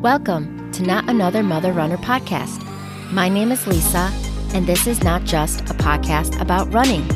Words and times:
Welcome 0.00 0.72
to 0.72 0.82
Not 0.82 1.10
Another 1.10 1.42
Mother 1.42 1.70
Runner 1.74 1.98
podcast. 1.98 2.64
My 3.12 3.28
name 3.28 3.52
is 3.52 3.66
Lisa, 3.66 4.10
and 4.54 4.66
this 4.66 4.86
is 4.86 5.04
not 5.04 5.24
just 5.24 5.60
a 5.60 5.74
podcast 5.74 6.40
about 6.40 6.72
running. 6.72 7.06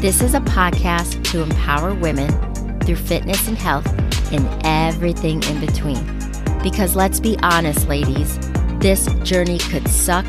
This 0.00 0.22
is 0.22 0.32
a 0.32 0.40
podcast 0.40 1.22
to 1.32 1.42
empower 1.42 1.92
women 1.92 2.30
through 2.80 2.96
fitness 2.96 3.46
and 3.46 3.58
health 3.58 3.86
and 4.32 4.48
everything 4.64 5.42
in 5.42 5.60
between. 5.60 6.02
Because 6.62 6.96
let's 6.96 7.20
be 7.20 7.36
honest, 7.42 7.88
ladies, 7.88 8.38
this 8.78 9.04
journey 9.24 9.58
could 9.58 9.86
suck 9.86 10.24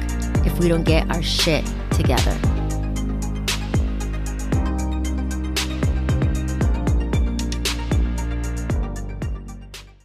if 0.49 0.59
we 0.59 0.67
don't 0.67 0.83
get 0.83 1.09
our 1.11 1.21
shit 1.21 1.65
together. 1.91 2.37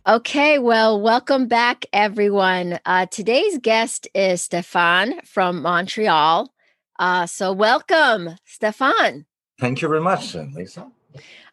Okay, 0.07 0.59
well, 0.59 1.01
welcome 1.01 1.49
back, 1.49 1.87
everyone. 1.93 2.79
Uh, 2.85 3.07
today's 3.07 3.57
guest 3.59 4.07
is 4.15 4.43
Stefan 4.43 5.21
from 5.25 5.63
Montreal. 5.63 6.53
Uh, 6.99 7.25
so, 7.25 7.53
welcome, 7.53 8.37
Stefan. 8.45 9.25
Thank 9.59 9.81
you 9.81 9.89
very 9.89 10.03
much, 10.03 10.35
Lisa. 10.35 10.91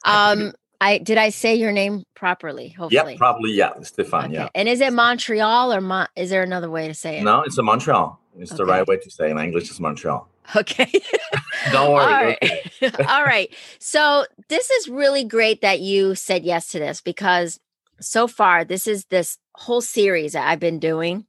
Um, 0.04 0.52
I 0.82 0.98
did 0.98 1.18
I 1.18 1.30
say 1.30 1.56
your 1.56 1.72
name 1.72 2.04
properly? 2.14 2.70
Hopefully, 2.70 3.14
yeah, 3.14 3.18
probably, 3.18 3.52
yeah, 3.52 3.72
Stefan. 3.84 4.26
Okay. 4.26 4.34
Yeah. 4.34 4.50
And 4.54 4.68
is 4.68 4.82
it 4.82 4.92
Montreal 4.92 5.72
or 5.72 5.80
Mon- 5.80 6.08
is 6.18 6.30
there 6.30 6.44
another 6.44 6.70
way 6.70 6.88
to 6.88 6.94
say 6.94 7.20
it? 7.20 7.24
No, 7.24 7.44
it's 7.44 7.58
a 7.58 7.64
Montreal. 7.64 8.21
It's 8.38 8.52
okay. 8.52 8.58
the 8.58 8.66
right 8.66 8.88
way 8.88 8.98
to 8.98 9.12
say 9.12 9.30
in 9.30 9.38
English. 9.38 9.70
Is 9.70 9.80
Montreal. 9.80 10.28
Okay. 10.56 10.92
Don't 11.72 11.94
worry. 11.94 12.04
All 12.04 12.24
right. 12.24 12.38
Okay. 12.42 13.04
All 13.08 13.24
right. 13.24 13.54
So 13.80 14.26
this 14.48 14.70
is 14.70 14.90
really 14.90 15.24
great 15.24 15.62
that 15.62 15.80
you 15.80 16.16
said 16.16 16.44
yes 16.44 16.70
to 16.70 16.80
this 16.80 17.02
because 17.02 17.60
so 18.00 18.28
far 18.28 18.66
this 18.66 18.88
is 18.88 19.06
this 19.06 19.38
whole 19.54 19.82
series 19.82 20.34
that 20.34 20.48
I've 20.48 20.60
been 20.60 20.80
doing. 20.80 21.26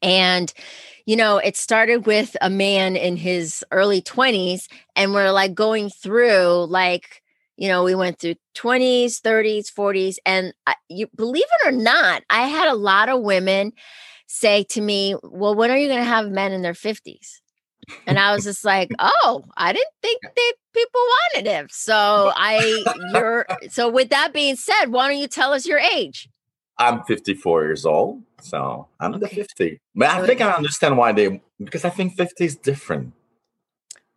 And 0.00 0.52
you 1.04 1.16
know, 1.16 1.38
it 1.38 1.56
started 1.56 2.06
with 2.06 2.36
a 2.40 2.48
man 2.48 2.94
in 2.94 3.16
his 3.16 3.64
early 3.72 4.00
20s 4.00 4.68
and 4.94 5.12
we're 5.12 5.32
like 5.32 5.54
going 5.54 5.90
through 5.90 6.66
like 6.68 7.22
you 7.58 7.68
know, 7.68 7.84
we 7.84 7.94
went 7.94 8.18
through 8.18 8.34
20s, 8.56 9.20
30s, 9.20 9.66
40s 9.72 10.16
and 10.24 10.54
I, 10.66 10.74
you 10.88 11.08
believe 11.14 11.44
it 11.44 11.68
or 11.68 11.72
not, 11.72 12.22
I 12.30 12.46
had 12.46 12.68
a 12.68 12.74
lot 12.74 13.08
of 13.08 13.20
women 13.20 13.72
say 14.32 14.64
to 14.64 14.80
me, 14.80 15.14
"Well, 15.22 15.54
when 15.54 15.70
are 15.70 15.76
you 15.76 15.88
going 15.88 16.00
to 16.00 16.04
have 16.04 16.30
men 16.30 16.52
in 16.52 16.62
their 16.62 16.72
50s?" 16.72 17.40
And 18.06 18.18
I 18.18 18.34
was 18.34 18.44
just 18.44 18.64
like, 18.64 18.90
"Oh, 18.98 19.44
I 19.56 19.72
didn't 19.72 19.94
think 20.02 20.20
that 20.22 20.52
people 20.72 21.00
wanted 21.00 21.50
him." 21.50 21.68
So 21.70 22.32
I, 22.34 22.84
you're. 23.12 23.46
So 23.70 23.88
with 23.88 24.10
that 24.10 24.32
being 24.32 24.56
said, 24.56 24.86
why 24.86 25.08
don't 25.08 25.18
you 25.18 25.28
tell 25.28 25.52
us 25.52 25.66
your 25.66 25.78
age? 25.78 26.28
I'm 26.78 27.04
54 27.04 27.64
years 27.64 27.84
old, 27.84 28.22
so 28.40 28.88
I'm 28.98 29.14
okay. 29.14 29.20
the 29.20 29.28
50. 29.28 29.80
But 29.94 30.08
I 30.08 30.26
think 30.26 30.40
I 30.40 30.50
understand 30.52 30.96
why 30.96 31.12
they 31.12 31.42
because 31.62 31.84
I 31.84 31.90
think 31.90 32.14
50 32.14 32.44
is 32.44 32.56
different. 32.56 33.12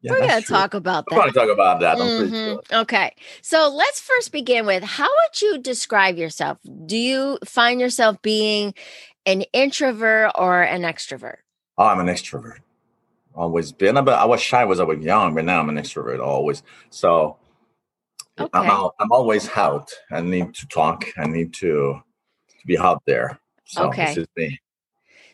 Yeah, 0.02 0.11
We're 0.11 0.27
going 0.27 0.41
to 0.41 0.47
talk 0.47 0.75
about 0.75 1.05
that. 1.09 1.16
We're 1.16 1.21
going 1.21 1.33
to 1.33 1.39
talk 1.39 1.49
about 1.49 1.80
that. 1.80 1.97
Mm-hmm. 1.97 2.75
Okay. 2.75 3.16
So 3.41 3.73
let's 3.73 3.99
first 3.99 4.31
begin 4.31 4.67
with 4.67 4.83
how 4.83 5.08
would 5.08 5.41
you 5.41 5.58
describe 5.58 6.16
yourself? 6.16 6.59
Do 6.86 6.95
you 6.95 7.39
find 7.43 7.81
yourself 7.81 8.21
being 8.21 8.75
an 9.26 9.42
introvert 9.54 10.31
or 10.36 10.62
an 10.62 10.81
extrovert? 10.81 11.38
Oh, 11.78 11.86
I'm 11.86 12.00
an 12.00 12.08
extrovert 12.08 12.59
always 13.36 13.72
been. 13.72 13.95
But 13.95 14.20
I 14.20 14.26
was 14.26 14.42
shy 14.42 14.64
when 14.66 14.80
I 14.80 14.84
was 14.84 15.00
young, 15.00 15.36
but 15.36 15.45
now 15.45 15.59
I'm 15.59 15.70
an 15.70 15.78
extrovert 15.78 16.20
always. 16.20 16.64
So 16.90 17.38
okay. 18.40 18.50
I'm 18.54 18.70
out, 18.70 18.95
I'm 19.00 19.11
always 19.11 19.49
out. 19.55 19.92
I 20.11 20.22
need 20.22 20.54
to 20.55 20.67
talk. 20.67 21.05
I 21.17 21.27
need 21.27 21.54
to, 21.55 22.02
to 22.49 22.67
be 22.67 22.77
out 22.77 23.04
there. 23.05 23.39
So 23.66 23.88
okay. 23.88 24.05
this 24.05 24.17
is 24.17 24.27
me. 24.36 24.60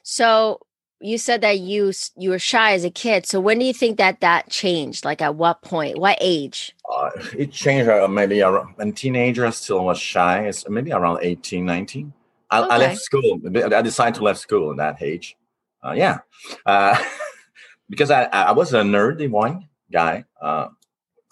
So 0.04 0.60
you 1.00 1.18
said 1.18 1.42
that 1.42 1.60
you 1.60 1.92
you 2.16 2.30
were 2.30 2.40
shy 2.40 2.74
as 2.74 2.84
a 2.84 2.92
kid. 2.92 3.26
So 3.26 3.40
when 3.40 3.60
do 3.60 3.66
you 3.66 3.74
think 3.74 3.98
that 3.98 4.22
that 4.22 4.50
changed? 4.50 5.04
Like 5.04 5.22
at 5.22 5.36
what 5.36 5.62
point? 5.62 5.98
What 5.98 6.18
age? 6.22 6.76
Uh, 6.90 7.10
it 7.38 7.52
changed 7.52 7.90
uh, 7.90 8.08
maybe 8.08 8.42
around, 8.42 8.74
when 8.76 8.94
teenager. 8.94 9.46
I 9.46 9.50
still 9.52 9.84
was 9.84 10.00
shy. 10.00 10.48
It's 10.48 10.68
maybe 10.70 10.92
around 10.92 11.20
18, 11.22 11.66
19. 11.66 12.14
I, 12.52 12.62
okay. 12.62 12.70
I 12.70 12.78
left 12.78 13.00
school. 13.00 13.40
I 13.56 13.82
decided 13.82 14.16
to 14.16 14.24
left 14.24 14.40
school 14.40 14.72
at 14.72 14.78
that 14.78 15.02
age. 15.02 15.36
Uh, 15.84 15.94
yeah. 15.94 16.20
Uh, 16.66 17.02
because 17.90 18.12
I, 18.12 18.24
I 18.26 18.52
was 18.52 18.74
a 18.74 18.82
nerdy 18.82 19.30
one 19.30 19.70
guy, 19.92 20.26
uh, 20.42 20.68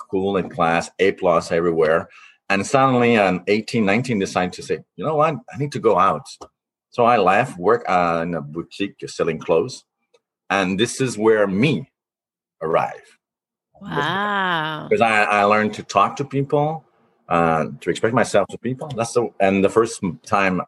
cool 0.10 0.38
in 0.38 0.50
class, 0.50 0.90
A 1.00 1.12
plus 1.12 1.52
everywhere. 1.52 2.10
And 2.50 2.66
suddenly 2.66 3.18
on 3.18 3.44
18, 3.48 3.86
19, 3.86 4.20
decided 4.20 4.54
to 4.54 4.64
say, 4.64 4.80
you 4.96 5.06
know 5.06 5.16
what, 5.16 5.36
I 5.54 5.58
need 5.58 5.72
to 5.74 5.80
go 5.80 6.00
out. 6.00 6.26
So 6.90 7.06
I 7.06 7.18
left 7.18 7.60
work 7.60 7.86
uh, 7.88 8.22
in 8.24 8.34
a 8.34 8.42
boutique 8.42 8.96
selling 9.08 9.38
clothes. 9.38 9.84
And 10.50 10.80
this 10.80 11.00
is 11.00 11.18
where 11.18 11.46
me 11.46 11.92
arrive. 12.62 13.20
Wow. 13.82 14.88
Because 14.90 15.02
I, 15.02 15.24
I 15.24 15.44
learned 15.44 15.76
to 15.76 15.84
talk 15.84 16.16
to 16.16 16.26
people, 16.26 16.84
uh, 17.28 17.68
to 17.82 17.90
express 17.90 18.14
myself 18.14 18.48
to 18.50 18.58
people. 18.58 18.90
That's 18.96 19.14
the 19.14 19.30
and 19.40 19.64
the 19.64 19.70
first 19.70 20.02
time 20.26 20.62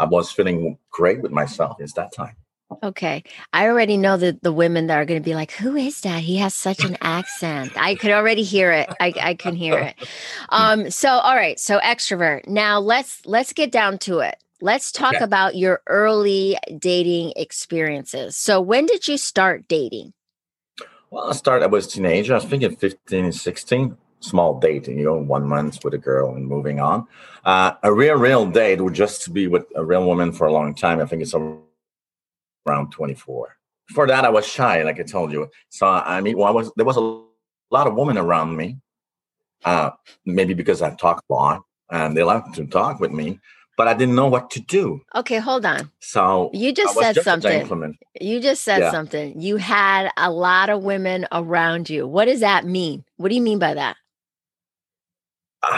I 0.00 0.06
was 0.06 0.32
feeling 0.32 0.78
great 0.90 1.20
with 1.20 1.30
myself 1.30 1.80
is 1.80 1.92
that 1.92 2.12
time. 2.12 2.34
Okay. 2.82 3.24
I 3.52 3.66
already 3.66 3.96
know 3.96 4.16
that 4.16 4.42
the 4.42 4.52
women 4.52 4.86
that 4.86 4.96
are 4.96 5.04
going 5.04 5.20
to 5.20 5.24
be 5.24 5.34
like, 5.34 5.50
who 5.52 5.76
is 5.76 6.00
that? 6.02 6.22
He 6.22 6.36
has 6.38 6.54
such 6.54 6.84
an 6.84 6.96
accent. 7.00 7.72
I 7.76 7.96
could 7.96 8.12
already 8.12 8.42
hear 8.42 8.70
it. 8.70 8.88
I, 9.00 9.12
I 9.20 9.34
can 9.34 9.54
hear 9.54 9.78
it. 9.78 9.96
Um, 10.52 10.90
so 10.90 11.08
all 11.08 11.36
right. 11.36 11.60
So 11.60 11.78
extrovert. 11.78 12.48
Now 12.48 12.80
let's 12.80 13.24
let's 13.24 13.52
get 13.52 13.70
down 13.70 13.98
to 13.98 14.18
it. 14.18 14.36
Let's 14.60 14.90
talk 14.90 15.14
okay. 15.14 15.24
about 15.24 15.54
your 15.54 15.80
early 15.86 16.56
dating 16.76 17.34
experiences. 17.36 18.36
So 18.36 18.60
when 18.60 18.86
did 18.86 19.06
you 19.06 19.16
start 19.16 19.68
dating? 19.68 20.12
Well, 21.10 21.30
I 21.30 21.32
started, 21.32 21.64
I 21.64 21.68
was 21.68 21.86
a 21.86 21.90
teenager. 21.90 22.32
I 22.34 22.38
was 22.38 22.46
thinking 22.46 22.74
15 22.74 23.24
and 23.24 23.34
16 23.34 23.96
small 24.20 24.58
dating, 24.60 24.98
you 24.98 25.04
know, 25.04 25.16
one 25.16 25.46
month 25.46 25.82
with 25.82 25.94
a 25.94 25.98
girl 25.98 26.34
and 26.34 26.46
moving 26.46 26.78
on. 26.80 27.06
Uh, 27.44 27.72
a 27.82 27.92
real, 27.92 28.16
real 28.16 28.46
date 28.46 28.80
would 28.80 28.94
just 28.94 29.32
be 29.32 29.46
with 29.46 29.64
a 29.74 29.84
real 29.84 30.06
woman 30.06 30.30
for 30.32 30.46
a 30.46 30.52
long 30.52 30.74
time. 30.74 31.00
I 31.00 31.06
think 31.06 31.22
it's 31.22 31.34
around 31.34 32.90
24. 32.90 33.56
Before 33.88 34.06
that, 34.06 34.24
I 34.24 34.28
was 34.28 34.46
shy, 34.46 34.82
like 34.82 35.00
I 35.00 35.02
told 35.02 35.32
you. 35.32 35.50
So 35.68 35.86
I 35.86 36.20
mean, 36.20 36.38
well, 36.38 36.46
I 36.46 36.52
was 36.52 36.70
there 36.76 36.86
was 36.86 36.96
a 36.96 37.00
lot 37.74 37.86
of 37.86 37.94
women 37.94 38.18
around 38.18 38.56
me. 38.56 38.78
Uh, 39.64 39.90
maybe 40.24 40.54
because 40.54 40.80
I 40.80 40.94
talk 40.94 41.22
a 41.28 41.32
lot 41.32 41.64
and 41.90 42.16
they 42.16 42.22
like 42.22 42.52
to 42.54 42.66
talk 42.66 42.98
with 43.00 43.10
me, 43.10 43.40
but 43.76 43.88
I 43.88 43.94
didn't 43.94 44.14
know 44.14 44.28
what 44.28 44.50
to 44.50 44.60
do. 44.60 45.00
Okay, 45.14 45.38
hold 45.38 45.66
on. 45.66 45.90
So 46.00 46.50
you 46.52 46.72
just 46.72 46.96
said 46.96 47.14
just 47.14 47.24
something. 47.24 47.96
You 48.20 48.40
just 48.40 48.62
said 48.62 48.78
yeah. 48.78 48.90
something. 48.90 49.40
You 49.40 49.56
had 49.56 50.10
a 50.16 50.30
lot 50.30 50.70
of 50.70 50.82
women 50.82 51.26
around 51.32 51.90
you. 51.90 52.06
What 52.06 52.26
does 52.26 52.40
that 52.40 52.64
mean? 52.64 53.04
What 53.16 53.28
do 53.28 53.34
you 53.34 53.42
mean 53.42 53.58
by 53.58 53.74
that? 53.74 53.96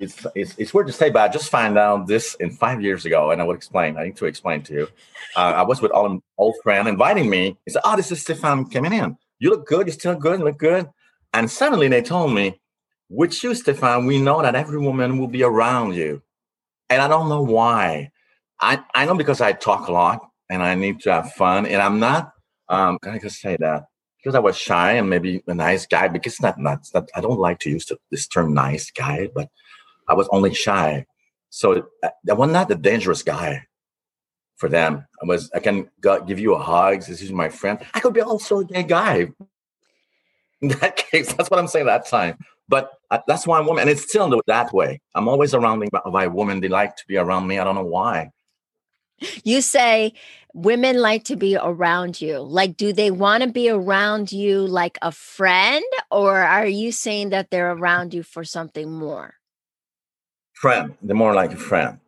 It's, 0.00 0.26
it's 0.34 0.54
it's 0.58 0.74
weird 0.74 0.88
to 0.88 0.92
say, 0.92 1.10
but 1.10 1.22
I 1.22 1.28
just 1.32 1.50
found 1.50 1.78
out 1.78 2.06
this 2.06 2.34
in 2.36 2.50
five 2.50 2.82
years 2.82 3.04
ago, 3.04 3.30
and 3.30 3.40
I 3.40 3.44
will 3.44 3.54
explain. 3.54 3.96
I 3.96 4.04
need 4.04 4.16
to 4.16 4.26
explain 4.26 4.62
to 4.62 4.72
you. 4.72 4.88
Uh, 5.36 5.52
I 5.56 5.62
was 5.62 5.80
with 5.80 5.92
all 5.92 6.20
old 6.36 6.54
friend 6.62 6.88
inviting 6.88 7.30
me. 7.30 7.56
He 7.64 7.70
said, 7.70 7.82
"Oh, 7.84 7.96
this 7.96 8.10
is 8.10 8.20
Stefan 8.20 8.68
coming 8.70 8.92
in. 8.92 9.16
You 9.38 9.50
look 9.50 9.66
good. 9.66 9.86
You're 9.86 9.94
still 9.94 10.16
good. 10.16 10.38
You 10.40 10.44
look 10.46 10.58
good." 10.58 10.88
And 11.32 11.50
suddenly 11.50 11.88
they 11.88 12.02
told 12.02 12.32
me, 12.32 12.60
"With 13.08 13.42
you, 13.42 13.54
Stefan, 13.54 14.06
we 14.06 14.20
know 14.20 14.42
that 14.42 14.54
every 14.56 14.78
woman 14.78 15.18
will 15.18 15.28
be 15.28 15.42
around 15.44 15.94
you." 15.94 16.22
And 16.90 17.00
I 17.02 17.08
don't 17.08 17.28
know 17.28 17.42
why. 17.42 18.10
I 18.60 18.82
I 18.94 19.04
know 19.04 19.14
because 19.14 19.40
I 19.40 19.52
talk 19.52 19.88
a 19.88 19.92
lot 19.92 20.20
and 20.50 20.62
I 20.62 20.74
need 20.74 21.00
to 21.02 21.12
have 21.12 21.32
fun, 21.34 21.66
and 21.66 21.80
I'm 21.82 21.98
not. 22.00 22.32
Um, 22.68 22.98
can 23.00 23.14
I 23.14 23.18
just 23.18 23.40
say 23.40 23.56
that? 23.60 23.84
Because 24.18 24.34
I 24.34 24.40
was 24.40 24.56
shy 24.56 24.92
and 24.92 25.08
maybe 25.08 25.42
a 25.46 25.54
nice 25.54 25.86
guy, 25.86 26.08
because 26.08 26.34
it's 26.34 26.42
not, 26.42 26.58
not, 26.58 26.86
I 27.14 27.20
don't 27.20 27.38
like 27.38 27.60
to 27.60 27.70
use 27.70 27.86
the, 27.86 27.98
this 28.10 28.26
term 28.26 28.52
nice 28.52 28.90
guy, 28.90 29.28
but 29.34 29.48
I 30.08 30.14
was 30.14 30.28
only 30.32 30.54
shy. 30.54 31.06
So 31.50 31.86
uh, 32.02 32.10
I 32.28 32.32
was 32.34 32.50
not 32.50 32.68
the 32.68 32.74
dangerous 32.74 33.22
guy 33.22 33.66
for 34.56 34.68
them. 34.68 35.06
I 35.22 35.26
was, 35.26 35.50
I 35.54 35.60
can 35.60 35.88
give 36.26 36.38
you 36.38 36.54
a 36.54 36.58
hug. 36.58 37.02
This 37.02 37.22
is 37.22 37.32
my 37.32 37.48
friend. 37.48 37.78
I 37.94 38.00
could 38.00 38.14
be 38.14 38.20
also 38.20 38.58
a 38.58 38.64
gay 38.64 38.82
guy. 38.82 39.28
In 40.60 40.68
that 40.68 40.96
case, 40.96 41.32
that's 41.32 41.50
what 41.50 41.60
I'm 41.60 41.68
saying 41.68 41.86
that 41.86 42.06
time. 42.06 42.36
But 42.68 42.90
uh, 43.10 43.20
that's 43.26 43.46
why 43.46 43.58
I'm 43.58 43.66
woman. 43.66 43.82
And 43.82 43.90
it's 43.90 44.02
still 44.02 44.42
that 44.48 44.72
way. 44.72 45.00
I'm 45.14 45.28
always 45.28 45.52
surrounded 45.52 45.88
by 45.90 46.26
women. 46.26 46.60
They 46.60 46.68
like 46.68 46.96
to 46.96 47.06
be 47.06 47.16
around 47.16 47.46
me. 47.46 47.58
I 47.58 47.64
don't 47.64 47.76
know 47.76 47.84
why. 47.84 48.30
You 49.44 49.60
say 49.60 50.12
women 50.54 51.00
like 51.00 51.24
to 51.24 51.36
be 51.36 51.56
around 51.56 52.20
you. 52.20 52.38
Like, 52.38 52.76
do 52.76 52.92
they 52.92 53.10
want 53.10 53.42
to 53.42 53.48
be 53.50 53.68
around 53.68 54.32
you 54.32 54.66
like 54.66 54.98
a 55.02 55.12
friend, 55.12 55.84
or 56.10 56.36
are 56.38 56.66
you 56.66 56.92
saying 56.92 57.30
that 57.30 57.50
they're 57.50 57.72
around 57.72 58.14
you 58.14 58.22
for 58.22 58.44
something 58.44 58.90
more? 58.90 59.34
friend. 60.58 60.94
They're 61.02 61.16
more 61.16 61.34
like 61.34 61.52
a 61.52 61.56
friend. 61.56 61.98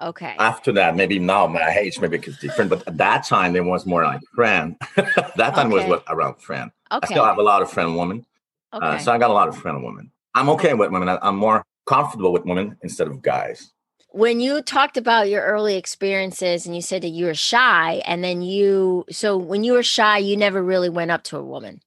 Okay. 0.00 0.34
After 0.38 0.72
that, 0.72 0.96
maybe 0.96 1.18
now 1.18 1.46
my 1.46 1.76
age 1.76 2.00
maybe 2.00 2.16
it's 2.16 2.38
different, 2.38 2.70
but 2.70 2.86
at 2.86 2.96
that 2.96 3.26
time 3.26 3.54
it 3.56 3.64
was 3.64 3.84
more 3.84 4.04
like 4.04 4.20
friend. 4.34 4.76
that 4.96 5.54
time 5.54 5.70
was 5.70 5.82
Okay. 5.82 5.90
what 5.90 6.04
around 6.08 6.40
friend. 6.40 6.70
Okay. 6.92 7.06
I 7.06 7.06
still 7.06 7.24
have 7.24 7.38
a 7.38 7.42
lot 7.42 7.60
of 7.60 7.70
friend 7.70 7.96
women. 7.96 8.24
Okay. 8.72 8.86
Uh, 8.86 8.98
so 8.98 9.12
I 9.12 9.18
got 9.18 9.30
a 9.30 9.34
lot 9.34 9.48
of 9.48 9.56
friend 9.58 9.82
women. 9.84 10.10
I'm 10.34 10.48
okay 10.50 10.74
with 10.74 10.90
women. 10.90 11.18
I'm 11.20 11.36
more 11.36 11.64
comfortable 11.86 12.32
with 12.32 12.44
women 12.44 12.78
instead 12.82 13.08
of 13.08 13.20
guys. 13.20 13.72
When 14.12 14.40
you 14.40 14.62
talked 14.62 14.96
about 14.96 15.28
your 15.28 15.42
early 15.42 15.76
experiences 15.76 16.66
and 16.66 16.74
you 16.74 16.82
said 16.82 17.02
that 17.02 17.08
you 17.08 17.26
were 17.26 17.34
shy 17.34 18.02
and 18.06 18.22
then 18.24 18.42
you 18.42 19.04
so 19.10 19.36
when 19.36 19.64
you 19.64 19.72
were 19.72 19.82
shy 19.82 20.18
you 20.18 20.36
never 20.36 20.62
really 20.62 20.88
went 20.88 21.10
up 21.10 21.22
to 21.24 21.36
a 21.36 21.44
woman 21.44 21.80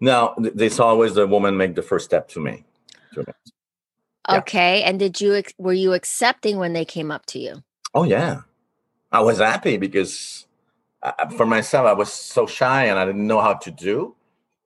No, 0.00 0.34
there's 0.38 0.80
always 0.80 1.14
the 1.14 1.26
woman 1.26 1.56
make 1.56 1.74
the 1.74 1.82
first 1.82 2.06
step 2.06 2.28
to 2.30 2.40
me. 2.40 2.64
Me. 3.16 3.24
Yeah. 4.28 4.36
okay 4.38 4.82
and 4.82 4.98
did 4.98 5.20
you 5.20 5.42
were 5.58 5.72
you 5.72 5.92
accepting 5.92 6.58
when 6.58 6.72
they 6.72 6.84
came 6.84 7.10
up 7.10 7.26
to 7.26 7.38
you 7.38 7.62
Oh 7.94 8.04
yeah, 8.04 8.42
I 9.10 9.20
was 9.20 9.38
happy 9.38 9.76
because 9.76 10.46
uh, 11.02 11.28
for 11.30 11.46
myself 11.46 11.86
I 11.86 11.92
was 11.92 12.12
so 12.12 12.46
shy 12.46 12.84
and 12.84 12.98
I 12.98 13.04
didn't 13.04 13.26
know 13.26 13.40
how 13.40 13.54
to 13.54 13.70
do. 13.70 14.14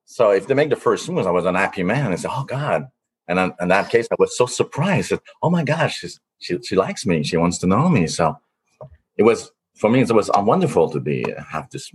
So 0.05 0.29
if 0.29 0.47
they 0.47 0.53
make 0.53 0.69
the 0.69 0.75
first 0.75 1.09
move, 1.09 1.25
I 1.25 1.31
was 1.31 1.45
an 1.45 1.55
happy 1.55 1.81
man. 1.81 2.11
I 2.11 2.15
said, 2.15 2.31
"Oh 2.31 2.43
God!" 2.43 2.89
And 3.27 3.39
in, 3.39 3.53
in 3.61 3.67
that 3.69 3.89
case, 3.89 4.07
I 4.11 4.15
was 4.19 4.37
so 4.37 4.45
surprised. 4.45 5.11
That, 5.11 5.21
oh 5.41 5.49
my 5.49 5.63
gosh, 5.63 5.99
she's, 5.99 6.19
she 6.39 6.59
she 6.63 6.75
likes 6.75 7.05
me. 7.05 7.23
She 7.23 7.37
wants 7.37 7.57
to 7.59 7.67
know 7.67 7.89
me. 7.89 8.07
So 8.07 8.37
it 9.17 9.23
was 9.23 9.51
for 9.75 9.89
me. 9.89 10.01
It 10.01 10.11
was 10.11 10.29
wonderful 10.35 10.89
to 10.91 10.99
be 10.99 11.25
have 11.49 11.69
this 11.69 11.91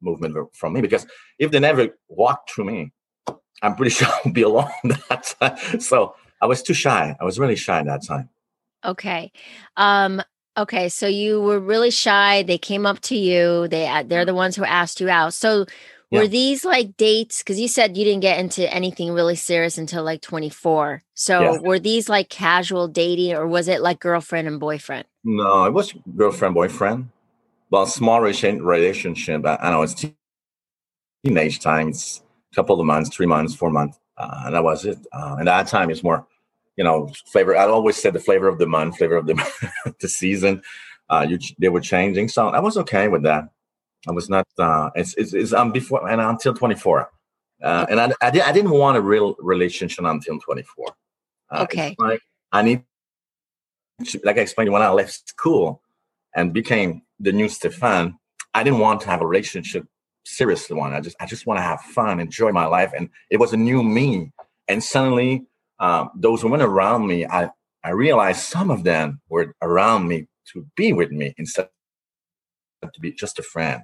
movement 0.00 0.36
from 0.54 0.72
me 0.74 0.80
because 0.80 1.06
if 1.38 1.50
they 1.50 1.60
never 1.60 1.88
walked 2.08 2.50
through 2.50 2.66
me, 2.66 2.92
I'm 3.62 3.74
pretty 3.76 3.90
sure 3.98 4.08
I'd 4.24 4.34
be 4.34 4.42
alone 4.42 4.70
that 5.08 5.34
time. 5.40 5.80
So 5.80 6.14
I 6.40 6.46
was 6.46 6.62
too 6.62 6.74
shy. 6.74 7.16
I 7.20 7.24
was 7.24 7.38
really 7.38 7.56
shy 7.56 7.82
that 7.82 8.04
time. 8.06 8.28
okay 8.84 9.32
um 9.76 10.22
okay 10.56 10.88
so 10.88 11.06
you 11.06 11.40
were 11.40 11.58
really 11.58 11.90
shy 11.90 12.42
they 12.42 12.58
came 12.58 12.86
up 12.86 13.00
to 13.00 13.16
you 13.16 13.66
they 13.68 13.86
uh, 13.88 14.02
they're 14.02 14.26
the 14.26 14.34
ones 14.34 14.56
who 14.56 14.64
asked 14.64 15.00
you 15.00 15.08
out 15.08 15.34
so 15.34 15.64
were 16.20 16.28
these 16.28 16.64
like 16.64 16.96
dates 16.96 17.38
because 17.38 17.58
you 17.60 17.68
said 17.68 17.96
you 17.96 18.04
didn't 18.04 18.20
get 18.22 18.38
into 18.38 18.72
anything 18.72 19.12
really 19.12 19.36
serious 19.36 19.78
until 19.78 20.02
like 20.04 20.20
24 20.22 21.02
so 21.14 21.40
Yeah. 21.40 21.58
were 21.60 21.78
these 21.78 22.08
like 22.08 22.28
casual 22.28 22.88
dating 22.88 23.34
or 23.34 23.46
was 23.46 23.68
it 23.68 23.80
like 23.82 24.00
girlfriend 24.00 24.48
and 24.48 24.58
boyfriend 24.60 25.04
No, 25.24 25.64
it 25.64 25.72
was 25.72 25.92
girlfriend, 26.16 26.54
boyfriend. 26.54 27.08
but 27.70 27.86
small 27.86 28.20
relation- 28.20 28.62
relationship. 28.64 29.44
I, 29.46 29.56
I 29.60 29.70
know 29.70 29.82
it's 29.82 30.04
teenage 31.24 31.60
time. 31.60 31.88
It's 31.88 32.22
a 32.52 32.54
couple 32.54 32.78
of 32.80 32.86
months, 32.86 33.14
three 33.14 33.26
months, 33.26 33.54
four 33.54 33.70
months. 33.70 33.98
Uh, 34.16 34.42
and 34.46 34.54
that 34.54 34.62
was 34.64 34.84
it. 34.84 34.98
Uh, 35.12 35.36
and 35.38 35.48
that 35.48 35.66
time 35.66 35.90
is 35.90 36.02
more, 36.04 36.26
you 36.76 36.84
know, 36.84 37.08
flavor. 37.26 37.56
I 37.56 37.66
always 37.66 37.96
said 37.96 38.12
the 38.12 38.20
flavor 38.20 38.46
of 38.48 38.58
the 38.58 38.66
month, 38.66 38.98
flavor 38.98 39.16
of 39.16 39.26
the 39.26 39.34
the 40.00 40.08
season. 40.08 40.62
Uh, 41.10 41.26
you, 41.28 41.38
they 41.58 41.68
were 41.68 41.80
changing. 41.80 42.28
So 42.28 42.48
I 42.48 42.60
was 42.60 42.76
okay 42.78 43.08
with 43.08 43.22
that. 43.24 43.48
I 44.08 44.12
was 44.12 44.28
not, 44.28 44.46
uh, 44.58 44.90
it's, 44.94 45.14
it's, 45.14 45.32
it's 45.32 45.52
um, 45.52 45.72
before 45.72 46.08
and 46.08 46.20
until 46.20 46.54
24. 46.54 47.10
Uh, 47.62 47.86
and 47.88 48.00
I, 48.00 48.12
I, 48.20 48.30
di- 48.30 48.42
I 48.42 48.52
didn't 48.52 48.72
want 48.72 48.96
a 48.96 49.00
real 49.00 49.36
relationship 49.38 50.04
until 50.04 50.38
24. 50.38 50.86
Uh, 51.50 51.62
Okay. 51.62 51.94
Like 51.98 52.20
I 52.52 52.62
need 52.62 52.84
like 54.24 54.38
I 54.38 54.40
explained, 54.40 54.72
when 54.72 54.82
I 54.82 54.88
left 54.90 55.28
school 55.28 55.80
and 56.34 56.52
became 56.52 57.02
the 57.20 57.32
new 57.32 57.48
Stefan, 57.48 58.18
I 58.52 58.62
didn't 58.62 58.80
want 58.80 59.00
to 59.02 59.06
have 59.08 59.22
a 59.22 59.26
relationship, 59.26 59.86
seriously 60.24 60.76
one. 60.76 60.92
I 60.92 61.00
just 61.00 61.16
I 61.20 61.26
just 61.26 61.46
want 61.46 61.58
to 61.58 61.62
have 61.62 61.80
fun, 61.80 62.20
enjoy 62.20 62.52
my 62.52 62.66
life, 62.66 62.92
and 62.96 63.08
it 63.30 63.38
was 63.38 63.52
a 63.52 63.56
new 63.56 63.82
me. 63.82 64.32
And 64.68 64.82
suddenly, 64.82 65.46
um, 65.78 66.10
those 66.16 66.42
women 66.44 66.60
around 66.60 67.06
me, 67.06 67.24
I 67.26 67.50
I 67.84 67.90
realized 67.90 68.40
some 68.40 68.70
of 68.70 68.84
them 68.84 69.20
were 69.28 69.54
around 69.62 70.08
me 70.08 70.26
to 70.52 70.66
be 70.76 70.92
with 70.92 71.10
me 71.10 71.34
instead 71.38 71.68
to 72.82 73.00
be 73.00 73.12
just 73.12 73.38
a 73.38 73.42
friend. 73.42 73.82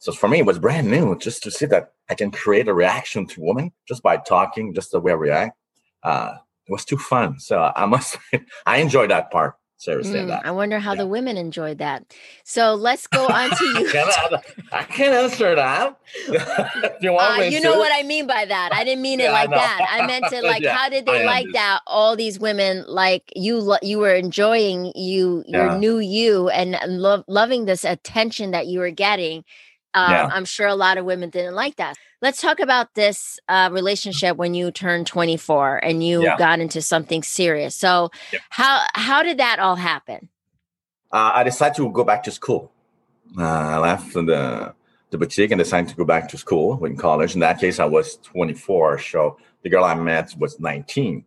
So 0.00 0.12
for 0.12 0.28
me, 0.28 0.38
it 0.38 0.46
was 0.46 0.58
brand 0.58 0.90
new 0.90 1.16
just 1.18 1.42
to 1.42 1.50
see 1.50 1.66
that 1.66 1.92
I 2.08 2.14
can 2.14 2.30
create 2.30 2.68
a 2.68 2.74
reaction 2.74 3.26
to 3.26 3.40
women 3.40 3.70
just 3.86 4.02
by 4.02 4.16
talking, 4.16 4.74
just 4.74 4.90
the 4.92 4.98
way 5.00 5.12
I 5.12 5.14
react. 5.14 5.58
Uh, 6.02 6.36
it 6.66 6.72
was 6.72 6.84
too 6.86 6.96
fun. 6.96 7.38
So 7.38 7.70
I 7.76 7.84
must, 7.86 8.16
I 8.66 8.78
enjoyed 8.78 9.10
that 9.10 9.30
part. 9.30 9.54
Seriously, 9.76 10.20
Mm, 10.20 10.28
that. 10.28 10.44
I 10.44 10.50
wonder 10.50 10.78
how 10.78 10.92
Yeah. 10.92 10.98
the 11.02 11.06
women 11.06 11.36
enjoyed 11.38 11.78
that. 11.78 12.04
So 12.44 12.74
let's 12.74 13.06
go 13.06 13.26
on 13.32 13.50
to 13.50 13.66
you. 13.66 13.84
can't, 13.86 14.10
I 14.72 14.82
can't 14.84 15.14
answer 15.14 15.54
that. 15.54 15.98
You 17.00 17.16
Uh, 17.18 17.42
you 17.48 17.60
know 17.60 17.78
what 17.78 17.92
I 17.94 18.02
mean 18.02 18.26
by 18.26 18.44
that. 18.46 18.70
I 18.72 18.84
didn't 18.84 19.02
mean 19.02 19.20
it 19.20 19.24
Yeah, 19.24 19.32
I 19.32 19.40
like 19.42 19.50
know. 19.50 19.56
that. 19.56 19.86
I 19.90 20.06
meant 20.06 20.32
it 20.32 20.44
like, 20.44 20.62
Yeah, 20.62 20.76
how 20.76 20.88
did 20.88 21.06
they 21.06 21.12
I 21.12 21.24
like 21.24 21.46
understand. 21.46 21.54
that? 21.54 21.80
All 21.86 22.16
these 22.16 22.38
women, 22.38 22.84
like 22.88 23.24
you, 23.36 23.76
you 23.82 23.98
were 23.98 24.14
enjoying 24.14 24.92
you, 24.94 25.44
your 25.46 25.78
new 25.78 25.98
you, 25.98 26.48
and 26.50 26.76
love, 26.86 27.24
loving 27.26 27.64
this 27.66 27.84
attention 27.84 28.50
that 28.52 28.66
you 28.66 28.80
were 28.80 28.90
getting. 28.90 29.44
Um, 29.94 30.10
Yeah. 30.10 30.26
I'm 30.32 30.44
sure 30.44 30.66
a 30.66 30.74
lot 30.74 30.98
of 30.98 31.04
women 31.04 31.30
didn't 31.30 31.54
like 31.54 31.76
that. 31.76 31.96
Let's 32.22 32.40
talk 32.40 32.60
about 32.60 32.94
this 32.94 33.38
uh, 33.48 33.70
relationship 33.72 34.36
when 34.36 34.54
you 34.54 34.70
turned 34.70 35.06
24 35.06 35.78
and 35.84 36.04
you 36.04 36.22
Yeah. 36.22 36.36
got 36.36 36.60
into 36.60 36.80
something 36.82 37.22
serious. 37.22 37.74
So, 37.74 38.10
Yep. 38.32 38.42
how 38.50 38.86
how 38.94 39.22
did 39.22 39.38
that 39.38 39.58
all 39.58 39.76
happen? 39.76 40.28
uh, 41.12 41.32
I 41.34 41.42
decided 41.44 41.74
to 41.76 41.90
go 41.90 42.04
back 42.04 42.22
to 42.24 42.30
school. 42.30 42.70
Uh, 43.38 43.42
I 43.44 43.78
left 43.78 44.12
the 44.14 44.74
the 45.10 45.18
boutique 45.18 45.50
and 45.50 45.58
decided 45.58 45.88
to 45.90 45.96
go 45.96 46.04
back 46.04 46.28
to 46.28 46.38
school 46.38 46.84
in 46.84 46.96
college. 46.96 47.34
In 47.34 47.40
that 47.40 47.58
case, 47.58 47.80
I 47.80 47.84
was 47.84 48.16
24. 48.22 49.00
So 49.00 49.38
the 49.62 49.68
girl 49.68 49.82
I 49.84 49.94
met 49.94 50.32
was 50.38 50.60
19. 50.60 51.24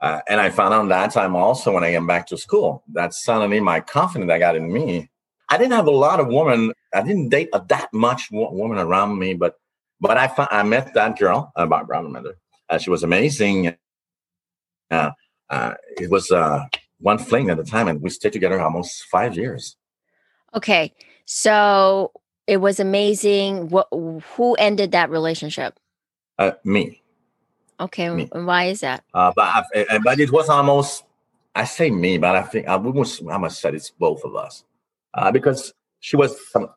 Uh, 0.00 0.20
and 0.28 0.40
I 0.40 0.50
found 0.50 0.72
out 0.72 0.88
that 0.88 1.12
time 1.12 1.34
also 1.34 1.72
when 1.74 1.82
I 1.82 1.90
came 1.90 2.06
back 2.06 2.28
to 2.28 2.36
school 2.36 2.84
that 2.92 3.12
suddenly 3.14 3.58
my 3.58 3.80
confidence 3.80 4.30
I 4.30 4.38
got 4.38 4.54
in 4.54 4.72
me. 4.72 5.10
I 5.48 5.56
didn't 5.56 5.72
have 5.72 5.86
a 5.86 5.90
lot 5.92 6.20
of 6.20 6.28
women. 6.28 6.72
I 6.92 7.02
didn't 7.02 7.30
date 7.30 7.48
a, 7.52 7.62
that 7.68 7.92
much 7.92 8.30
wo- 8.30 8.52
woman 8.52 8.78
around 8.78 9.18
me, 9.18 9.34
but 9.34 9.54
but 10.00 10.16
I 10.16 10.28
found, 10.28 10.48
I 10.52 10.62
met 10.62 10.94
that 10.94 11.18
girl, 11.18 11.52
uh, 11.56 11.66
Barbara. 11.66 12.02
Remember. 12.02 12.36
Uh, 12.68 12.78
she 12.78 12.90
was 12.90 13.02
amazing. 13.02 13.76
Uh, 14.90 15.10
uh, 15.50 15.74
it 15.96 16.10
was 16.10 16.30
uh, 16.30 16.64
one 17.00 17.18
fling 17.18 17.50
at 17.50 17.56
the 17.56 17.64
time, 17.64 17.88
and 17.88 18.00
we 18.02 18.10
stayed 18.10 18.32
together 18.32 18.60
almost 18.60 19.04
five 19.04 19.36
years. 19.36 19.76
Okay, 20.54 20.92
so 21.24 22.12
it 22.46 22.58
was 22.58 22.78
amazing. 22.80 23.68
What 23.68 23.88
who 23.90 24.54
ended 24.54 24.92
that 24.92 25.10
relationship? 25.10 25.78
Uh, 26.38 26.52
me, 26.64 27.02
Okay, 27.80 28.08
Me. 28.10 28.28
why 28.32 28.64
is 28.66 28.80
that? 28.80 29.04
uh, 29.14 29.32
but 29.34 29.64
I, 29.74 29.86
uh, 29.90 29.98
but 30.04 30.20
it 30.20 30.30
was 30.32 30.48
almost. 30.48 31.04
I 31.54 31.64
say 31.64 31.90
me, 31.90 32.18
but 32.18 32.36
I 32.36 32.42
think 32.42 32.68
I 32.68 32.74
almost 32.74 33.22
I 33.28 33.36
must 33.38 33.60
say 33.60 33.70
it's 33.70 33.90
both 33.90 34.22
of 34.24 34.36
us, 34.36 34.64
uh, 35.18 35.32
because 35.32 35.72
she 36.00 36.16
was 36.16 36.38
um, 36.54 36.68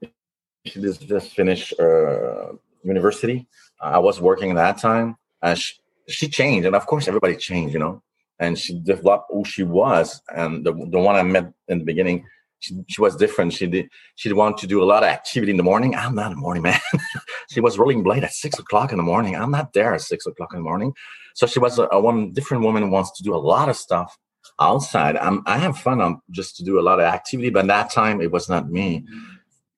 she 0.65 0.81
just, 0.81 1.07
just 1.07 1.31
finished 1.35 1.79
uh, 1.79 2.53
university. 2.83 3.47
I 3.79 3.99
was 3.99 4.19
working 4.21 4.55
that 4.55 4.77
time, 4.77 5.15
and 5.41 5.57
she, 5.57 5.73
she 6.07 6.27
changed, 6.27 6.65
and 6.65 6.75
of 6.75 6.85
course 6.85 7.07
everybody 7.07 7.35
changed, 7.35 7.73
you 7.73 7.79
know. 7.79 8.01
And 8.39 8.57
she 8.57 8.79
developed 8.79 9.27
who 9.29 9.45
she 9.45 9.63
was, 9.63 10.21
and 10.35 10.65
the 10.65 10.73
the 10.73 10.99
one 10.99 11.15
I 11.15 11.23
met 11.23 11.51
in 11.67 11.79
the 11.79 11.85
beginning, 11.85 12.25
she, 12.59 12.75
she 12.87 12.99
was 13.01 13.15
different. 13.15 13.53
She 13.53 13.67
did 13.67 13.89
she 14.15 14.29
did 14.29 14.35
want 14.35 14.57
to 14.59 14.67
do 14.67 14.81
a 14.81 14.89
lot 14.91 15.03
of 15.03 15.09
activity 15.09 15.51
in 15.51 15.57
the 15.57 15.69
morning. 15.71 15.95
I'm 15.95 16.15
not 16.15 16.31
a 16.31 16.35
morning 16.35 16.63
man. 16.63 16.79
she 17.51 17.61
was 17.61 17.77
rolling 17.77 18.01
blade 18.01 18.23
at 18.23 18.33
six 18.33 18.57
o'clock 18.57 18.91
in 18.91 18.97
the 18.97 19.03
morning. 19.03 19.35
I'm 19.35 19.51
not 19.51 19.73
there 19.73 19.93
at 19.93 20.01
six 20.01 20.25
o'clock 20.25 20.53
in 20.53 20.59
the 20.59 20.69
morning. 20.71 20.93
So 21.35 21.45
she 21.45 21.59
was 21.59 21.77
a, 21.77 21.87
a 21.91 21.99
one 22.01 22.33
different 22.33 22.63
woman 22.63 22.89
wants 22.89 23.11
to 23.17 23.23
do 23.23 23.35
a 23.35 23.43
lot 23.53 23.69
of 23.69 23.77
stuff 23.77 24.17
outside. 24.61 25.17
I'm, 25.17 25.43
I 25.45 25.57
have 25.57 25.77
fun 25.77 25.99
I'm 26.01 26.21
just 26.29 26.55
to 26.57 26.63
do 26.63 26.79
a 26.79 26.81
lot 26.89 26.99
of 26.99 27.05
activity, 27.05 27.49
but 27.49 27.67
that 27.67 27.91
time 27.91 28.21
it 28.21 28.31
was 28.31 28.47
not 28.47 28.69
me. 28.69 29.05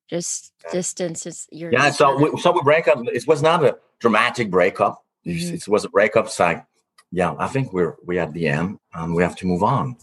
Just 0.09 0.53
distance 0.71 1.25
is 1.25 1.47
your 1.51 1.71
Yeah, 1.71 1.89
so 1.89 2.15
we, 2.17 2.39
so 2.39 2.51
we 2.51 2.61
break 2.61 2.87
up. 2.87 2.99
It 3.07 3.25
was 3.27 3.41
not 3.41 3.63
a 3.63 3.77
dramatic 3.99 4.51
breakup. 4.51 5.03
It, 5.23 5.37
Mhm. 5.37 5.53
it 5.53 5.67
was 5.67 5.85
a 5.85 5.89
breakup. 5.89 6.25
It's 6.25 6.39
like, 6.39 6.65
yeah, 7.11 7.33
I 7.39 7.47
think 7.47 7.73
we're 7.73 7.95
we 8.05 8.19
at 8.19 8.33
the 8.33 8.47
end, 8.47 8.79
and 8.93 9.15
we 9.15 9.23
have 9.23 9.35
to 9.37 9.47
move 9.47 9.63
on. 9.63 9.95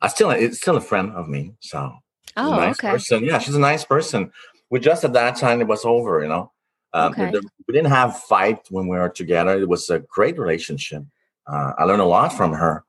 I 0.00 0.08
still, 0.08 0.30
it's 0.30 0.58
still 0.58 0.76
a 0.76 0.80
friend 0.80 1.12
of 1.12 1.28
me. 1.28 1.54
So 1.60 1.78
oh 2.36 2.52
a 2.52 2.56
nice 2.56 2.78
okay 2.78 2.90
person. 2.90 3.24
Yeah, 3.24 3.38
she's 3.38 3.54
a 3.54 3.60
nice 3.60 3.84
person. 3.84 4.30
We 4.70 4.80
just 4.80 5.04
at 5.04 5.12
that 5.14 5.36
time 5.36 5.60
it 5.60 5.66
was 5.68 5.84
over. 5.84 6.22
You 6.22 6.28
know, 6.28 6.52
um, 6.92 7.12
we 7.16 7.22
Okay. 7.22 7.30
didn't- 7.32 7.52
we 7.66 7.72
didn't 7.74 7.90
have 8.00 8.20
fight 8.20 8.60
when 8.70 8.86
we 8.86 8.96
were 8.98 9.08
together. 9.08 9.58
It 9.58 9.68
was 9.68 9.88
a 9.90 10.00
great 10.00 10.38
relationship. 10.38 11.02
Uh, 11.46 11.72
I 11.78 11.84
learned 11.84 12.02
a 12.02 12.12
lot 12.18 12.32
from 12.32 12.52
her. 12.52 12.84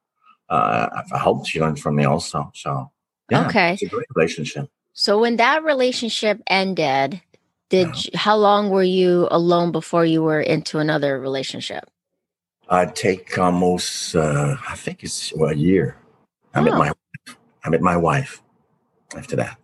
Uh, 0.50 0.88
I- 1.12 1.18
hope 1.18 1.48
she 1.48 1.60
learned 1.60 1.80
from 1.80 1.96
me 1.96 2.06
also. 2.06 2.52
So 2.54 2.92
yeah, 3.32 3.48
Okay. 3.48 3.74
it's 3.74 3.84
a 3.84 3.88
great 3.88 4.08
relationship. 4.16 4.70
So 4.94 5.20
when 5.20 5.38
that 5.38 5.64
relationship 5.64 6.42
ended, 6.48 7.22
did 7.70 7.88
Yeah. 7.88 7.94
you, 7.96 8.10
how 8.20 8.36
long 8.38 8.70
were 8.70 8.84
you 8.84 9.28
alone 9.32 9.72
before 9.72 10.06
you 10.06 10.22
were 10.22 10.42
into 10.42 10.80
another 10.80 11.20
relationship? 11.20 11.90
I 12.70 12.86
take 12.86 13.38
almost, 13.38 14.16
uh, 14.16 14.56
I 14.70 14.76
think 14.76 15.04
it's 15.04 15.34
well, 15.36 15.50
a 15.52 15.56
year. 15.56 15.98
I 16.54 16.62
met 16.62 16.74
Oh. 16.74 16.78
my, 16.78 16.92
I 17.66 17.70
met 17.70 17.82
my 17.82 17.98
wife. 17.98 18.42
After 19.16 19.36
that, 19.38 19.58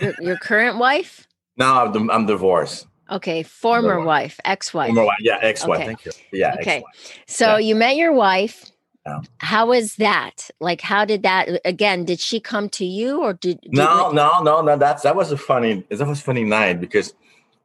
Your, 0.00 0.14
your 0.20 0.36
current 0.38 0.78
wife? 0.78 1.26
No, 1.56 1.66
I'm, 1.86 2.10
I'm 2.10 2.26
divorced. 2.26 2.86
Okay, 3.10 3.42
former 3.42 3.98
wife. 3.98 4.06
wife, 4.06 4.40
ex-wife. 4.44 4.88
Former 4.88 5.04
wife, 5.04 5.18
yeah, 5.20 5.38
ex-wife. 5.42 5.78
Okay. 5.80 5.86
Thank 5.86 6.04
you. 6.06 6.12
Yeah, 6.32 6.54
Okay. 6.60 6.76
ex-wife. 6.76 7.22
So 7.26 7.46
Yeah. 7.56 7.58
you 7.58 7.74
met 7.74 7.96
your 7.96 8.12
wife 8.12 8.69
Yeah. 9.06 9.64
was 9.64 9.96
that? 9.96 10.50
Like, 10.60 10.80
how 10.80 11.04
did 11.04 11.22
that? 11.22 11.48
Again, 11.64 12.04
did 12.04 12.20
she 12.20 12.38
come 12.38 12.68
to 12.70 12.84
you, 12.84 13.22
or 13.22 13.32
did, 13.32 13.60
did 13.62 13.72
No, 13.72 14.10
no, 14.10 14.42
no, 14.42 14.60
no. 14.60 14.76
That's 14.76 15.02
that 15.02 15.16
was 15.16 15.32
a 15.32 15.36
funny. 15.36 15.84
That 15.88 16.06
was 16.06 16.20
a 16.20 16.22
funny 16.22 16.44
night 16.44 16.80
because, 16.80 17.14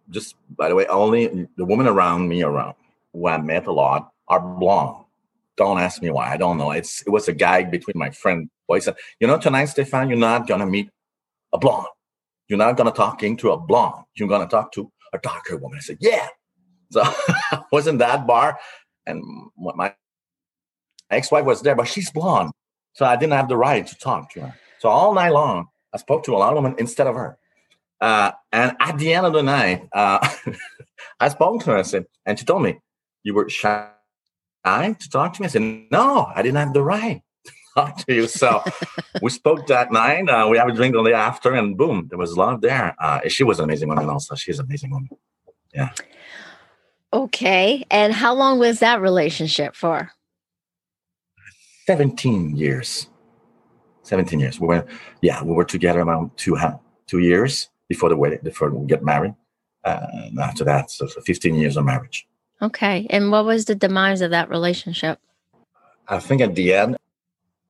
just 0.10 0.36
by 0.56 0.70
the 0.70 0.76
way, 0.76 0.86
only 0.88 1.48
the 1.58 1.66
women 1.66 1.88
around 1.88 2.30
me 2.30 2.44
around 2.44 2.70
uh, 2.70 2.74
who 3.14 3.28
I 3.28 3.38
met 3.38 3.68
a 3.68 3.72
lot 3.72 4.12
are 4.28 4.40
blonde. 4.40 5.04
Don't 5.58 5.80
ask 5.80 6.02
me 6.02 6.10
why. 6.10 6.32
I 6.32 6.38
don't 6.38 6.58
know. 6.58 6.72
It's 6.72 7.02
it 7.02 7.10
was 7.10 7.28
a 7.28 7.34
gag 7.34 7.70
between 7.70 7.98
my 7.98 8.12
friend. 8.12 8.50
Boy 8.68 8.80
said, 8.80 8.96
"You 9.20 9.28
know, 9.28 9.38
tonight, 9.38 9.66
Stefan, 9.66 10.10
you're 10.10 10.18
not 10.18 10.48
gonna 10.48 10.66
meet 10.66 10.90
a 11.54 11.58
blonde. 11.58 11.88
You're 12.48 12.60
not 12.60 12.78
gonna 12.78 12.92
talking 12.92 13.36
to 13.38 13.52
a 13.52 13.58
blonde. 13.58 14.06
You're 14.16 14.30
gonna 14.30 14.48
talk 14.48 14.72
to 14.74 14.92
a 15.14 15.18
darker 15.18 15.58
woman." 15.58 15.80
I 15.80 15.82
said, 15.82 15.98
"Yeah." 16.00 16.28
So 16.92 17.02
I 17.52 17.62
was 17.72 17.88
in 17.88 17.98
that 17.98 18.26
bar, 18.26 18.58
and 19.06 19.22
what 19.56 19.76
my 19.76 19.94
ex-wife 21.10 21.46
was 21.46 21.62
there, 21.62 21.76
but 21.76 21.88
she's 21.88 22.12
blonde, 22.12 22.52
so 22.94 23.06
I 23.06 23.16
didn't 23.16 23.34
have 23.34 23.50
the 23.50 23.58
right 23.58 23.86
to 23.86 23.96
talk 23.96 24.32
to 24.34 24.42
her. 24.42 24.56
So 24.80 24.90
all 24.90 25.14
night 25.14 25.32
long, 25.32 25.68
I 25.94 25.98
spoke 25.98 26.24
to 26.26 26.36
a 26.36 26.38
lot 26.38 26.56
of 26.56 26.62
women 26.62 26.76
instead 26.78 27.08
of 27.08 27.16
her. 27.16 27.38
Uh, 28.02 28.32
and 28.52 28.76
at 28.80 28.98
the 28.98 29.14
end 29.14 29.26
of 29.26 29.34
the 29.34 29.44
night, 29.44 29.88
uh, 29.94 30.28
I 31.20 31.30
spoke 31.30 31.64
to 31.64 31.72
her. 31.72 31.78
I 31.78 31.84
said, 31.84 32.06
and 32.26 32.38
she 32.38 32.46
told 32.46 32.62
me, 32.62 32.80
"You 33.24 33.34
were 33.34 33.50
shy 33.50 33.90
to 34.66 35.10
talk 35.10 35.34
to 35.34 35.42
me." 35.42 35.46
I 35.46 35.50
said, 35.50 35.88
"No, 35.92 36.32
I 36.36 36.42
didn't 36.42 36.58
have 36.58 36.74
the 36.74 36.84
right 36.84 37.22
to 37.46 37.52
talk 37.76 38.06
to 38.06 38.14
you." 38.14 38.28
So 38.28 38.62
we 39.22 39.32
spoke 39.32 39.68
that 39.68 39.92
night. 39.92 40.30
Uh, 40.30 40.48
we 40.50 40.58
have 40.58 40.68
a 40.68 40.74
drink 40.74 40.96
on 40.96 41.06
the 41.06 41.12
day 41.12 41.16
after, 41.16 41.54
and 41.54 41.78
boom, 41.78 42.08
there 42.10 42.20
was 42.20 42.36
love 42.36 42.62
there. 42.62 42.96
Uh, 43.00 43.22
she 43.28 43.44
was 43.44 43.60
an 43.60 43.66
amazing 43.66 43.90
woman, 43.90 44.10
also. 44.10 44.36
She's 44.36 44.60
an 44.60 44.66
amazing 44.66 44.92
woman. 44.92 45.10
Yeah. 45.74 45.90
Okay. 47.14 47.86
And 47.90 48.14
how 48.14 48.34
long 48.34 48.60
was 48.60 48.80
that 48.80 49.02
relationship 49.02 49.76
for? 49.76 50.12
17 51.86 52.56
years. 52.56 53.08
17 54.04 54.40
years. 54.40 54.60
We 54.60 54.68
were, 54.68 54.86
yeah, 55.22 55.44
we 55.44 55.54
were 55.54 55.66
together 55.66 56.02
around 56.02 56.32
two, 56.38 56.58
two 57.08 57.20
years 57.20 57.70
before 57.88 58.10
the 58.10 58.18
wedding, 58.18 58.40
before 58.44 58.70
we 58.70 58.86
get 58.88 59.04
married. 59.04 59.36
Uh, 59.84 60.08
and 60.14 60.40
after 60.40 60.64
that, 60.64 60.90
so, 60.90 61.08
so 61.08 61.22
15 61.22 61.56
years 61.56 61.78
of 61.78 61.86
marriage. 61.86 62.28
Okay. 62.62 63.06
And 63.10 63.32
what 63.32 63.46
was 63.46 63.66
the 63.66 63.76
demise 63.76 64.22
of 64.22 64.32
that 64.32 64.50
relationship? 64.50 65.20
I 66.08 66.20
think 66.20 66.42
at 66.42 66.56
the 66.56 66.74
end, 66.74 66.98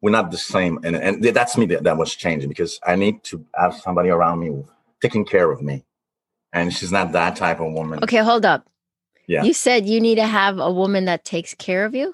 we're 0.01 0.11
not 0.11 0.31
the 0.31 0.37
same. 0.37 0.79
And, 0.83 0.95
and 0.95 1.23
that's 1.23 1.57
me 1.57 1.65
that, 1.67 1.83
that 1.83 1.97
was 1.97 2.13
changing 2.15 2.49
because 2.49 2.79
I 2.85 2.95
need 2.95 3.23
to 3.25 3.43
have 3.55 3.75
somebody 3.75 4.09
around 4.09 4.39
me 4.39 4.63
taking 5.01 5.25
care 5.25 5.51
of 5.51 5.61
me. 5.61 5.83
And 6.53 6.73
she's 6.73 6.91
not 6.91 7.11
that 7.13 7.35
type 7.35 7.59
of 7.59 7.73
woman. 7.73 7.99
Okay, 8.03 8.17
hold 8.17 8.45
up. 8.45 8.65
Yeah. 9.27 9.43
You 9.43 9.53
said 9.53 9.87
you 9.87 9.99
need 9.99 10.15
to 10.15 10.27
have 10.27 10.59
a 10.59 10.71
woman 10.71 11.05
that 11.05 11.25
takes 11.25 11.53
care 11.55 11.85
of 11.85 11.95
you? 11.95 12.13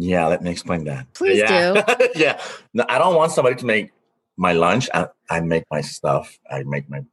Yeah, 0.00 0.26
let 0.28 0.42
me 0.42 0.50
explain 0.50 0.84
that. 0.84 1.12
Please 1.12 1.38
yeah. 1.38 1.82
do. 1.82 2.08
yeah. 2.16 2.40
No, 2.72 2.84
I 2.88 2.98
don't 2.98 3.14
want 3.14 3.32
somebody 3.32 3.56
to 3.56 3.66
make 3.66 3.92
my 4.38 4.54
lunch. 4.54 4.88
I, 4.94 5.08
I 5.28 5.40
make 5.40 5.64
my 5.70 5.82
stuff. 5.82 6.38
I 6.50 6.62
make 6.62 6.88
my, 6.88 7.04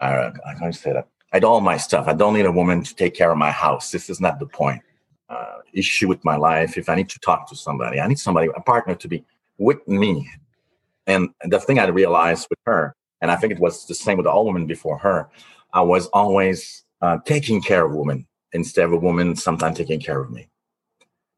uh, 0.00 0.32
I 0.44 0.54
can't 0.54 0.74
say 0.74 0.92
that. 0.92 1.06
I 1.32 1.38
do 1.38 1.46
all 1.46 1.60
my 1.60 1.76
stuff. 1.76 2.08
I 2.08 2.12
don't 2.12 2.34
need 2.34 2.46
a 2.46 2.52
woman 2.52 2.82
to 2.82 2.94
take 2.94 3.14
care 3.14 3.30
of 3.30 3.38
my 3.38 3.52
house. 3.52 3.92
This 3.92 4.10
is 4.10 4.20
not 4.20 4.40
the 4.40 4.46
point. 4.46 4.82
Uh, 5.28 5.58
issue 5.72 6.08
with 6.08 6.24
my 6.24 6.36
life. 6.36 6.76
If 6.76 6.88
I 6.88 6.96
need 6.96 7.08
to 7.10 7.18
talk 7.20 7.48
to 7.50 7.56
somebody, 7.56 8.00
I 8.00 8.06
need 8.08 8.18
somebody, 8.18 8.48
a 8.54 8.60
partner 8.60 8.94
to 8.96 9.08
be 9.08 9.24
with 9.58 9.86
me. 9.86 10.28
And 11.06 11.30
the 11.44 11.60
thing 11.60 11.78
I 11.78 11.86
realized 11.86 12.48
with 12.50 12.58
her, 12.66 12.96
and 13.20 13.30
I 13.30 13.36
think 13.36 13.52
it 13.52 13.60
was 13.60 13.86
the 13.86 13.94
same 13.94 14.18
with 14.18 14.26
all 14.26 14.44
women 14.44 14.66
before 14.66 14.98
her, 14.98 15.28
I 15.72 15.82
was 15.82 16.08
always 16.08 16.84
uh, 17.00 17.18
taking 17.24 17.62
care 17.62 17.84
of 17.84 17.92
women 17.94 18.26
instead 18.52 18.86
of 18.86 18.92
a 18.92 18.96
woman 18.96 19.36
sometimes 19.36 19.76
taking 19.76 20.00
care 20.00 20.20
of 20.20 20.30
me. 20.30 20.48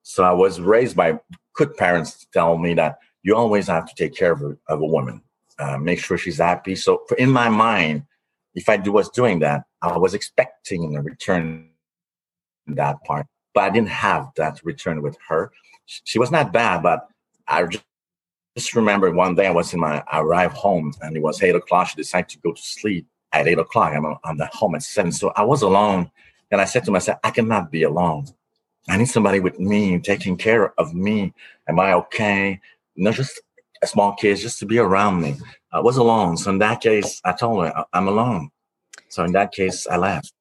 So 0.09 0.23
I 0.23 0.31
was 0.31 0.61
raised 0.61 0.95
by 0.95 1.19
good 1.53 1.77
parents 1.77 2.17
to 2.21 2.31
tell 2.31 2.57
me 2.59 2.75
that 2.75 3.01
you 3.25 3.35
always 3.35 3.67
have 3.67 3.87
to 3.87 3.95
take 3.97 4.15
care 4.15 4.31
of 4.31 4.41
a, 4.41 4.57
of 4.69 4.81
a 4.81 4.87
woman, 4.87 5.21
uh, 5.59 5.79
make 5.79 5.99
sure 5.99 6.17
she's 6.17 6.39
happy. 6.39 6.77
So 6.77 7.03
for, 7.09 7.17
in 7.17 7.29
my 7.29 7.49
mind, 7.49 8.05
if 8.55 8.69
I 8.69 8.77
do, 8.77 8.93
was 8.93 9.11
doing 9.11 9.41
that, 9.41 9.65
I 9.83 9.99
was 9.99 10.15
expecting 10.15 10.97
a 10.97 11.03
return 11.03 11.71
in 12.69 12.75
that 12.77 13.03
part, 13.03 13.27
but 13.53 13.65
I 13.65 13.71
didn't 13.71 13.89
have 13.89 14.31
that 14.37 14.61
return 14.63 15.03
with 15.03 15.19
her. 15.29 15.51
She 15.87 16.21
was 16.21 16.31
not 16.31 16.53
bad, 16.53 16.85
but 16.85 17.09
I 17.49 17.65
just, 17.65 17.85
just 18.57 18.77
remember 18.77 19.11
one 19.11 19.35
day 19.35 19.49
I 19.49 19.51
was 19.51 19.75
in 19.75 19.81
my, 19.81 20.05
I 20.07 20.21
arrived 20.21 20.55
home 20.55 20.95
and 21.03 21.17
it 21.17 21.21
was 21.21 21.43
eight 21.43 21.57
o'clock. 21.57 21.89
She 21.89 21.97
decided 21.97 22.29
to 22.29 22.39
go 22.39 22.53
to 22.53 22.63
sleep 22.63 23.09
at 23.33 23.49
eight 23.49 23.59
o'clock. 23.59 23.93
I'm, 23.93 24.07
I'm 24.23 24.41
at 24.41 24.55
home 24.55 24.77
at 24.77 24.85
seven. 24.85 25.11
So 25.11 25.33
I 25.35 25.43
was 25.43 25.63
alone. 25.63 26.13
And 26.53 26.61
I 26.61 26.65
said 26.65 26.85
to 26.85 26.93
myself, 26.93 27.19
I 27.25 27.33
cannot 27.33 27.73
be 27.73 27.83
alone. 27.83 28.27
I 28.89 28.97
need 28.97 29.07
somebody 29.09 29.41
with 29.41 29.59
me, 29.59 29.99
taking 29.99 30.37
care 30.37 30.73
of 30.79 30.95
me. 30.95 31.35
Am 31.69 31.81
I 31.81 31.93
okay? 31.95 32.61
Not 32.97 33.15
just 33.15 33.41
a 33.83 33.87
small 33.87 34.15
kids, 34.15 34.41
just 34.41 34.59
to 34.61 34.67
be 34.67 34.79
around 34.79 35.21
me. 35.21 35.37
I 35.73 35.81
was 35.81 35.97
alone. 35.97 36.37
So 36.37 36.51
in 36.51 36.59
that 36.59 36.81
case, 36.81 37.21
I 37.25 37.33
told 37.33 37.65
her 37.65 37.85
I'm 37.93 38.09
alone. 38.09 38.51
So 39.09 39.25
in 39.25 39.33
that 39.33 39.53
case, 39.53 39.87
I 39.87 39.97
left. 39.97 40.33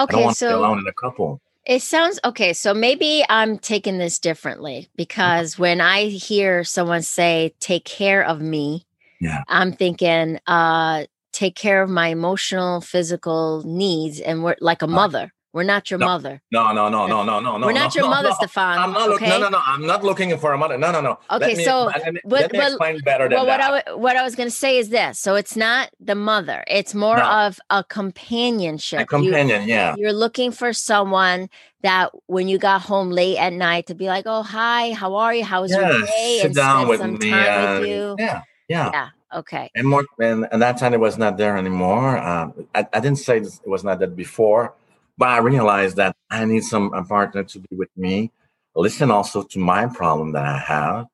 Okay, 0.00 0.32
so 0.32 0.58
alone 0.58 0.78
in 0.78 0.86
a 0.86 0.92
couple. 0.92 1.40
It 1.66 1.80
sounds 1.80 2.18
okay. 2.24 2.52
So 2.52 2.74
maybe 2.74 3.24
I'm 3.28 3.58
taking 3.58 3.98
this 3.98 4.18
differently 4.18 4.88
because 4.96 5.58
when 5.58 5.80
I 5.80 6.06
hear 6.06 6.64
someone 6.64 7.02
say, 7.02 7.54
take 7.60 7.84
care 7.84 8.22
of 8.24 8.40
me, 8.40 8.84
yeah. 9.20 9.42
I'm 9.48 9.72
thinking, 9.72 10.38
uh, 10.46 11.04
take 11.32 11.54
care 11.54 11.82
of 11.82 11.88
my 11.88 12.08
emotional, 12.08 12.80
physical 12.80 13.62
needs, 13.64 14.20
and 14.20 14.44
we're 14.44 14.56
like 14.60 14.82
a 14.82 14.86
mother. 14.86 15.32
We're 15.54 15.62
not 15.62 15.88
your 15.88 15.98
no, 16.00 16.06
mother. 16.06 16.42
No, 16.50 16.72
no, 16.72 16.88
no, 16.88 17.06
no, 17.06 17.22
no, 17.22 17.38
no, 17.38 17.56
no. 17.58 17.66
We're 17.68 17.72
not 17.72 17.94
no, 17.94 18.02
your 18.02 18.10
mother, 18.10 18.30
no. 18.30 18.34
Stefan. 18.34 18.76
I'm 18.76 18.92
not. 18.92 19.08
okay? 19.10 19.28
No, 19.28 19.38
no, 19.38 19.48
no. 19.50 19.60
I'm 19.64 19.86
not 19.86 20.02
looking 20.02 20.36
for 20.36 20.52
a 20.52 20.58
mother. 20.58 20.76
No, 20.76 20.90
no, 20.90 21.00
no. 21.00 21.20
Okay, 21.30 21.54
me, 21.54 21.64
so 21.64 21.84
let 21.84 22.12
me, 22.12 22.20
but, 22.24 22.40
let 22.40 22.52
me 22.52 22.58
but, 22.58 22.66
explain 22.72 22.98
better 23.02 23.28
than 23.28 23.36
well, 23.38 23.46
what 23.46 23.58
that. 23.58 23.88
I 23.88 23.94
what 23.94 24.16
I 24.16 24.24
was 24.24 24.34
going 24.34 24.48
to 24.48 24.54
say 24.54 24.78
is 24.78 24.88
this. 24.88 25.20
So 25.20 25.36
it's 25.36 25.56
not 25.56 25.90
the 26.00 26.16
mother. 26.16 26.64
It's 26.66 26.92
more 26.92 27.18
No. 27.18 27.22
of 27.46 27.60
a 27.70 27.84
companionship. 27.84 28.98
a 28.98 29.02
You- 29.02 29.06
companion, 29.06 29.68
yeah. 29.68 29.94
You're 29.96 30.12
looking 30.12 30.50
for 30.50 30.72
someone 30.72 31.48
that 31.84 32.10
when 32.26 32.48
you 32.48 32.58
got 32.58 32.80
home 32.82 33.10
late 33.10 33.38
at 33.38 33.52
night 33.52 33.86
to 33.86 33.94
be 33.94 34.06
like, 34.06 34.24
"Oh, 34.26 34.42
hi, 34.42 34.92
how 34.92 35.14
are 35.14 35.32
you? 35.32 35.44
How 35.44 35.62
was 35.62 35.70
your 35.70 35.86
day?" 35.88 36.38
sit 36.38 36.46
and 36.46 36.54
down 36.56 36.88
with 36.88 37.00
me. 37.00 37.30
and- 37.30 37.80
with 37.80 37.88
you. 37.88 38.16
Yeah, 38.18 38.42
yeah. 38.68 38.90
Yeah. 38.92 39.08
Okay. 39.32 39.70
And 39.76 39.86
more, 39.86 40.04
and, 40.20 40.48
and 40.50 40.62
that 40.62 40.78
time 40.78 40.94
it 40.94 41.00
was 41.00 41.16
not 41.16 41.36
there 41.36 41.56
anymore. 41.56 42.18
Um, 42.18 42.66
I, 42.74 42.86
I 42.92 42.98
didn't 43.00 43.18
say 43.18 43.38
this, 43.40 43.60
it 43.64 43.68
was 43.68 43.82
not 43.84 43.98
that 43.98 44.14
before, 44.16 44.74
but 45.16 45.28
I 45.28 45.38
realized 45.38 45.96
that 45.96 46.16
I 46.30 46.44
need 46.44 46.64
some 46.64 46.92
a 46.94 47.04
partner 47.04 47.44
to 47.44 47.58
be 47.58 47.76
with 47.76 47.90
me, 47.96 48.30
listen 48.74 49.10
also 49.10 49.42
to 49.42 49.58
my 49.58 49.86
problem 49.86 50.32
that 50.32 50.44
I 50.44 50.58
have, 50.58 51.06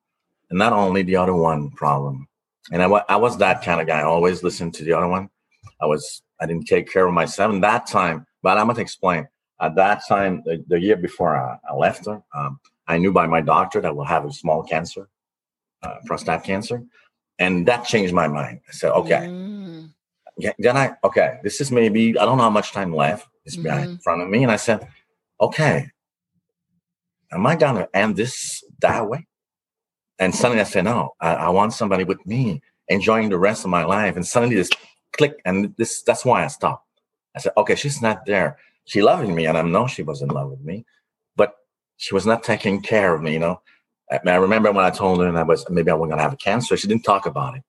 and 0.49 0.59
not 0.59 0.73
only 0.73 1.03
the 1.03 1.17
other 1.17 1.35
one 1.35 1.69
problem. 1.71 2.27
And 2.71 2.81
I, 2.81 2.87
I 3.09 3.15
was 3.15 3.37
that 3.37 3.63
kind 3.63 3.81
of 3.81 3.87
guy. 3.87 3.99
I 3.99 4.03
always 4.03 4.43
listened 4.43 4.73
to 4.75 4.83
the 4.83 4.93
other 4.93 5.07
one. 5.07 5.29
I 5.81 5.85
was 5.85 6.21
I 6.39 6.45
didn't 6.45 6.65
take 6.65 6.91
care 6.91 7.05
of 7.05 7.13
myself 7.13 7.53
in 7.53 7.61
that 7.61 7.87
time. 7.87 8.25
But 8.43 8.57
I'm 8.57 8.67
gonna 8.67 8.79
explain. 8.79 9.27
At 9.59 9.75
that 9.75 10.01
time, 10.07 10.41
the, 10.43 10.63
the 10.67 10.79
year 10.79 10.97
before 10.97 11.35
I, 11.37 11.57
I 11.69 11.75
left 11.75 12.07
her, 12.07 12.23
um, 12.35 12.59
I 12.87 12.97
knew 12.97 13.11
by 13.11 13.27
my 13.27 13.41
doctor 13.41 13.79
that 13.79 13.89
I 13.89 13.91
will 13.91 14.05
have 14.05 14.25
a 14.25 14.31
small 14.33 14.63
cancer, 14.63 15.07
uh, 15.83 15.95
prostate 16.07 16.43
cancer, 16.43 16.83
and 17.37 17.67
that 17.67 17.85
changed 17.85 18.13
my 18.13 18.27
mind. 18.27 18.61
I 18.67 18.71
said, 18.71 18.91
okay. 18.93 19.27
Mm, 19.29 19.91
Yeah, 20.37 20.53
then 20.57 20.77
I 20.77 20.95
okay, 21.03 21.39
this 21.43 21.61
is 21.61 21.71
maybe 21.71 22.17
I 22.17 22.25
don't 22.25 22.37
know 22.37 22.43
how 22.43 22.49
much 22.49 22.71
time 22.71 22.95
left 22.95 23.27
is 23.45 23.57
behind 23.57 23.83
in 23.83 23.89
mm-hmm. 23.91 24.01
front 24.01 24.21
of 24.21 24.29
me, 24.29 24.43
and 24.43 24.51
I 24.51 24.57
said, 24.57 24.87
okay, 25.39 25.87
am 27.31 27.45
I 27.45 27.55
gonna 27.55 27.87
end 27.93 28.15
this 28.15 28.63
that 28.79 29.07
way? 29.07 29.27
And 30.19 30.35
suddenly 30.35 30.61
I 30.61 30.65
said, 30.65 30.85
no, 30.85 31.15
I, 31.19 31.33
I 31.33 31.49
want 31.49 31.73
somebody 31.73 32.03
with 32.03 32.23
me, 32.27 32.61
enjoying 32.89 33.29
the 33.29 33.39
rest 33.39 33.63
of 33.63 33.71
my 33.71 33.83
life. 33.83 34.15
And 34.15 34.25
suddenly 34.25 34.55
this 34.55 34.69
click, 35.13 35.41
and 35.45 35.73
this 35.77 36.03
that's 36.03 36.23
why 36.23 36.43
I 36.43 36.47
stopped. 36.47 36.87
I 37.35 37.39
said, 37.39 37.53
okay, 37.57 37.75
she's 37.75 38.01
not 38.01 38.25
there. 38.25 38.57
She 38.85 39.01
loving 39.01 39.33
me, 39.33 39.45
and 39.45 39.57
I 39.57 39.61
know 39.61 39.87
she 39.87 40.03
was 40.03 40.21
in 40.21 40.29
love 40.29 40.51
with 40.51 40.61
me, 40.61 40.85
but 41.35 41.55
she 41.97 42.13
was 42.13 42.25
not 42.25 42.43
taking 42.43 42.81
care 42.81 43.13
of 43.13 43.21
me. 43.21 43.33
You 43.33 43.39
know, 43.39 43.61
I, 44.11 44.19
I 44.25 44.35
remember 44.35 44.71
when 44.71 44.85
I 44.85 44.89
told 44.89 45.21
her 45.21 45.31
that 45.31 45.37
I 45.37 45.43
was 45.43 45.67
maybe 45.69 45.91
I 45.91 45.95
was 45.95 46.09
gonna 46.09 46.21
have 46.21 46.33
a 46.33 46.37
cancer. 46.37 46.77
She 46.77 46.87
didn't 46.87 47.03
talk 47.03 47.25
about 47.25 47.55
it. 47.55 47.63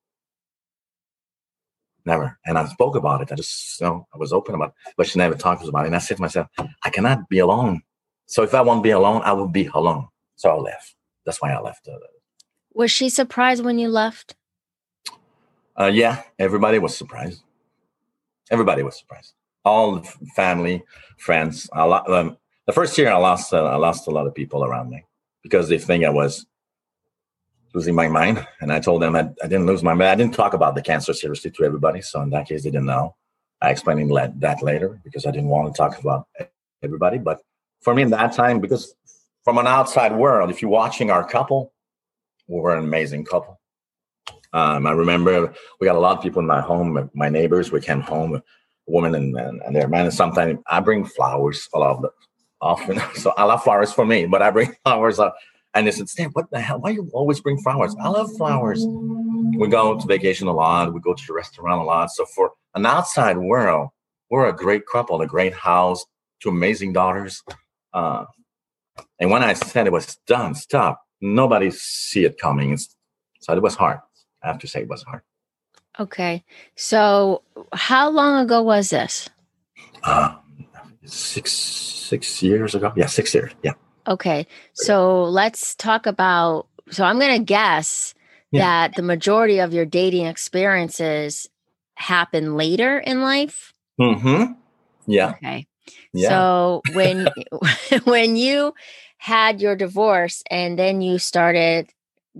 Never. 2.05 2.37
And 2.45 2.57
I 2.57 2.65
spoke 2.65 2.95
about 2.95 3.21
it. 3.21 3.31
I 3.31 3.35
just, 3.35 3.79
you 3.79 3.87
know, 3.87 4.07
I 4.13 4.17
was 4.17 4.33
open 4.33 4.55
about 4.55 4.69
it, 4.69 4.93
but 4.97 5.07
she 5.07 5.19
never 5.19 5.35
talked 5.35 5.65
about 5.67 5.83
it. 5.83 5.87
And 5.87 5.95
I 5.95 5.99
said 5.99 6.17
to 6.17 6.21
myself, 6.21 6.47
I 6.83 6.89
cannot 6.89 7.29
be 7.29 7.39
alone. 7.39 7.81
So 8.25 8.43
if 8.43 8.53
I 8.53 8.61
want 8.61 8.79
to 8.79 8.83
be 8.83 8.91
alone, 8.91 9.21
I 9.23 9.33
will 9.33 9.47
be 9.47 9.69
alone. 9.73 10.07
So 10.35 10.49
I 10.49 10.55
left. 10.55 10.95
That's 11.25 11.41
why 11.41 11.51
I 11.51 11.59
left. 11.59 11.87
Uh, 11.87 11.95
Was 12.73 12.91
she 12.91 13.09
surprised 13.09 13.63
when 13.63 13.79
you 13.79 13.89
left? 13.89 14.35
uh, 15.79 15.91
yeah, 15.93 16.21
everybody 16.37 16.77
was 16.79 16.95
surprised. 16.95 17.41
Everybody 18.51 18.83
was 18.83 18.97
surprised. 18.99 19.33
All 19.65 19.95
the 19.95 20.03
family, 20.35 20.83
friends. 21.17 21.69
A 21.73 21.87
lot, 21.87 22.09
um, 22.11 22.37
the 22.67 22.73
first 22.73 22.97
year, 22.97 23.09
I 23.09 23.17
lost. 23.17 23.53
Uh, 23.53 23.63
I 23.63 23.75
lost 23.75 24.07
a 24.07 24.11
lot 24.11 24.27
of 24.27 24.35
people 24.35 24.63
around 24.65 24.89
me 24.89 25.05
because 25.41 25.69
they 25.69 25.77
think 25.77 26.03
I 26.03 26.09
was 26.09 26.45
losing 27.73 27.95
my 27.95 28.07
mind. 28.07 28.45
And 28.61 28.71
I 28.71 28.79
told 28.79 29.01
them 29.01 29.15
I, 29.15 29.29
I 29.43 29.47
didn't 29.47 29.65
lose 29.65 29.83
my 29.83 29.93
mind. 29.93 30.09
I 30.09 30.15
didn't 30.15 30.35
talk 30.35 30.53
about 30.53 30.75
the 30.75 30.81
cancer 30.81 31.13
seriously 31.13 31.51
to 31.51 31.63
everybody. 31.63 32.01
So 32.01 32.21
in 32.21 32.29
that 32.31 32.47
case, 32.47 32.63
they 32.63 32.71
didn't 32.71 32.85
know. 32.85 33.15
I 33.61 33.71
explained 33.71 34.11
that 34.41 34.61
later 34.61 34.99
because 35.03 35.25
I 35.25 35.31
didn't 35.31 35.49
want 35.49 35.73
to 35.73 35.77
talk 35.77 35.99
about 35.99 36.27
everybody. 36.83 37.17
But 37.17 37.41
for 37.81 37.95
me, 37.95 38.01
in 38.01 38.09
that 38.11 38.33
time, 38.33 38.59
because 38.59 38.95
from 39.43 39.57
an 39.57 39.67
outside 39.67 40.15
world, 40.15 40.49
if 40.49 40.61
you're 40.61 40.71
watching 40.71 41.11
our 41.11 41.27
couple, 41.27 41.73
we 42.47 42.59
were 42.59 42.75
an 42.75 42.83
amazing 42.83 43.25
couple. 43.25 43.59
Um, 44.51 44.85
I 44.85 44.91
remember 44.91 45.53
we 45.79 45.85
got 45.87 45.95
a 45.95 45.99
lot 45.99 46.17
of 46.17 46.23
people 46.23 46.41
in 46.41 46.45
my 46.45 46.61
home, 46.61 47.09
my 47.13 47.29
neighbors. 47.29 47.71
We 47.71 47.81
came 47.81 48.01
home, 48.01 48.35
a 48.35 48.43
woman 48.85 49.15
and, 49.15 49.35
and, 49.37 49.61
and 49.61 49.75
their 49.75 49.87
man. 49.87 50.05
And 50.05 50.13
sometimes 50.13 50.59
I 50.67 50.79
bring 50.79 51.05
flowers 51.05 51.67
a 51.73 51.79
lot 51.79 51.95
of 51.95 52.01
the, 52.03 52.09
often. 52.61 53.01
So 53.15 53.33
I 53.37 53.43
love 53.43 53.63
flowers 53.63 53.91
for 53.91 54.05
me, 54.05 54.25
but 54.25 54.41
I 54.41 54.51
bring 54.51 54.75
flowers 54.83 55.19
up. 55.19 55.35
And 55.75 55.87
they 55.87 55.91
said, 55.91 56.09
Stan, 56.09 56.29
what 56.31 56.49
the 56.51 56.59
hell? 56.59 56.79
Why 56.79 56.91
you 56.91 57.09
always 57.13 57.41
bring 57.41 57.57
flowers? 57.57 57.95
I 57.99 58.07
love 58.09 58.31
flowers. 58.37 58.85
We 58.85 59.67
go 59.67 59.99
to 59.99 60.07
vacation 60.07 60.47
a 60.47 60.53
lot. 60.53 60.93
We 60.93 60.99
go 60.99 61.13
to 61.13 61.27
the 61.27 61.33
restaurant 61.33 61.81
a 61.81 61.83
lot. 61.83 62.11
So 62.11 62.25
for 62.25 62.51
an 62.75 62.85
outside 62.85 63.37
world, 63.37 63.89
we're 64.29 64.47
a 64.47 64.55
great 64.55 64.85
couple, 64.85 65.21
a 65.21 65.27
great 65.27 65.53
house, 65.53 66.05
two 66.41 66.49
amazing 66.49 66.93
daughters. 66.93 67.43
Uh, 67.93 68.25
and 69.19 69.31
when 69.31 69.43
I 69.43 69.53
said 69.53 69.87
it 69.87 69.93
was 69.93 70.17
done, 70.27 70.55
stop, 70.55 71.01
nobody 71.21 71.71
see 71.71 72.25
it 72.25 72.37
coming. 72.37 72.77
So 73.41 73.53
it 73.53 73.61
was 73.61 73.75
hard. 73.75 73.99
I 74.43 74.47
have 74.47 74.59
to 74.59 74.67
say 74.67 74.81
it 74.81 74.89
was 74.89 75.03
hard. 75.03 75.21
Okay. 75.99 76.43
So 76.75 77.43
how 77.71 78.09
long 78.09 78.43
ago 78.43 78.61
was 78.61 78.89
this? 78.89 79.29
Uh, 80.03 80.35
six 81.05 81.51
six 81.53 82.43
years 82.43 82.75
ago. 82.75 82.91
Yeah, 82.95 83.05
six 83.07 83.33
years. 83.33 83.51
Yeah. 83.63 83.73
Okay. 84.07 84.47
So 84.73 85.23
let's 85.23 85.75
talk 85.75 86.05
about 86.05 86.67
so 86.89 87.03
I'm 87.03 87.19
gonna 87.19 87.39
guess 87.39 88.13
yeah. 88.51 88.61
that 88.87 88.95
the 88.95 89.01
majority 89.01 89.59
of 89.59 89.73
your 89.73 89.85
dating 89.85 90.25
experiences 90.25 91.47
happen 91.95 92.55
later 92.55 92.97
in 92.99 93.21
life. 93.21 93.73
Mm-hmm. 93.99 94.53
Yeah. 95.07 95.31
Okay. 95.31 95.67
Yeah. 96.13 96.29
So 96.29 96.81
when 96.93 97.27
when 98.03 98.35
you 98.35 98.73
had 99.17 99.61
your 99.61 99.75
divorce 99.75 100.43
and 100.51 100.77
then 100.77 101.01
you 101.01 101.17
started 101.17 101.89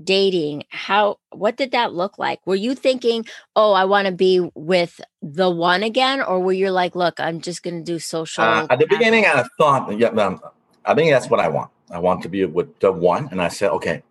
dating 0.02 0.64
how 0.70 1.20
what 1.32 1.56
did 1.56 1.72
that 1.72 1.94
look 1.94 2.18
like 2.18 2.40
were 2.48 2.56
you 2.56 2.74
thinking 2.74 3.24
oh 3.56 3.74
i 3.74 3.86
want 3.86 4.08
to 4.08 4.12
be 4.12 4.50
with 4.56 5.00
the 5.22 5.50
one 5.50 5.84
again 5.84 6.20
or 6.20 6.40
were 6.40 6.52
you 6.52 6.72
like 6.72 6.96
look 6.96 7.20
i'm 7.20 7.40
just 7.40 7.62
going 7.62 7.78
to 7.78 7.84
do 7.84 8.00
social 8.00 8.44
uh, 8.44 8.66
at 8.72 8.80
the 8.80 8.88
beginning 8.88 9.24
i 9.26 9.44
thought 9.60 9.96
yeah 10.00 10.08
um, 10.08 10.42
i 10.86 10.94
think 10.94 11.12
that's 11.12 11.30
what 11.30 11.40
i 11.40 11.48
want. 11.48 11.72
I 11.92 12.00
want 12.00 12.24
to 12.24 12.30
be 12.30 12.46
with 12.46 12.80
the 12.80 12.92
one 12.92 13.30
and 13.32 13.42
i 13.42 13.48
said 13.48 13.72
okay 13.72 14.04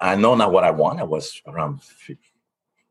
i 0.00 0.14
know 0.14 0.34
now 0.34 0.48
what 0.48 0.64
i 0.64 0.70
want. 0.70 1.00
I 1.00 1.04
was 1.04 1.40
around 1.46 1.80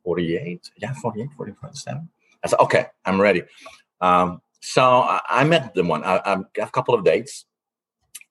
48 0.03 0.69
yeah 0.77 0.93
48 0.93 1.29
47 1.35 2.09
i 2.43 2.47
said 2.47 2.59
okay 2.59 2.87
i'm 3.05 3.19
ready. 3.19 3.43
Um, 4.01 4.41
so 4.59 4.81
I, 4.81 5.21
I, 5.29 5.43
met 5.43 5.73
the 5.75 5.83
one. 5.83 6.03
I, 6.03 6.19
I 6.25 6.37
got 6.53 6.67
a 6.67 6.71
couple 6.71 6.95
of 6.95 7.05
dates 7.05 7.45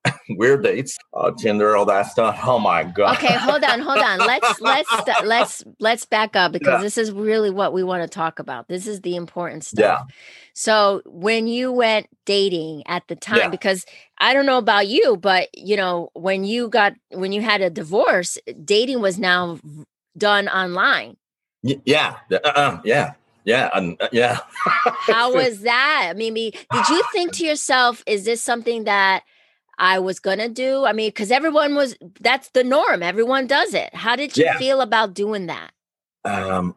weird 0.31 0.63
dates, 0.63 0.99
uh, 1.15 1.31
Tinder, 1.33 1.77
all 1.77 1.87
that 1.87 2.03
stuff. 2.03 2.39
Oh 2.45 2.59
my 2.59 2.85
god. 2.85 3.17
Okay, 3.17 3.35
hold 3.35 3.65
on, 3.65 3.81
hold 3.81 3.99
on. 3.99 4.19
Let's 4.27 4.61
let's 4.61 4.91
let's 5.25 5.65
let's 5.81 6.05
back 6.05 6.37
up 6.37 6.53
because 6.53 6.79
yeah. 6.79 6.83
this 6.83 6.99
is 6.99 7.13
really 7.13 7.51
what 7.51 7.73
we 7.73 7.83
want 7.83 8.03
to 8.03 8.09
talk 8.09 8.39
about. 8.39 8.69
This 8.69 8.87
is 8.87 9.01
the 9.01 9.17
important 9.17 9.65
stuff. 9.65 9.79
Yeah. 9.79 10.15
So 10.53 11.03
when 11.07 11.47
you 11.47 11.73
went 11.73 12.09
dating 12.27 12.83
at 12.87 13.07
the 13.09 13.17
time, 13.17 13.39
yeah. 13.39 13.49
because 13.49 13.85
I 14.19 14.35
don't 14.35 14.47
know 14.47 14.59
about 14.59 14.89
you, 14.89 15.17
but 15.17 15.49
you 15.55 15.77
know 15.77 16.11
when 16.15 16.45
you 16.45 16.69
got 16.69 16.95
when 17.11 17.33
you 17.33 17.43
had 17.43 17.61
a 17.61 17.71
divorce, 17.71 18.39
dating 18.65 19.01
was 19.01 19.19
now 19.19 19.59
done 20.17 20.49
online. 20.49 21.17
Y- 21.63 21.81
yeah. 21.85 22.17
Uh-uh. 22.31 22.81
Yeah. 22.85 23.15
Yeah, 23.47 23.69
uh, 23.75 24.09
yeah. 24.11 24.39
How 24.55 25.35
was 25.35 25.61
that? 25.61 26.07
I 26.09 26.15
mean, 26.15 26.35
did 26.35 26.89
you 26.89 27.03
think 27.13 27.33
to 27.35 27.45
yourself, 27.45 28.03
is 28.07 28.25
this 28.25 28.41
something 28.41 28.85
that 28.85 29.23
I 29.79 29.99
was 29.99 30.21
gonna 30.21 30.49
do. 30.49 30.85
I 30.85 30.93
mean, 30.93 31.09
because 31.09 31.31
everyone 31.31 31.75
was 31.75 31.97
that's 32.21 32.51
the 32.51 32.65
norm. 32.65 33.03
Everyone 33.03 33.47
does 33.47 33.75
it. 33.75 33.95
How 33.95 34.17
did 34.17 34.37
you 34.37 34.45
yeah. 34.45 34.59
feel 34.59 34.81
about 34.81 35.15
doing 35.15 35.47
that? 35.47 35.71
Um, 36.25 36.77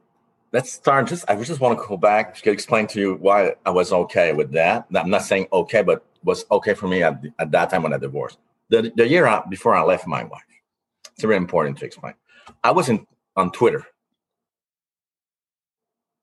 let's 0.51 0.71
start. 0.71 1.07
Just 1.07 1.29
I 1.29 1.35
just 1.41 1.59
want 1.59 1.79
to 1.79 1.85
go 1.87 1.97
back 1.97 2.35
to 2.41 2.51
explain 2.51 2.87
to 2.87 2.99
you 2.99 3.15
why 3.15 3.55
I 3.65 3.69
was 3.69 3.91
okay 3.93 4.33
with 4.33 4.51
that. 4.53 4.87
I'm 4.95 5.09
not 5.09 5.23
saying 5.23 5.47
okay, 5.51 5.81
but 5.81 6.05
was 6.23 6.45
okay 6.51 6.73
for 6.73 6.87
me 6.87 7.03
at, 7.03 7.21
at 7.39 7.51
that 7.51 7.69
time 7.69 7.83
when 7.83 7.93
I 7.93 7.97
divorced. 7.97 8.39
The 8.69 8.91
the 8.95 9.07
year 9.07 9.41
before 9.49 9.75
I 9.75 9.83
left 9.83 10.07
my 10.07 10.23
wife. 10.23 10.41
It's 11.13 11.23
very 11.23 11.37
important 11.37 11.77
to 11.79 11.85
explain. 11.85 12.13
I 12.63 12.71
wasn't 12.71 13.07
on 13.35 13.51
Twitter 13.51 13.85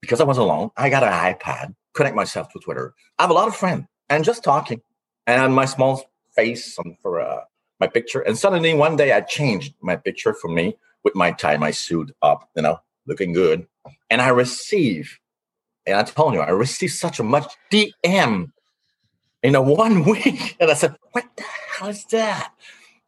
because 0.01 0.21
I 0.21 0.25
was 0.25 0.39
alone. 0.39 0.71
I 0.77 0.91
got 0.91 1.03
an 1.03 1.13
iPad, 1.13 1.75
connect 1.95 2.15
myself 2.15 2.53
to 2.53 2.59
Twitter. 2.59 2.95
I 3.19 3.25
have 3.25 3.31
a 3.31 3.35
lot 3.35 3.49
of 3.49 3.57
friends 3.57 3.87
and 4.09 4.25
just 4.25 4.45
talking. 4.45 4.83
And 5.27 5.55
my 5.55 5.65
small 5.65 6.03
face 6.35 6.79
on 6.79 6.97
for 7.01 7.21
uh, 7.21 7.41
my 7.81 7.87
picture. 7.87 8.21
And 8.21 8.37
suddenly 8.37 8.75
one 8.75 8.97
day 8.97 9.13
I 9.13 9.21
changed 9.21 9.75
my 9.81 9.97
picture 9.97 10.35
for 10.35 10.49
me 10.49 10.77
with 11.03 11.15
my 11.15 11.33
tie, 11.33 11.57
my 11.57 11.71
suit 11.71 12.15
up, 12.23 12.49
you 12.57 12.63
know, 12.63 12.81
looking 13.07 13.33
good. 13.33 13.67
And 14.11 14.21
I 14.21 14.29
receive, 14.29 15.19
and 15.87 15.97
I 15.97 16.03
told 16.03 16.35
you, 16.35 16.41
I 16.41 16.51
received 16.51 16.95
such 16.95 17.19
a 17.19 17.23
much 17.23 17.53
DM 17.71 18.53
in 19.43 19.55
a 19.55 19.63
one 19.85 20.05
week. 20.05 20.57
And 20.61 20.71
I 20.71 20.75
said, 20.75 20.97
what 21.13 21.25
the 21.37 21.45
hell 21.45 21.89
is 21.89 22.05
that? 22.07 22.53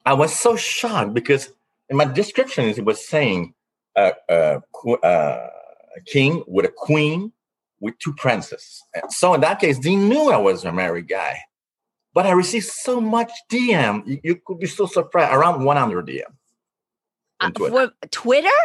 I 0.04 0.14
was 0.14 0.34
so 0.34 0.56
shocked 0.56 1.14
because 1.14 1.52
in 1.88 1.96
my 1.96 2.04
description 2.04 2.66
it 2.66 2.84
was 2.84 3.06
saying 3.06 3.54
uh, 3.96 4.12
uh, 4.28 4.60
uh, 5.02 5.06
a 5.96 6.00
king 6.04 6.44
with 6.46 6.64
a 6.64 6.72
queen 6.74 7.32
with 7.80 7.98
two 7.98 8.14
princes. 8.14 8.82
And 8.94 9.12
so 9.12 9.34
in 9.34 9.40
that 9.40 9.60
case, 9.60 9.78
they 9.78 9.96
knew 9.96 10.30
I 10.30 10.36
was 10.36 10.64
a 10.64 10.72
married 10.72 11.08
guy. 11.08 11.40
But 12.16 12.24
I 12.24 12.30
received 12.30 12.64
so 12.64 12.98
much 12.98 13.30
DM. 13.52 14.02
You, 14.06 14.18
you 14.24 14.40
could 14.42 14.58
be 14.58 14.66
so 14.66 14.86
surprised. 14.86 15.34
Around 15.34 15.62
100 15.66 16.06
DM. 16.06 16.22
Uh, 17.40 17.50
Twitter. 17.50 17.92
Twitter? 18.10 18.58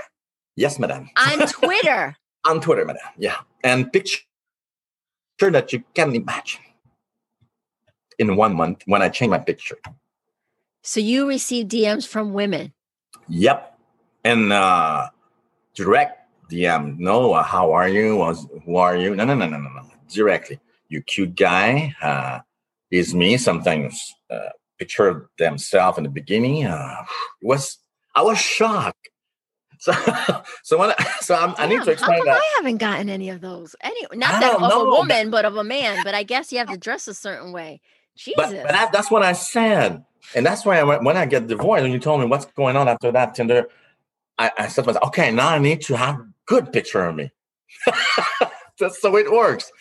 Yes, 0.56 0.80
madam. 0.80 1.10
On 1.18 1.46
Twitter. 1.48 2.16
on 2.48 2.62
Twitter, 2.62 2.86
madam. 2.86 3.02
Yeah. 3.18 3.36
And 3.62 3.92
picture 3.92 4.24
that 5.42 5.74
you 5.74 5.84
can 5.94 6.16
imagine 6.16 6.62
in 8.18 8.38
one 8.38 8.56
month 8.56 8.84
when 8.86 9.02
I 9.02 9.10
changed 9.10 9.32
my 9.32 9.40
picture. 9.40 9.78
So 10.84 11.02
you 11.02 11.28
received 11.28 11.72
DMs 11.72 12.08
from 12.08 12.32
women? 12.32 12.72
Yep. 13.28 13.78
And 14.24 14.54
uh 14.54 15.10
direct 15.76 16.22
DM. 16.50 16.98
No, 17.00 17.34
uh, 17.34 17.44
how 17.44 17.74
are 17.74 17.90
you? 17.90 18.16
Was 18.16 18.48
who 18.64 18.78
are 18.78 18.96
you? 18.96 19.14
No, 19.14 19.26
no, 19.26 19.36
no, 19.36 19.46
no, 19.46 19.58
no, 19.58 19.70
no. 19.70 19.82
Directly. 20.08 20.58
You 20.88 21.02
cute 21.02 21.36
guy. 21.36 21.94
Uh, 22.02 22.40
is 22.91 23.15
me 23.15 23.38
sometimes 23.38 24.13
uh, 24.30 24.49
picture 24.77 25.30
themselves 25.38 25.97
in 25.97 26.04
the 26.04 26.10
beginning. 26.10 26.65
Uh, 26.65 26.95
it 27.41 27.47
was 27.47 27.77
I 28.15 28.21
was 28.21 28.38
shocked. 28.38 28.97
So, 29.82 29.93
so 30.62 30.77
when 30.77 30.91
I, 30.91 31.04
so 31.21 31.34
I'm, 31.34 31.56
i 31.58 31.65
need 31.65 31.82
to 31.82 31.89
explain 31.89 32.23
that 32.25 32.38
I 32.38 32.54
haven't 32.58 32.77
gotten 32.77 33.10
any 33.10 33.30
of 33.32 33.41
those. 33.41 33.75
Any 33.82 33.99
not 34.13 34.39
that 34.39 34.54
of 34.54 34.62
know, 34.62 34.82
a 34.84 34.89
woman, 34.91 35.32
but, 35.32 35.41
but 35.41 35.45
of 35.45 35.56
a 35.56 35.63
man. 35.63 36.04
But 36.04 36.13
I 36.13 36.21
guess 36.21 36.51
you 36.51 36.60
have 36.60 36.69
to 36.69 36.77
dress 36.77 37.08
a 37.08 37.15
certain 37.15 37.51
way. 37.51 37.82
Jesus. 38.15 38.36
But, 38.36 38.51
but 38.51 38.71
that, 38.71 38.91
that's 38.91 39.10
what 39.10 39.23
I 39.23 39.34
said, 39.34 40.06
and 40.36 40.45
that's 40.45 40.67
why 40.67 40.80
I 40.80 40.84
went, 40.84 41.04
when 41.04 41.17
I 41.17 41.25
get 41.25 41.47
divorced, 41.47 41.84
and 41.84 41.91
you 41.91 41.97
told 41.97 42.21
me 42.21 42.27
what's 42.27 42.45
going 42.45 42.77
on 42.77 42.88
after 42.88 43.12
that 43.12 43.34
Tinder, 43.34 43.69
I, 44.38 44.51
I 44.58 44.67
said 44.67 44.86
myself, 44.86 45.06
okay, 45.08 45.32
now 45.32 45.49
I 45.49 45.58
need 45.58 45.82
to 45.82 45.97
have 45.97 46.21
good 46.45 46.71
picture 46.71 47.04
of 47.04 47.15
me. 47.15 47.32
that's 48.80 49.04
way 49.04 49.21
it 49.21 49.32
works. 49.32 49.71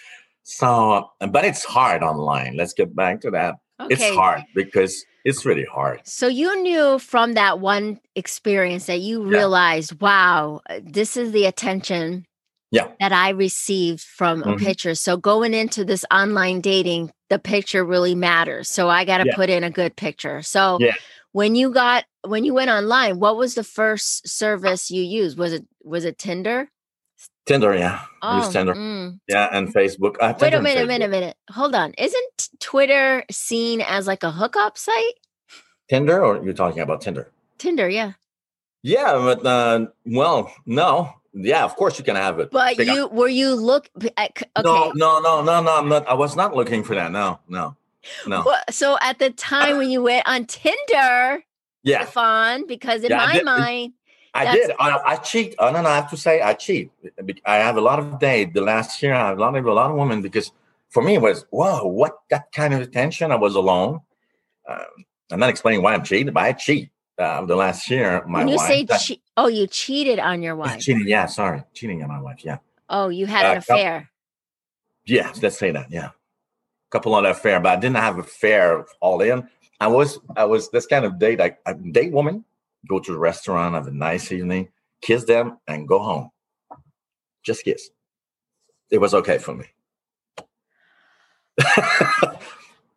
So, 0.51 1.11
but 1.21 1.45
it's 1.45 1.65
hard 1.65 2.03
online. 2.03 2.57
Let's 2.57 2.73
get 2.73 2.95
back 2.95 3.21
to 3.21 3.31
that. 3.31 3.57
Okay. 3.81 3.95
It's 3.95 4.17
hard 4.17 4.43
because 4.55 5.05
it's 5.25 5.47
really 5.47 5.65
hard. 5.65 6.01
So 6.05 6.27
you 6.27 6.61
knew 6.63 6.99
from 6.99 7.35
that 7.35 7.61
one 7.61 8.01
experience 8.17 8.87
that 8.87 9.01
you 9.01 9.23
realized, 9.23 9.93
yeah. 9.93 9.99
wow, 10.01 10.61
this 10.83 11.17
is 11.17 11.33
the 11.33 11.47
attention 11.47 12.27
yeah. 12.71 12.89
that 12.99 13.13
I 13.13 13.31
received 13.31 14.03
from 14.03 14.41
mm-hmm. 14.41 14.51
a 14.51 14.57
picture. 14.57 14.95
So 14.95 15.17
going 15.17 15.55
into 15.55 15.85
this 15.85 16.05
online 16.13 16.61
dating, 16.61 17.13
the 17.29 17.39
picture 17.39 17.85
really 17.85 18.15
matters. 18.15 18.69
So 18.69 18.89
I 18.89 19.05
got 19.05 19.19
to 19.19 19.27
yeah. 19.27 19.37
put 19.37 19.51
in 19.51 19.63
a 19.65 19.71
good 19.71 19.97
picture. 19.97 20.43
So 20.43 20.79
yeah. 20.81 20.95
when 21.33 21.55
you 21.55 21.73
got 21.73 22.05
when 22.27 22.45
you 22.45 22.55
went 22.55 22.71
online, 22.71 23.21
what 23.21 23.37
was 23.37 23.55
the 23.55 23.65
first 23.65 24.29
service 24.29 24.91
you 24.91 25.03
used? 25.03 25.39
Was 25.39 25.53
it 25.53 25.65
was 25.83 26.05
it 26.05 26.19
Tinder? 26.19 26.69
Tinder, 27.47 27.75
yeah. 27.75 28.03
Oh, 28.23 28.39
use 28.39 28.49
Tinder. 28.49 28.75
Mm. 28.75 29.19
Yeah, 29.29 29.49
and 29.53 29.73
Facebook. 29.75 30.17
Uh, 30.21 30.35
Wait 30.41 30.55
a 30.55 30.61
minute, 30.61 30.85
a 30.85 30.87
minute, 30.87 31.07
a 31.07 31.09
minute. 31.09 31.37
Hold 31.51 31.75
on. 31.75 31.93
Isn't 31.99 32.49
Twitter 32.61 33.25
seen 33.31 33.81
as 33.81 34.07
like 34.07 34.23
a 34.23 34.31
hookup 34.31 34.79
site? 34.79 35.15
Tinder, 35.89 36.25
or 36.25 36.45
you're 36.45 36.55
talking 36.55 36.81
about 36.81 37.01
Tinder? 37.01 37.31
Tinder, 37.59 37.89
yeah. 37.89 38.13
Yeah, 38.83 39.15
but 39.15 39.45
uh, 39.45 39.87
well, 40.07 40.53
no. 40.65 41.13
Yeah, 41.33 41.65
of 41.65 41.77
course 41.77 41.99
you 41.99 42.05
can 42.05 42.17
have 42.17 42.41
it. 42.41 42.51
But 42.51 42.79
you 42.79 43.07
were 43.09 43.29
you 43.29 43.55
look 43.55 43.89
At, 44.17 44.31
okay. 44.37 44.47
No, 44.65 44.93
no, 44.95 45.21
no, 45.21 45.43
no, 45.43 45.63
no. 45.63 45.79
I'm 45.79 45.89
not. 45.89 46.09
I 46.09 46.15
was 46.15 46.35
not 46.35 46.57
looking 46.57 46.83
for 46.83 46.95
that. 46.95 47.13
No, 47.13 47.39
no, 47.49 47.77
no. 48.27 48.43
Well, 48.45 48.61
so 48.71 48.99
at 49.01 49.19
the 49.19 49.31
time 49.31 49.77
when 49.77 49.91
you 49.91 50.03
went 50.03 50.27
on 50.27 50.47
Tinder, 50.47 51.45
yeah, 51.85 52.05
fun 52.05 52.67
because 52.67 53.05
in 53.05 53.11
yeah, 53.11 53.19
my 53.19 53.43
mind 53.43 53.93
I 54.33 54.45
That's 54.45 54.67
did. 54.69 54.77
I, 54.79 55.01
I, 55.05 55.17
cheat. 55.17 55.55
Oh, 55.59 55.71
no, 55.71 55.83
no, 55.83 55.89
I 55.89 55.97
have 55.97 56.11
to 56.11 56.17
say 56.17 56.41
I 56.41 56.55
cheat. 56.55 56.91
I 57.45 57.57
have 57.57 57.77
a 57.77 57.81
lot 57.81 57.99
of 57.99 58.19
dates. 58.21 58.53
The 58.55 58.61
last 58.61 59.03
year, 59.03 59.13
I 59.13 59.29
have 59.29 59.39
a 59.39 59.41
lot 59.41 59.57
of 59.57 59.67
a 59.67 59.73
lot 59.73 59.91
of 59.91 59.97
women 59.97 60.23
because 60.23 60.53
for 60.89 61.03
me 61.03 61.15
it 61.17 61.21
was 61.23 61.47
whoa, 61.51 61.85
what 61.87 62.19
that 62.31 62.53
kind 62.53 62.73
of 62.75 62.81
attention? 62.81 63.33
I 63.33 63.37
was 63.37 63.55
alone. 63.57 64.01
Um, 64.69 64.79
I'm 65.33 65.41
not 65.41 65.51
explaining 65.51 65.83
why 65.83 65.95
I'm 65.95 66.05
cheating, 66.05 66.33
but 66.33 66.43
I 66.43 66.53
cheat. 66.53 66.91
Uh, 67.19 67.45
the 67.45 67.57
last 67.57 67.91
year, 67.91 68.25
my 68.27 68.39
when 68.39 68.49
you 68.49 68.57
wife, 68.57 68.69
say 68.69 68.85
that, 68.85 69.01
che- 69.01 69.21
Oh, 69.37 69.47
you 69.49 69.67
cheated 69.67 70.19
on 70.19 70.43
your 70.43 70.57
wife. 70.57 70.81
Cheating, 70.81 71.07
yeah, 71.07 71.27
sorry. 71.27 71.63
Cheating 71.75 72.03
on 72.03 72.09
my 72.09 72.21
wife, 72.21 72.45
yeah. 72.45 72.59
Oh, 72.89 73.09
you 73.09 73.27
had 73.27 73.45
an 73.45 73.57
Uh, 73.57 73.59
affair. 73.59 74.11
Yeah, 75.05 75.31
let's 75.43 75.59
say 75.59 75.71
that, 75.71 75.91
yeah. 75.91 76.07
A 76.07 76.91
couple 76.91 77.15
on 77.15 77.27
affair, 77.27 77.61
but 77.61 77.77
I 77.77 77.81
didn't 77.81 77.97
have 77.97 78.15
an 78.15 78.21
affair 78.21 78.87
all 79.01 79.21
in. 79.21 79.49
I 79.81 79.89
was 79.89 80.19
I 80.37 80.45
was 80.45 80.71
this 80.71 80.87
kind 80.87 81.05
of 81.05 81.19
date. 81.19 81.41
I, 81.41 81.57
I 81.67 81.75
date 81.75 82.13
woman, 82.13 82.45
go 82.89 82.99
to 82.99 83.13
the 83.13 83.19
restaurant, 83.19 83.75
have 83.75 83.87
a 83.87 83.93
nice 83.93 84.33
evening, 84.33 84.69
kiss 85.01 85.25
them, 85.25 85.59
and 85.67 85.87
go 85.89 85.99
home. 85.99 86.31
Just 87.43 87.65
kiss. 87.65 87.91
It 88.91 88.99
was 88.99 89.15
okay 89.15 89.39
for 89.39 89.55
me. 89.55 89.67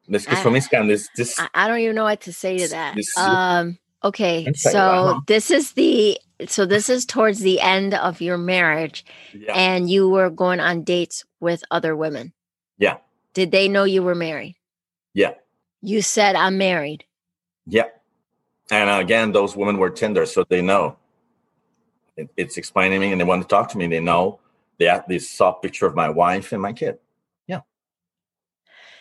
this 0.08 0.28
is 0.28 0.40
for 0.40 0.52
me, 0.52 0.60
of 0.74 0.88
this 0.88 1.10
this 1.16 1.40
I, 1.40 1.50
I 1.54 1.68
don't 1.68 1.80
even 1.80 1.96
know 1.96 2.04
what 2.04 2.22
to 2.22 2.34
say 2.34 2.58
to 2.58 2.68
that. 2.70 2.96
This- 2.96 3.18
Um. 3.18 3.78
Okay. 4.04 4.52
So 4.54 4.80
uh-huh. 4.80 5.22
this 5.28 5.50
is 5.50 5.72
the 5.74 6.20
so 6.48 6.66
this 6.66 6.90
is 6.90 7.06
towards 7.06 7.40
the 7.40 7.62
end 7.62 7.94
of 7.94 8.20
your 8.22 8.38
marriage, 8.38 9.06
yeah. 9.34 9.54
and 9.54 9.90
you 9.90 10.10
were 10.10 10.30
going 10.30 10.60
on 10.60 10.84
dates 10.84 11.24
with 11.40 11.64
other 11.72 11.96
women. 11.96 12.34
Yeah. 12.78 12.98
Did 13.34 13.52
they 13.52 13.68
know 13.68 13.84
you 13.86 14.04
were 14.04 14.16
married? 14.16 14.56
Yeah. 15.14 15.34
You 15.82 16.02
said 16.02 16.36
I'm 16.36 16.58
married. 16.58 17.06
Yeah. 17.66 17.88
And 18.74 19.02
again, 19.02 19.32
those 19.32 19.56
women 19.56 19.78
were 19.78 19.90
Tinder, 19.90 20.26
so 20.26 20.44
they 20.48 20.62
know. 20.62 20.98
It, 22.18 22.30
it's 22.38 22.58
explaining 22.58 23.00
me, 23.00 23.12
and 23.12 23.20
they 23.20 23.26
want 23.26 23.42
to 23.42 23.48
talk 23.48 23.70
to 23.70 23.78
me. 23.78 23.88
They 23.88 24.00
know. 24.00 24.40
They 24.80 24.86
have, 24.86 25.08
this 25.08 25.30
saw 25.30 25.52
a 25.52 25.60
picture 25.60 25.86
of 25.86 25.96
my 25.96 26.10
wife 26.10 26.52
and 26.52 26.62
my 26.62 26.74
kid. 26.74 26.98
Yeah. 27.48 27.62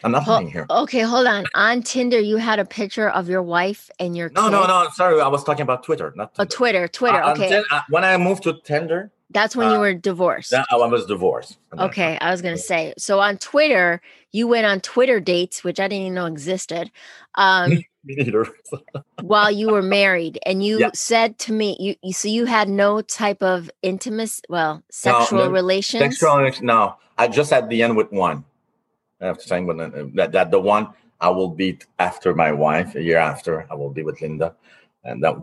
I'm 0.04 0.12
not 0.12 0.26
lying 0.26 0.50
here. 0.50 0.66
Okay, 0.68 1.00
hold 1.00 1.26
on. 1.26 1.46
On 1.54 1.82
Tinder, 1.82 2.20
you 2.20 2.36
had 2.36 2.58
a 2.58 2.64
picture 2.64 3.08
of 3.08 3.28
your 3.28 3.42
wife 3.42 3.90
and 3.98 4.16
your 4.16 4.28
No, 4.30 4.44
kid. 4.44 4.50
no, 4.50 4.66
no. 4.66 4.88
Sorry, 4.94 5.20
I 5.20 5.28
was 5.28 5.44
talking 5.44 5.62
about 5.62 5.82
Twitter, 5.82 6.12
not 6.16 6.32
Oh, 6.38 6.44
Twitter, 6.44 6.88
Twitter. 6.88 7.22
Uh, 7.22 7.32
okay, 7.32 7.62
uh, 7.70 7.80
when 7.88 8.04
I 8.04 8.16
moved 8.18 8.42
to 8.44 8.54
Tinder, 8.64 9.10
that's 9.32 9.56
when 9.56 9.70
you 9.70 9.76
uh, 9.76 9.80
were 9.80 9.94
divorced. 9.94 10.50
then 10.50 10.64
I 10.70 10.76
was 10.76 11.06
divorced. 11.06 11.58
Okay. 11.78 12.18
I 12.20 12.30
was 12.30 12.42
gonna 12.42 12.56
say. 12.56 12.94
So 12.98 13.20
on 13.20 13.38
Twitter, 13.38 14.00
you 14.32 14.46
went 14.46 14.66
on 14.66 14.80
Twitter 14.80 15.20
dates, 15.20 15.64
which 15.64 15.80
I 15.80 15.88
didn't 15.88 16.02
even 16.02 16.14
know 16.14 16.26
existed, 16.26 16.90
um, 17.36 17.84
neither. 18.04 18.46
while 19.20 19.50
you 19.50 19.70
were 19.70 19.82
married, 19.82 20.38
and 20.44 20.64
you 20.64 20.80
Yeah. 20.80 20.90
said 20.94 21.38
to 21.40 21.52
me, 21.52 21.76
you, 21.78 21.96
you 22.02 22.12
so 22.12 22.28
you 22.28 22.44
had 22.46 22.68
no 22.68 23.00
type 23.02 23.42
of 23.42 23.70
intimacy, 23.82 24.42
well, 24.48 24.82
sexual 24.90 25.46
no, 25.46 25.50
relations. 25.50 26.18
Sexual, 26.18 26.50
no. 26.62 26.96
I 27.18 27.28
just 27.28 27.52
at 27.52 27.68
the 27.68 27.82
end 27.82 27.96
with 27.96 28.10
one. 28.10 28.44
I 29.20 29.26
have 29.26 29.38
to 29.38 29.46
say 29.46 29.60
when, 29.60 30.12
that 30.16 30.32
that 30.32 30.50
the 30.50 30.58
one 30.58 30.88
I 31.20 31.28
will 31.30 31.50
be 31.50 31.78
after 32.00 32.34
my 32.34 32.50
wife 32.50 32.96
a 32.96 33.02
year 33.02 33.18
after 33.18 33.66
I 33.70 33.74
will 33.74 33.90
be 33.90 34.02
with 34.02 34.20
Linda, 34.20 34.56
and 35.04 35.22
that 35.22 35.40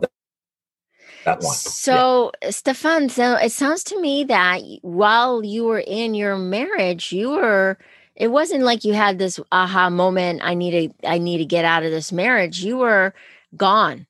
that, 1.24 1.40
one. 1.40 1.44
Yeah. 1.44 1.50
So, 1.52 2.32
Stefan, 2.50 3.08
so 3.08 3.34
it 3.36 3.52
sounds 3.52 3.84
to 3.84 4.00
me 4.00 4.24
that 4.24 4.62
while 4.82 5.44
you 5.44 5.64
were 5.64 5.80
in 5.80 6.14
your 6.14 6.38
marriage, 6.38 7.12
you 7.12 7.30
were. 7.30 7.78
It 8.16 8.28
wasn't 8.30 8.64
like 8.64 8.84
you 8.84 8.92
had 8.94 9.18
this 9.18 9.40
aha 9.50 9.90
moment. 9.90 10.42
I 10.44 10.54
need 10.54 10.72
to. 11.02 11.08
I 11.08 11.18
need 11.18 11.38
to 11.38 11.46
get 11.46 11.64
out 11.64 11.84
of 11.84 11.90
this 11.90 12.12
marriage. 12.12 12.62
You 12.62 12.78
were 12.78 13.14
gone. 13.56 14.06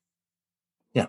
Yeah. 0.94 1.06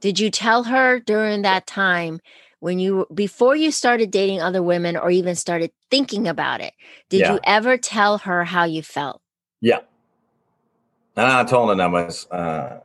Did 0.00 0.18
you 0.20 0.30
tell 0.30 0.64
her 0.64 1.00
during 1.00 1.42
that 1.42 1.66
time 1.66 2.20
when 2.60 2.78
you 2.80 3.06
before 3.14 3.56
you 3.56 3.70
started 3.70 4.10
dating 4.10 4.42
other 4.42 4.62
women 4.62 4.96
or 4.96 5.10
even 5.10 5.36
started 5.36 5.70
thinking 5.90 6.26
about 6.28 6.60
it? 6.60 6.74
Did 7.10 7.20
Yeah. 7.20 7.34
you 7.34 7.40
ever 7.44 7.76
tell 7.76 8.18
her 8.18 8.44
how 8.44 8.64
you 8.64 8.82
felt? 8.82 9.20
Yeah. 9.60 9.80
And 11.16 11.26
I 11.26 11.44
told 11.44 11.70
her 11.70 11.76
that 11.76 11.90
was 11.92 12.28
uh, 12.30 12.80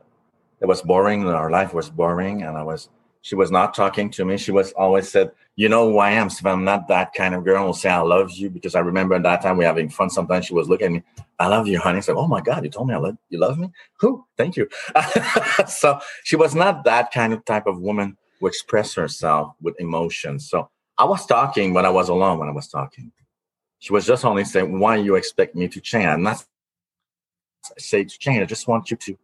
it 0.60 0.66
was 0.66 0.82
boring. 0.82 1.26
Our 1.26 1.50
life 1.50 1.72
was 1.74 1.90
boring, 1.90 2.42
and 2.42 2.56
I 2.56 2.62
was. 2.62 2.88
She 3.22 3.34
was 3.34 3.50
not 3.50 3.74
talking 3.74 4.10
to 4.12 4.24
me. 4.24 4.38
She 4.38 4.50
was 4.50 4.72
always 4.72 5.10
said, 5.10 5.30
"You 5.56 5.68
know 5.68 5.90
who 5.90 5.98
I 5.98 6.12
am, 6.12 6.30
Steve. 6.30 6.46
I'm 6.46 6.64
not 6.64 6.88
that 6.88 7.12
kind 7.12 7.34
of 7.34 7.44
girl 7.44 7.64
who'll 7.64 7.74
say 7.74 7.90
I 7.90 8.00
love 8.00 8.30
you." 8.32 8.48
Because 8.50 8.74
I 8.74 8.80
remember 8.80 9.14
at 9.14 9.22
that 9.24 9.42
time 9.42 9.56
we 9.58 9.64
having 9.64 9.90
fun. 9.90 10.08
Sometimes 10.10 10.46
she 10.46 10.54
was 10.54 10.68
looking 10.68 10.86
at 10.86 10.92
me, 10.92 11.02
"I 11.38 11.48
love 11.48 11.66
you, 11.66 11.78
honey." 11.78 11.98
I 11.98 12.00
said, 12.00 12.16
"Oh 12.16 12.26
my 12.26 12.40
God, 12.40 12.64
you 12.64 12.70
told 12.70 12.88
me 12.88 12.94
I 12.94 12.98
love 12.98 13.16
you. 13.28 13.38
Love 13.38 13.58
me? 13.58 13.70
Who? 14.00 14.24
Thank 14.36 14.56
you." 14.56 14.68
so 15.66 16.00
she 16.24 16.36
was 16.36 16.54
not 16.54 16.84
that 16.84 17.10
kind 17.12 17.32
of 17.32 17.44
type 17.44 17.66
of 17.66 17.78
woman 17.80 18.16
who 18.38 18.46
express 18.46 18.94
herself 18.94 19.54
with 19.60 19.78
emotion. 19.78 20.38
So 20.40 20.70
I 20.96 21.04
was 21.04 21.26
talking, 21.26 21.74
but 21.74 21.84
I 21.84 21.90
was 21.90 22.08
alone 22.08 22.38
when 22.38 22.48
I 22.48 22.52
was 22.52 22.68
talking. 22.68 23.12
She 23.80 23.92
was 23.92 24.06
just 24.06 24.24
only 24.24 24.44
saying, 24.44 24.78
"Why 24.78 24.96
you 24.96 25.16
expect 25.16 25.54
me 25.54 25.68
to 25.68 25.80
change?" 25.80 26.06
I'm 26.06 26.22
not 26.22 26.44
say 27.78 28.04
to 28.04 28.18
change. 28.18 28.42
I 28.42 28.46
just 28.46 28.66
want 28.66 28.90
you 28.90 28.96
to 28.96 29.18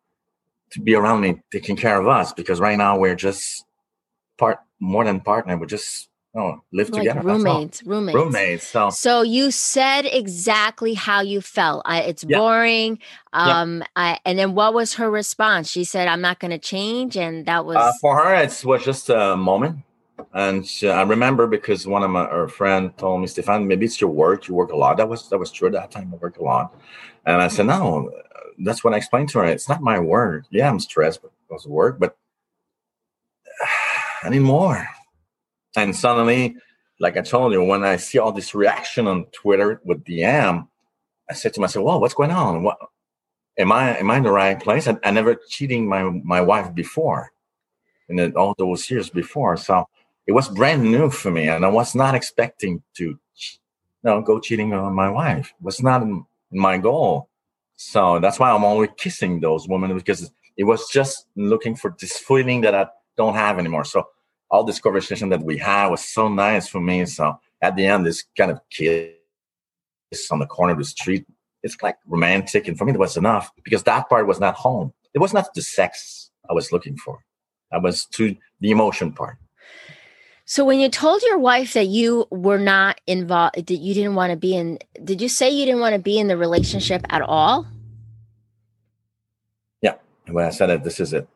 to 0.70 0.80
be 0.80 0.94
around 0.94 1.20
me, 1.20 1.40
taking 1.52 1.76
care 1.76 2.00
of 2.00 2.06
us, 2.08 2.32
because 2.32 2.60
right 2.60 2.76
now 2.76 2.98
we're 2.98 3.14
just 3.14 3.64
part 4.38 4.58
more 4.80 5.04
than 5.04 5.20
partner. 5.20 5.56
We 5.56 5.66
just 5.66 6.08
you 6.34 6.40
know, 6.40 6.64
live 6.72 6.90
Like 6.90 7.00
together. 7.00 7.20
roommates, 7.22 7.82
roommates. 7.84 8.14
Roommates. 8.14 8.66
So 8.66 8.90
So 8.90 9.22
you 9.22 9.50
said 9.50 10.04
exactly 10.04 10.94
how 10.94 11.20
you 11.22 11.40
felt. 11.40 11.82
I, 11.86 12.02
it's 12.02 12.24
Yeah. 12.24 12.38
boring. 12.38 12.98
Yeah. 13.32 13.60
Um, 13.60 13.82
I, 13.96 14.18
and 14.24 14.38
then 14.38 14.54
what 14.54 14.74
was 14.74 14.94
her 14.94 15.10
response? 15.10 15.70
She 15.70 15.84
said, 15.84 16.08
"I'm 16.08 16.20
not 16.20 16.38
going 16.40 16.50
to 16.50 16.58
change," 16.58 17.16
and 17.16 17.46
that 17.46 17.64
was 17.64 17.76
uh, 17.76 17.92
for 18.00 18.16
her, 18.16 18.34
it 18.34 18.62
was 18.64 18.84
just 18.84 19.08
a 19.08 19.36
moment. 19.36 19.78
And 20.32 20.66
she, 20.66 20.88
I 20.88 21.02
remember 21.02 21.46
because 21.46 21.86
one 21.86 22.02
of 22.02 22.10
my 22.10 22.24
her 22.26 22.48
friend 22.48 22.96
told 22.98 23.20
me, 23.20 23.26
Stefan, 23.26 23.66
maybe 23.66 23.86
it's 23.86 24.00
your 24.00 24.10
work. 24.10 24.48
You 24.48 24.54
work 24.54 24.72
a 24.72 24.76
lot. 24.76 24.96
That 24.96 25.08
was 25.08 25.28
that 25.30 25.38
was 25.38 25.50
true 25.50 25.68
at 25.68 25.72
that 25.74 25.90
time. 25.90 26.10
I 26.12 26.16
work 26.16 26.38
a 26.38 26.42
lot, 26.42 26.74
and 27.24 27.40
I 27.40 27.48
said, 27.48 27.66
no. 27.66 28.10
That's 28.58 28.82
what 28.84 28.94
I 28.94 28.98
explained 28.98 29.28
to 29.30 29.38
her. 29.38 29.46
It's 29.46 29.68
not 29.68 29.82
my 29.82 29.98
work. 29.98 30.44
Yeah, 30.50 30.68
I'm 30.68 30.80
stressed, 30.80 31.24
it 31.24 31.30
was 31.50 31.66
work. 31.66 31.98
But 31.98 32.16
I 34.22 34.28
need 34.30 34.40
more. 34.40 34.88
And 35.76 35.94
suddenly, 35.94 36.56
like 37.00 37.16
I 37.16 37.20
told 37.20 37.52
you, 37.52 37.62
when 37.62 37.84
I 37.84 37.96
see 37.96 38.18
all 38.18 38.32
this 38.32 38.54
reaction 38.54 39.06
on 39.06 39.26
Twitter 39.26 39.80
with 39.84 40.04
DM, 40.04 40.68
I 41.28 41.34
said 41.34 41.54
to 41.54 41.60
myself, 41.60 41.84
"Well, 41.84 42.00
what's 42.00 42.14
going 42.14 42.30
on? 42.30 42.62
What 42.62 42.78
am 43.58 43.72
I? 43.72 43.98
Am 43.98 44.10
I 44.10 44.16
in 44.18 44.22
the 44.22 44.30
right 44.30 44.58
place? 44.58 44.88
I, 44.88 44.96
I 45.04 45.10
never 45.10 45.36
cheating 45.48 45.88
my 45.88 46.02
my 46.02 46.40
wife 46.40 46.74
before, 46.74 47.32
in 48.08 48.34
all 48.36 48.54
those 48.58 48.90
years 48.90 49.10
before. 49.10 49.56
So 49.56 49.86
it 50.26 50.32
was 50.32 50.48
brand 50.48 50.84
new 50.84 51.10
for 51.10 51.30
me, 51.30 51.48
and 51.48 51.64
I 51.64 51.68
was 51.68 51.94
not 51.94 52.14
expecting 52.14 52.82
to, 52.94 53.04
you 53.04 53.18
know, 54.02 54.22
go 54.22 54.40
cheating 54.40 54.72
on 54.72 54.94
my 54.94 55.10
wife. 55.10 55.52
It 55.58 55.64
was 55.64 55.82
not 55.82 56.06
my 56.50 56.78
goal. 56.78 57.28
So 57.76 58.18
that's 58.20 58.38
why 58.38 58.50
I'm 58.50 58.64
always 58.64 58.90
kissing 58.96 59.40
those 59.40 59.68
women 59.68 59.94
because 59.94 60.30
it 60.56 60.64
was 60.64 60.88
just 60.88 61.26
looking 61.36 61.76
for 61.76 61.94
this 62.00 62.16
feeling 62.16 62.62
that 62.62 62.74
I 62.74 62.86
don't 63.16 63.34
have 63.34 63.58
anymore. 63.58 63.84
So 63.84 64.04
all 64.50 64.64
this 64.64 64.80
conversation 64.80 65.28
that 65.28 65.42
we 65.42 65.58
had 65.58 65.88
was 65.88 66.04
so 66.04 66.28
nice 66.28 66.68
for 66.68 66.80
me. 66.80 67.04
So 67.06 67.38
at 67.62 67.76
the 67.76 67.86
end, 67.86 68.06
this 68.06 68.24
kind 68.36 68.50
of 68.50 68.60
kiss 68.70 69.10
on 70.30 70.38
the 70.38 70.46
corner 70.46 70.72
of 70.72 70.78
the 70.78 70.84
street, 70.84 71.26
it's 71.62 71.76
like 71.82 71.96
romantic. 72.06 72.68
And 72.68 72.78
for 72.78 72.84
me, 72.84 72.92
it 72.92 72.98
was 72.98 73.16
enough 73.16 73.50
because 73.64 73.82
that 73.84 74.08
part 74.08 74.26
was 74.26 74.40
not 74.40 74.54
home. 74.54 74.92
It 75.14 75.18
was 75.18 75.34
not 75.34 75.52
the 75.54 75.62
sex 75.62 76.30
I 76.48 76.52
was 76.52 76.72
looking 76.72 76.96
for. 76.96 77.18
I 77.72 77.78
was 77.78 78.06
to 78.12 78.36
the 78.60 78.70
emotion 78.70 79.12
part. 79.12 79.36
So 80.48 80.64
when 80.64 80.78
you 80.78 80.88
told 80.88 81.22
your 81.22 81.38
wife 81.38 81.72
that 81.72 81.88
you 81.88 82.26
were 82.30 82.58
not 82.60 83.00
involved, 83.08 83.56
that 83.56 83.70
you 83.70 83.94
didn't 83.94 84.14
want 84.14 84.30
to 84.30 84.36
be 84.36 84.54
in, 84.56 84.78
did 85.02 85.20
you 85.20 85.28
say 85.28 85.50
you 85.50 85.66
didn't 85.66 85.80
want 85.80 85.94
to 85.94 85.98
be 85.98 86.18
in 86.20 86.28
the 86.28 86.36
relationship 86.36 87.04
at 87.10 87.20
all? 87.20 87.66
Yeah. 89.82 89.94
when 90.30 90.44
I 90.44 90.50
said 90.50 90.66
that 90.66 90.84
this 90.84 91.00
is 91.00 91.12
it, 91.12 91.26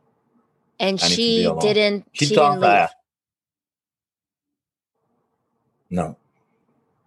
And 0.79 1.01
I 1.03 1.09
need 1.09 1.43
to 1.43 1.55
be 1.55 1.61
she 1.61 1.75
didn't. 1.75 2.07
she, 2.13 2.25
She, 2.27 2.35
thought 2.37 2.51
didn't 2.53 2.61
leave. 2.63 2.71
that. 2.71 2.91
No, 5.91 6.17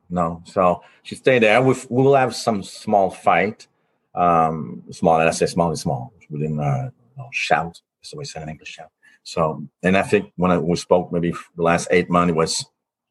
no. 0.09 0.43
So 0.45 0.83
she 1.03 1.15
stayed 1.15 1.43
there. 1.43 1.61
We 1.61 1.73
will 1.89 2.15
have 2.15 2.35
some 2.35 2.63
small 2.63 3.11
fight. 3.11 3.67
Um, 4.13 4.83
small. 4.91 5.21
And 5.21 5.29
I 5.29 5.31
say 5.31 5.45
small 5.45 5.71
is 5.71 5.79
small. 5.81 6.11
We 6.29 6.39
didn't 6.41 6.59
uh, 6.59 6.89
shout. 7.31 7.81
That's 8.01 8.11
the 8.11 8.17
way 8.17 8.23
I 8.23 8.25
say 8.25 8.41
in 8.43 8.49
English. 8.49 8.67
Shout. 8.71 8.91
So, 9.23 9.63
and 9.81 9.97
I 9.97 10.03
think 10.03 10.31
when 10.35 10.51
I, 10.51 10.57
we 10.57 10.75
spoke, 10.75 11.11
maybe 11.11 11.31
the 11.55 11.63
last 11.63 11.87
eight 11.91 12.09
months, 12.09 12.31
it 12.31 12.35
was 12.35 12.65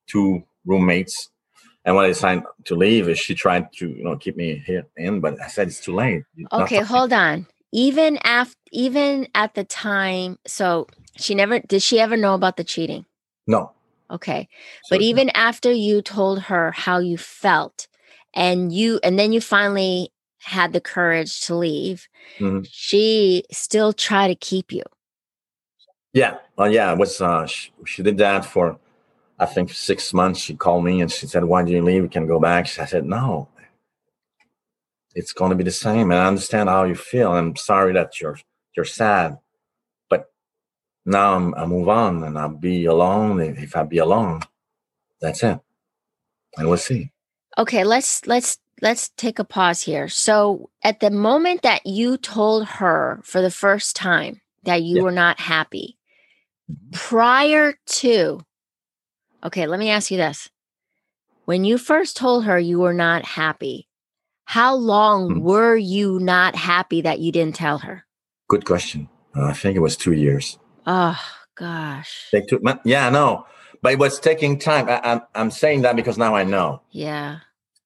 two 0.07 0.42
roommates. 0.64 1.31
And 1.85 1.96
when 1.96 2.05
I 2.05 2.09
decided 2.09 2.44
to 2.66 2.75
leave, 2.75 3.16
she 3.18 3.35
tried 3.35 3.72
to 3.79 3.88
you 3.88 4.05
know 4.05 4.16
keep 4.16 4.37
me 4.37 4.62
here 4.64 4.87
in, 4.96 5.20
but 5.20 5.40
I 5.40 5.48
said 5.48 5.68
it's 5.68 5.81
too 5.81 5.94
late. 5.94 6.22
Okay, 6.53 6.81
hold 6.81 7.12
on. 7.12 7.46
Even 7.72 8.18
after, 8.22 8.57
even 8.70 9.27
at 9.35 9.55
the 9.55 9.64
time, 9.64 10.38
so 10.46 10.87
she 11.16 11.35
never 11.35 11.59
did. 11.61 11.83
She 11.83 11.98
ever 11.98 12.16
know 12.16 12.35
about 12.35 12.57
the 12.57 12.64
cheating? 12.64 13.07
No. 13.46 13.72
Okay, 14.11 14.48
So 14.85 14.96
but 14.96 15.01
even 15.01 15.31
after 15.31 15.72
you 15.72 16.03
told 16.03 16.42
her 16.42 16.70
how 16.72 16.98
you 16.98 17.16
felt, 17.16 17.88
and 18.35 18.70
you, 18.70 19.01
and 19.03 19.18
then 19.18 19.33
you 19.33 19.40
finally 19.40 20.12
had 20.38 20.75
the 20.75 20.81
courage 20.83 21.40
to 21.46 21.55
leave, 21.55 22.09
Mhm. 22.38 22.66
she 22.70 23.44
still 23.51 23.94
tried 23.94 24.29
to 24.29 24.35
keep 24.35 24.70
you. 24.70 24.83
Yeah, 26.12 26.38
well, 26.57 26.70
yeah, 26.70 26.92
it 26.92 26.98
was. 26.98 27.20
Uh, 27.20 27.46
she, 27.46 27.70
she 27.87 28.03
did 28.03 28.18
that 28.18 28.44
for, 28.44 28.79
I 29.38 29.46
think, 29.46 29.72
six 29.72 30.12
months. 30.12 30.40
She 30.40 30.55
called 30.55 30.85
me 30.85 31.01
and 31.01 31.11
she 31.11 31.27
said, 31.27 31.44
"Why 31.44 31.64
do 31.64 31.72
you 31.72 31.83
leave? 31.83 32.03
We 32.03 32.09
can 32.09 32.27
go 32.27 32.38
back." 32.38 32.66
I 32.79 32.85
said, 32.85 33.07
"No, 33.07 33.48
it's 35.14 35.33
going 35.33 35.51
to 35.51 35.57
be 35.57 35.64
the 35.64 35.70
same." 35.70 36.11
And 36.11 36.20
I 36.20 36.27
understand 36.27 36.68
how 36.68 36.85
you 36.85 36.94
feel. 36.94 37.33
I'm 37.33 37.57
sorry 37.57 37.94
that 37.94 38.20
you're 38.20 38.38
you're 38.77 38.85
sad, 38.85 39.38
but 40.11 40.31
now 41.07 41.35
I'm, 41.35 41.55
I 41.55 41.64
move 41.64 41.88
on 41.88 42.25
and 42.25 42.38
I'll 42.38 42.51
be 42.51 42.85
alone. 42.85 43.40
If 43.40 43.75
I 43.75 43.85
be 43.85 43.98
alone, 43.98 44.40
that's 45.20 45.42
it. 45.42 45.59
And 46.59 46.68
we'll 46.68 46.77
see. 46.77 47.11
Okay, 47.57 47.85
let's 47.85 48.27
let's 48.27 48.59
let's 48.83 49.09
take 49.16 49.38
a 49.38 49.44
pause 49.44 49.81
here. 49.81 50.09
So 50.09 50.68
at 50.83 51.01
the 51.01 51.11
moment 51.11 51.62
that 51.62 51.87
you 51.87 52.18
told 52.18 52.66
her 52.66 53.20
for 53.25 53.40
the 53.40 53.51
first 53.51 53.96
time 53.96 54.42
that 54.64 54.83
you 54.83 54.96
yeah. 54.98 55.03
were 55.03 55.12
not 55.12 55.40
happy. 55.40 55.96
Prior 56.92 57.75
to 57.87 58.40
okay, 59.44 59.66
let 59.66 59.81
me 59.81 59.90
ask 59.90 60.11
you 60.11 60.16
this. 60.16 60.51
When 61.44 61.64
you 61.64 61.79
first 61.79 62.16
told 62.16 62.44
her 62.44 62.59
you 62.59 62.79
were 62.79 62.94
not 62.94 63.25
happy, 63.25 63.88
how 64.44 64.75
long 64.75 65.31
hmm. 65.31 65.40
were 65.40 65.77
you 65.77 66.18
not 66.20 66.55
happy 66.55 67.01
that 67.03 67.18
you 67.18 67.33
didn't 67.33 67.57
tell 67.57 67.79
her? 67.79 68.05
Good 68.48 68.64
question. 68.64 69.09
Uh, 69.35 69.46
I 69.46 69.53
think 69.53 69.77
it 69.77 69.81
was 69.81 69.96
two 69.96 70.12
years. 70.12 70.59
Oh 70.87 71.18
gosh. 71.55 72.29
Take 72.31 72.48
two, 72.48 72.61
yeah, 72.85 73.09
no, 73.09 73.46
but 73.81 73.92
it 73.92 73.98
was 73.98 74.20
taking 74.20 74.59
time. 74.59 74.88
I, 74.88 75.01
I'm 75.03 75.20
I'm 75.35 75.51
saying 75.51 75.83
that 75.83 75.96
because 75.96 76.18
now 76.18 76.35
I 76.35 76.44
know. 76.44 76.83
Yeah. 76.90 77.38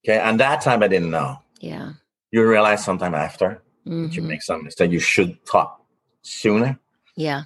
Okay, 0.04 0.18
and 0.18 0.38
that 0.40 0.60
time 0.60 0.82
I 0.82 0.88
didn't 0.88 1.10
know. 1.10 1.38
Yeah. 1.60 1.92
You 2.30 2.46
realize 2.46 2.84
sometime 2.84 3.14
after 3.14 3.62
mm-hmm. 3.86 4.12
you 4.12 4.22
make 4.22 4.42
some 4.42 4.64
mistake. 4.64 4.90
You 4.90 5.00
should 5.00 5.44
talk 5.46 5.80
sooner. 6.22 6.78
Yeah. 7.16 7.44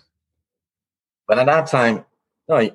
But 1.30 1.38
at 1.38 1.46
that 1.46 1.68
time, 1.68 2.04
you, 2.48 2.54
know, 2.56 2.70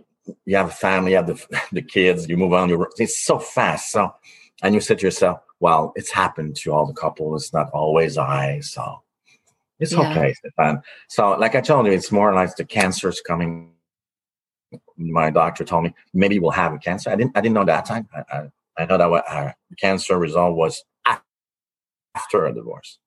you 0.46 0.56
have 0.56 0.70
a 0.70 0.72
family, 0.72 1.12
you 1.12 1.18
have 1.18 1.28
the, 1.28 1.66
the 1.74 1.82
kids, 1.82 2.30
you 2.30 2.38
move 2.38 2.54
on. 2.54 2.70
You 2.70 2.88
it's 2.98 3.20
so 3.20 3.38
fast. 3.38 3.92
So, 3.92 4.16
and 4.64 4.74
you 4.74 4.80
said 4.80 5.00
to 5.00 5.06
yourself, 5.06 5.40
"Well, 5.60 5.92
it's 5.98 6.10
happened 6.10 6.56
to 6.62 6.72
all 6.72 6.86
the 6.86 6.94
couples. 6.94 7.44
It's 7.44 7.54
not 7.54 7.70
always 7.72 8.18
I." 8.18 8.62
So, 8.62 9.02
it's 9.78 9.92
yeah. 9.92 10.10
okay, 10.10 10.34
Stefan. 10.36 10.82
So, 11.10 11.32
like 11.32 11.56
I 11.56 11.60
told 11.60 11.86
you, 11.86 11.92
it's 11.92 12.14
more 12.14 12.34
like 12.34 12.56
the 12.56 12.64
cancer's 12.64 13.20
coming. 13.20 13.74
My 14.96 15.32
doctor 15.32 15.66
told 15.66 15.84
me 15.84 15.94
maybe 16.14 16.40
we'll 16.40 16.52
have 16.52 16.72
a 16.72 16.78
cancer. 16.78 17.10
I 17.10 17.18
didn't. 17.18 17.38
I 17.38 17.42
didn't 17.42 17.56
know 17.56 17.66
that 17.66 17.86
time. 17.86 18.08
I, 18.16 18.38
I, 18.38 18.50
I 18.78 18.86
know 18.86 18.98
that 18.98 19.10
what 19.10 19.30
our 19.30 19.50
uh, 19.50 19.52
cancer 19.78 20.18
result 20.18 20.56
was 20.56 20.82
after 21.06 22.46
a 22.46 22.54
divorce. 22.54 23.00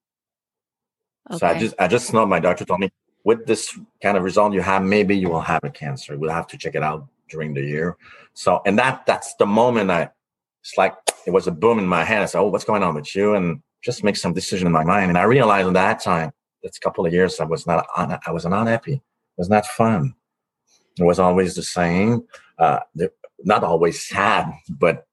Okay. 1.31 1.39
So 1.39 1.47
I 1.47 1.59
just 1.59 1.75
I 1.79 1.89
just 1.89 2.13
know 2.13 2.27
my 2.27 2.39
doctor 2.39 2.67
told 2.67 2.81
me 2.81 2.91
with 3.25 3.47
this 3.47 3.79
kind 4.03 4.17
of 4.17 4.23
result 4.23 4.55
you 4.55 4.61
have, 4.61 4.83
maybe 4.83 5.17
you 5.17 5.29
will 5.29 5.41
have 5.41 5.63
a 5.65 5.71
cancer. 5.71 6.17
We'll 6.17 6.31
have 6.31 6.47
to 6.49 6.59
check 6.59 6.75
it 6.75 6.83
out 6.83 7.07
during 7.29 7.55
the 7.55 7.63
year. 7.63 7.97
So 8.35 8.61
and 8.65 8.79
that 8.79 9.05
that's 9.07 9.35
the 9.35 9.47
moment 9.47 9.91
I 9.91 10.11
it's 10.63 10.77
like 10.77 10.95
it 11.27 11.31
was 11.31 11.47
a 11.47 11.53
boom 11.53 11.79
in 11.79 11.87
my 11.87 12.05
head. 12.05 12.23
I 12.23 12.27
said, 12.27 12.41
Oh, 12.41 12.49
what's 12.49 12.65
going 12.65 12.83
on 12.83 12.95
with 12.95 13.15
you? 13.15 13.35
And 13.35 13.63
just 13.83 14.05
make 14.05 14.17
some 14.17 14.33
decision 14.33 14.67
in 14.67 14.73
my 14.73 14.85
mind. 14.85 15.09
And 15.11 15.19
I 15.19 15.23
realized 15.25 15.69
at 15.69 15.75
that 15.75 16.01
time, 16.01 16.33
that's 16.63 16.79
a 16.79 16.81
couple 16.81 17.07
of 17.07 17.13
years 17.13 17.39
I 17.41 17.45
was 17.45 17.67
not 17.67 17.87
I 17.97 18.31
was 18.31 18.45
not 18.45 18.67
happy. 18.67 18.95
It 18.95 19.03
was 19.39 19.51
not 19.51 19.67
fun. 19.67 20.15
It 20.99 21.05
was 21.05 21.19
always 21.19 21.55
the 21.55 21.63
same. 21.63 22.25
Uh, 22.59 22.81
not 23.45 23.63
always 23.63 24.07
sad, 24.09 24.53
but 24.69 25.07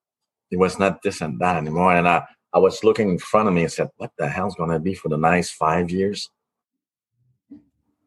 it 0.51 0.57
was 0.57 0.79
not 0.79 1.01
this 1.03 1.21
and 1.21 1.39
that 1.39 1.57
anymore. 1.57 1.95
And 1.95 2.07
I, 2.07 2.23
I 2.53 2.59
was 2.59 2.83
looking 2.83 3.09
in 3.09 3.19
front 3.19 3.47
of 3.47 3.53
me 3.53 3.63
and 3.63 3.71
said, 3.71 3.89
what 3.97 4.11
the 4.17 4.27
hell's 4.27 4.55
going 4.55 4.71
to 4.71 4.79
be 4.79 4.95
for 4.95 5.09
the 5.09 5.17
next 5.17 5.51
five 5.51 5.91
years? 5.91 6.29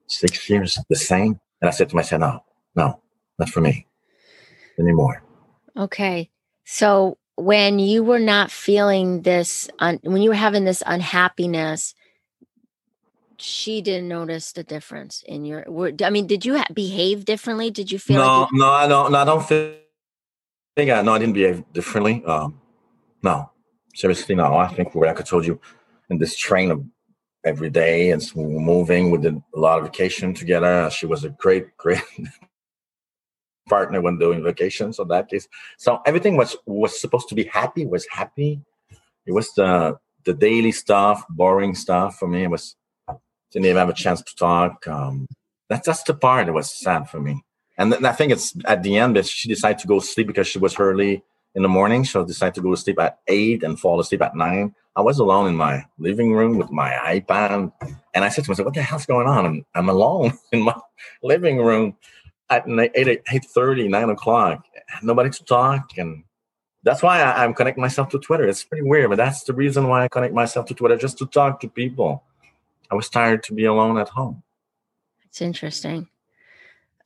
Six 0.08 0.48
years, 0.50 0.78
the 0.88 0.96
same? 0.96 1.38
And 1.60 1.68
I 1.68 1.70
said 1.70 1.88
to 1.90 1.96
myself, 1.96 2.20
no, 2.20 2.44
no, 2.74 3.00
not 3.38 3.48
for 3.50 3.60
me 3.60 3.86
anymore. 4.78 5.22
Okay. 5.76 6.30
So 6.64 7.18
when 7.36 7.78
you 7.78 8.02
were 8.02 8.18
not 8.18 8.50
feeling 8.50 9.22
this, 9.22 9.68
un- 9.78 10.00
when 10.02 10.22
you 10.22 10.30
were 10.30 10.36
having 10.36 10.64
this 10.64 10.82
unhappiness, 10.86 11.94
she 13.38 13.80
didn't 13.82 14.08
notice 14.08 14.52
the 14.52 14.64
difference 14.64 15.22
in 15.26 15.44
your. 15.44 15.64
Were, 15.68 15.92
I 16.02 16.10
mean, 16.10 16.26
did 16.26 16.44
you 16.44 16.56
ha- 16.56 16.66
behave 16.72 17.24
differently? 17.24 17.70
Did 17.70 17.92
you 17.92 17.98
feel? 17.98 18.18
No, 18.18 18.40
like 18.40 18.50
you- 18.52 18.58
no, 18.58 18.70
I 18.70 18.88
don't. 18.88 19.12
No, 19.12 19.18
I 19.18 19.24
don't 19.24 19.46
feel 19.46 19.74
think 20.78 20.90
I 20.92 21.02
no, 21.02 21.14
I 21.14 21.18
didn't 21.18 21.34
behave 21.34 21.64
differently. 21.72 22.24
Um, 22.24 22.60
no, 23.22 23.50
seriously, 23.94 24.36
no. 24.36 24.56
I 24.56 24.68
think 24.68 24.94
like 24.94 25.10
I 25.10 25.12
could 25.12 25.26
told 25.26 25.44
you, 25.44 25.60
in 26.08 26.18
this 26.18 26.36
train 26.36 26.70
of 26.70 26.84
every 27.44 27.70
day 27.70 28.10
and 28.10 28.22
moving, 28.36 29.10
we 29.10 29.18
did 29.18 29.40
a 29.54 29.58
lot 29.58 29.78
of 29.78 29.84
vacation 29.84 30.34
together. 30.34 30.90
She 30.90 31.06
was 31.06 31.24
a 31.24 31.30
great, 31.30 31.76
great 31.76 32.02
partner 33.68 34.00
when 34.00 34.18
doing 34.18 34.42
vacation. 34.42 34.92
So 34.92 35.04
that 35.04 35.28
case, 35.28 35.48
so 35.76 36.00
everything 36.06 36.36
was 36.36 36.56
was 36.66 37.00
supposed 37.00 37.28
to 37.28 37.34
be 37.34 37.44
happy. 37.44 37.86
Was 37.86 38.06
happy. 38.10 38.60
It 39.26 39.32
was 39.32 39.52
the 39.54 39.98
the 40.24 40.34
daily 40.34 40.72
stuff, 40.72 41.24
boring 41.30 41.74
stuff 41.74 42.18
for 42.18 42.28
me. 42.28 42.44
It 42.44 42.50
was 42.50 42.76
didn't 43.50 43.66
even 43.66 43.76
have 43.76 43.88
a 43.88 43.94
chance 43.94 44.22
to 44.22 44.34
talk. 44.36 44.86
Um, 44.86 45.26
that's 45.68 45.86
that's 45.86 46.02
the 46.02 46.14
part 46.14 46.46
that 46.46 46.52
was 46.52 46.70
sad 46.70 47.08
for 47.08 47.20
me. 47.20 47.42
And 47.76 47.94
I 48.06 48.12
think 48.12 48.32
it's 48.32 48.54
at 48.64 48.82
the 48.82 48.96
end 48.96 49.16
that 49.16 49.26
she 49.26 49.48
decided 49.48 49.78
to 49.78 49.86
go 49.86 50.00
sleep 50.00 50.26
because 50.26 50.48
she 50.48 50.58
was 50.58 50.78
early 50.80 51.22
in 51.54 51.62
the 51.62 51.68
morning. 51.68 52.02
She'll 52.02 52.26
to 52.26 52.60
go 52.60 52.70
to 52.70 52.76
sleep 52.76 52.98
at 52.98 53.20
eight 53.28 53.62
and 53.62 53.78
fall 53.78 54.00
asleep 54.00 54.22
at 54.22 54.34
nine. 54.34 54.74
I 54.98 55.00
was 55.00 55.20
alone 55.20 55.46
in 55.46 55.54
my 55.54 55.86
living 55.98 56.32
room 56.32 56.58
with 56.58 56.72
my 56.72 56.90
iPad. 56.90 57.70
And 58.14 58.24
I 58.24 58.28
said 58.30 58.42
to 58.44 58.50
myself, 58.50 58.66
what 58.66 58.74
the 58.74 58.82
hell's 58.82 59.06
going 59.06 59.28
on? 59.28 59.46
I'm, 59.46 59.66
I'm 59.72 59.88
alone 59.88 60.36
in 60.52 60.62
my 60.62 60.74
living 61.22 61.58
room 61.58 61.96
at 62.50 62.68
8, 62.68 63.22
8 63.32 63.44
30, 63.44 63.86
9 63.86 64.10
o'clock. 64.10 64.64
Nobody 65.00 65.30
to 65.30 65.44
talk. 65.44 65.96
And 65.98 66.24
that's 66.82 67.00
why 67.00 67.20
I, 67.20 67.44
I'm 67.44 67.54
connecting 67.54 67.80
myself 67.80 68.08
to 68.08 68.18
Twitter. 68.18 68.48
It's 68.48 68.64
pretty 68.64 68.82
weird, 68.82 69.08
but 69.08 69.14
that's 69.14 69.44
the 69.44 69.52
reason 69.52 69.86
why 69.86 70.02
I 70.02 70.08
connect 70.08 70.34
myself 70.34 70.66
to 70.66 70.74
Twitter, 70.74 70.96
just 70.96 71.16
to 71.18 71.26
talk 71.26 71.60
to 71.60 71.68
people. 71.68 72.24
I 72.90 72.96
was 72.96 73.08
tired 73.08 73.44
to 73.44 73.54
be 73.54 73.66
alone 73.66 73.98
at 73.98 74.08
home. 74.08 74.42
It's 75.26 75.40
interesting. 75.40 76.08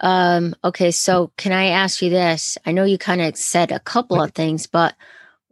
Um, 0.00 0.56
okay, 0.64 0.92
so 0.92 1.30
can 1.36 1.52
I 1.52 1.66
ask 1.66 2.00
you 2.00 2.08
this? 2.08 2.56
I 2.64 2.72
know 2.72 2.84
you 2.84 2.96
kind 2.96 3.20
of 3.20 3.36
said 3.36 3.70
a 3.70 3.80
couple 3.80 4.22
of 4.22 4.30
things, 4.30 4.66
but 4.66 4.94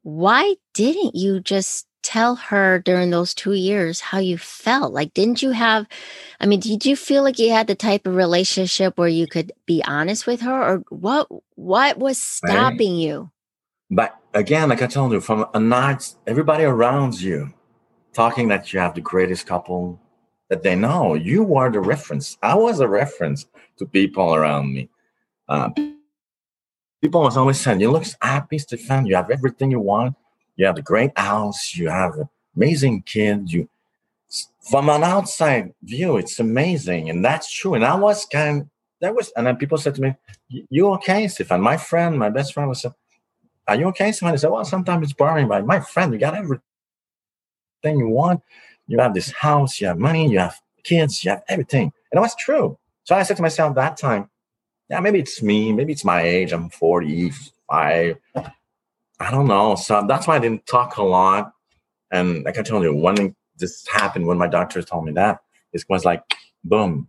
why 0.03 0.55
didn't 0.73 1.15
you 1.15 1.41
just 1.41 1.87
tell 2.11 2.35
her 2.35 2.81
during 2.81 3.11
those 3.11 3.33
two 3.33 3.53
years 3.53 4.01
how 4.01 4.19
you 4.19 4.37
felt? 4.37 4.93
Like, 4.93 5.15
didn't 5.15 5.43
you 5.43 5.53
have, 5.53 5.87
I 6.41 6.47
mean, 6.47 6.59
did 6.59 6.85
you 6.85 6.97
feel 6.97 7.23
like 7.23 7.39
you 7.39 7.51
had 7.51 7.69
the 7.69 7.77
type 7.77 8.05
of 8.05 8.17
relationship 8.17 8.99
where 8.99 9.07
you 9.07 9.29
could 9.29 9.53
be 9.65 9.81
honest 9.87 10.27
with 10.27 10.41
her 10.41 10.61
or 10.61 10.79
what, 10.89 11.29
what 11.55 11.99
was 11.99 12.19
stopping 12.19 12.95
right. 12.95 13.07
you? 13.07 13.31
But 13.91 14.17
again, 14.35 14.71
like 14.71 14.83
I 14.83 14.89
told 14.89 15.13
you, 15.13 15.21
from 15.21 15.47
a 15.55 15.61
night, 15.61 16.15
everybody 16.27 16.65
around 16.65 17.21
you 17.21 17.55
talking 18.13 18.49
that 18.49 18.73
you 18.73 18.81
have 18.81 18.97
the 18.97 19.01
greatest 19.01 19.47
couple 19.47 20.01
that 20.49 20.65
they 20.65 20.75
know 20.75 21.15
you 21.15 21.55
are 21.55 21.71
the 21.71 21.79
reference. 21.79 22.37
I 22.43 22.57
was 22.57 22.81
a 22.81 22.89
reference 22.89 23.47
to 23.79 23.87
people 23.87 24.35
around 24.35 24.75
me. 24.75 24.89
Uh, 25.49 25.71
people 27.01 27.23
was 27.23 27.37
always 27.37 27.61
saying, 27.61 27.81
"You 27.81 27.91
look 27.93 28.05
happy, 28.21 28.59
Stefan. 28.59 29.07
You 29.07 29.15
have 29.15 29.31
everything 29.31 29.71
you 29.71 29.81
want. 29.81 30.17
You 30.61 30.67
have 30.67 30.79
a 30.79 30.83
great 30.93 31.15
house. 31.19 31.75
You 31.81 31.89
have 31.89 32.15
amazing 32.57 33.03
kid. 33.15 33.53
You." 33.55 33.69
From 34.71 34.89
an 34.91 35.05
outside 35.05 35.75
view, 35.83 36.17
it's 36.19 36.39
amazing, 36.41 37.11
and 37.11 37.25
that's 37.25 37.49
true. 37.59 37.75
And 37.75 37.85
I 37.85 37.97
was 37.97 38.27
kind. 38.27 38.63
Of, 38.63 38.69
That 39.03 39.15
was, 39.17 39.33
and 39.37 39.47
then 39.47 39.57
people 39.57 39.79
said 39.79 39.95
to 39.97 40.03
me, 40.03 40.11
"You 40.77 40.85
okay, 40.97 41.29
Stefan?" 41.29 41.61
My 41.73 41.79
friend, 41.91 42.19
my 42.27 42.31
best 42.39 42.55
friend, 42.55 42.69
was, 42.69 42.85
"Are 43.69 43.77
you 43.81 43.87
okay, 43.93 44.13
Stefan?" 44.13 44.35
I 44.35 44.37
said, 44.39 44.51
"Well, 44.53 44.65
sometimes 44.75 45.05
it's 45.05 45.19
boring, 45.23 45.49
but 45.49 45.67
my 45.75 45.81
friend, 45.81 46.13
you 46.13 46.19
got 46.27 46.35
everything 46.43 46.63
you 48.03 48.09
want." 48.09 48.41
you 48.91 48.99
have 48.99 49.15
this 49.15 49.31
house, 49.33 49.81
you 49.81 49.87
have 49.87 49.99
money, 49.99 50.29
you 50.31 50.39
have 50.41 50.61
kids, 50.83 51.25
you 51.25 51.31
have 51.31 51.45
everything. 51.49 51.93
And 52.11 52.19
it 52.19 52.21
was 52.21 52.35
true. 52.35 52.77
So 53.05 53.15
I 53.15 53.23
said 53.23 53.37
to 53.37 53.43
myself 53.43 53.75
that 53.77 53.97
time, 53.97 54.29
yeah, 54.91 55.01
maybe 55.01 55.21
it's 55.21 55.43
me, 55.43 55.73
maybe 55.73 55.93
it's 55.93 56.05
my 56.05 56.23
age, 56.23 56.53
I'm 56.53 56.71
45. 56.71 58.17
I 59.21 59.31
don't 59.31 59.47
know. 59.47 59.75
So 59.75 60.05
that's 60.09 60.27
why 60.27 60.37
I 60.37 60.39
didn't 60.39 60.67
talk 60.67 60.97
a 60.97 61.03
lot. 61.03 61.53
And 62.11 62.43
like 62.45 62.59
I 62.59 62.63
told 62.63 62.83
you, 62.83 62.95
when 62.95 63.37
this 63.59 63.87
happened, 63.87 64.27
when 64.27 64.39
my 64.39 64.49
doctor 64.49 64.83
told 64.83 65.05
me 65.05 65.13
that, 65.13 65.41
it 65.73 65.85
was 65.89 66.05
like 66.05 66.23
boom. 66.65 67.09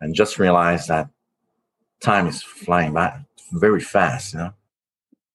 And 0.00 0.14
just 0.14 0.38
realized 0.38 0.88
that 0.88 1.08
time 2.00 2.26
is 2.26 2.42
flying 2.42 2.92
by 2.92 3.20
very 3.52 3.80
fast, 3.80 4.32
you 4.32 4.38
know? 4.38 4.52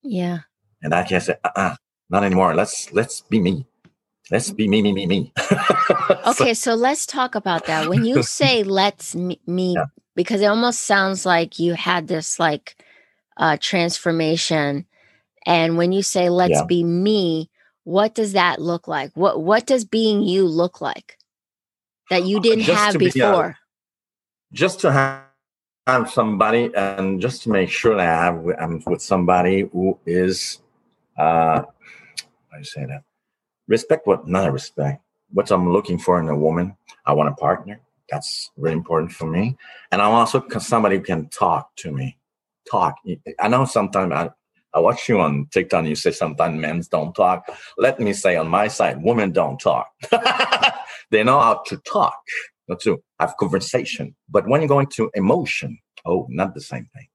Yeah. 0.01 0.39
And 0.81 0.93
I 0.93 1.03
can 1.03 1.21
say, 1.21 1.35
uh-uh, 1.43 1.75
not 2.09 2.23
anymore. 2.23 2.55
Let's 2.55 2.91
let's 2.93 3.21
be 3.21 3.39
me. 3.39 3.65
Let's 4.31 4.51
be 4.51 4.67
me, 4.67 4.81
me, 4.81 4.91
me, 4.91 5.05
me. 5.05 5.33
okay, 6.27 6.53
so 6.53 6.73
let's 6.73 7.05
talk 7.05 7.35
about 7.35 7.65
that. 7.65 7.89
When 7.89 8.05
you 8.05 8.23
say 8.23 8.63
let's 8.63 9.15
me, 9.15 9.39
me 9.45 9.73
yeah. 9.73 9.85
because 10.15 10.41
it 10.41 10.45
almost 10.45 10.81
sounds 10.81 11.25
like 11.25 11.59
you 11.59 11.73
had 11.73 12.07
this 12.07 12.39
like 12.39 12.75
uh 13.37 13.57
transformation. 13.59 14.85
And 15.45 15.77
when 15.77 15.91
you 15.91 16.01
say 16.01 16.29
let's 16.29 16.51
yeah. 16.51 16.65
be 16.65 16.83
me, 16.83 17.49
what 17.83 18.15
does 18.15 18.33
that 18.33 18.61
look 18.61 18.87
like? 18.87 19.11
What 19.15 19.41
what 19.41 19.65
does 19.65 19.85
being 19.85 20.23
you 20.23 20.47
look 20.47 20.81
like 20.81 21.17
that 22.09 22.25
you 22.25 22.39
didn't 22.41 22.65
just 22.65 22.79
have 22.79 22.97
before? 22.97 23.57
Be, 24.51 24.57
just 24.57 24.79
to 24.81 24.91
have 24.91 25.23
have 25.87 26.09
somebody 26.09 26.71
and 26.75 27.21
just 27.21 27.43
to 27.43 27.49
make 27.49 27.69
sure 27.69 27.95
that 27.95 28.09
I 28.09 28.25
have 28.25 28.45
I'm 28.59 28.81
with 28.85 29.01
somebody 29.01 29.69
who 29.71 29.99
is 30.05 30.59
uh 31.17 31.63
I 32.51 32.61
say 32.63 32.85
that 32.85 33.03
respect 33.67 34.07
what 34.07 34.27
not 34.27 34.51
respect 34.51 35.01
what 35.31 35.49
i'm 35.51 35.71
looking 35.71 35.97
for 35.97 36.19
in 36.19 36.29
a 36.29 36.35
woman 36.35 36.77
i 37.05 37.11
want 37.11 37.27
a 37.27 37.33
partner 37.33 37.79
That's 38.09 38.51
really 38.57 38.75
important 38.75 39.11
for 39.11 39.25
me. 39.25 39.57
And 39.91 40.01
I'm 40.01 40.11
also 40.11 40.43
somebody 40.59 40.97
who 40.97 41.03
can 41.03 41.27
talk 41.29 41.75
to 41.77 41.91
me. 41.91 42.17
Talk. 42.69 42.95
I 43.39 43.47
know 43.47 43.65
sometimes 43.65 44.11
I, 44.11 44.29
I 44.75 44.79
watch 44.79 45.07
you 45.07 45.21
on 45.21 45.47
TikTok. 45.51 45.85
You 45.85 45.95
say 45.95 46.11
sometimes 46.11 46.59
men 46.59 46.83
don't 46.91 47.13
talk. 47.15 47.49
Let 47.77 47.99
me 47.99 48.11
say 48.11 48.35
on 48.35 48.49
my 48.49 48.67
side, 48.67 49.01
women 49.01 49.31
don't 49.31 49.57
talk. 49.57 49.87
they 51.11 51.23
know 51.23 51.39
how 51.39 51.63
to 51.67 51.77
talk, 51.77 52.19
not 52.67 52.81
to 52.81 53.01
have 53.19 53.37
conversation. 53.37 54.15
But 54.29 54.47
when 54.49 54.61
you 54.61 54.67
go 54.67 54.79
into 54.79 55.09
emotion, 55.13 55.79
oh, 56.05 56.27
not 56.29 56.53
the 56.53 56.61
same 56.61 56.89
thing. 56.93 57.07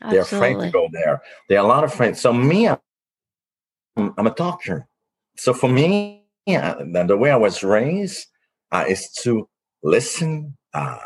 Absolutely. 0.00 0.16
They're 0.16 0.22
afraid 0.22 0.66
to 0.66 0.72
go 0.72 0.88
there. 0.90 1.22
They're 1.48 1.58
a 1.58 1.64
lot 1.64 1.84
of 1.84 1.92
afraid. 1.92 2.16
So 2.16 2.32
me, 2.32 2.66
I'm, 2.68 2.78
I'm 3.96 4.26
a 4.26 4.34
talker. 4.34 4.88
So 5.36 5.52
for 5.52 5.68
me, 5.68 6.24
yeah, 6.46 6.74
the 6.78 7.16
way 7.16 7.30
I 7.30 7.36
was 7.36 7.62
raised 7.62 8.26
uh, 8.72 8.84
is 8.88 9.10
to 9.22 9.48
listen, 9.82 10.56
uh, 10.72 10.98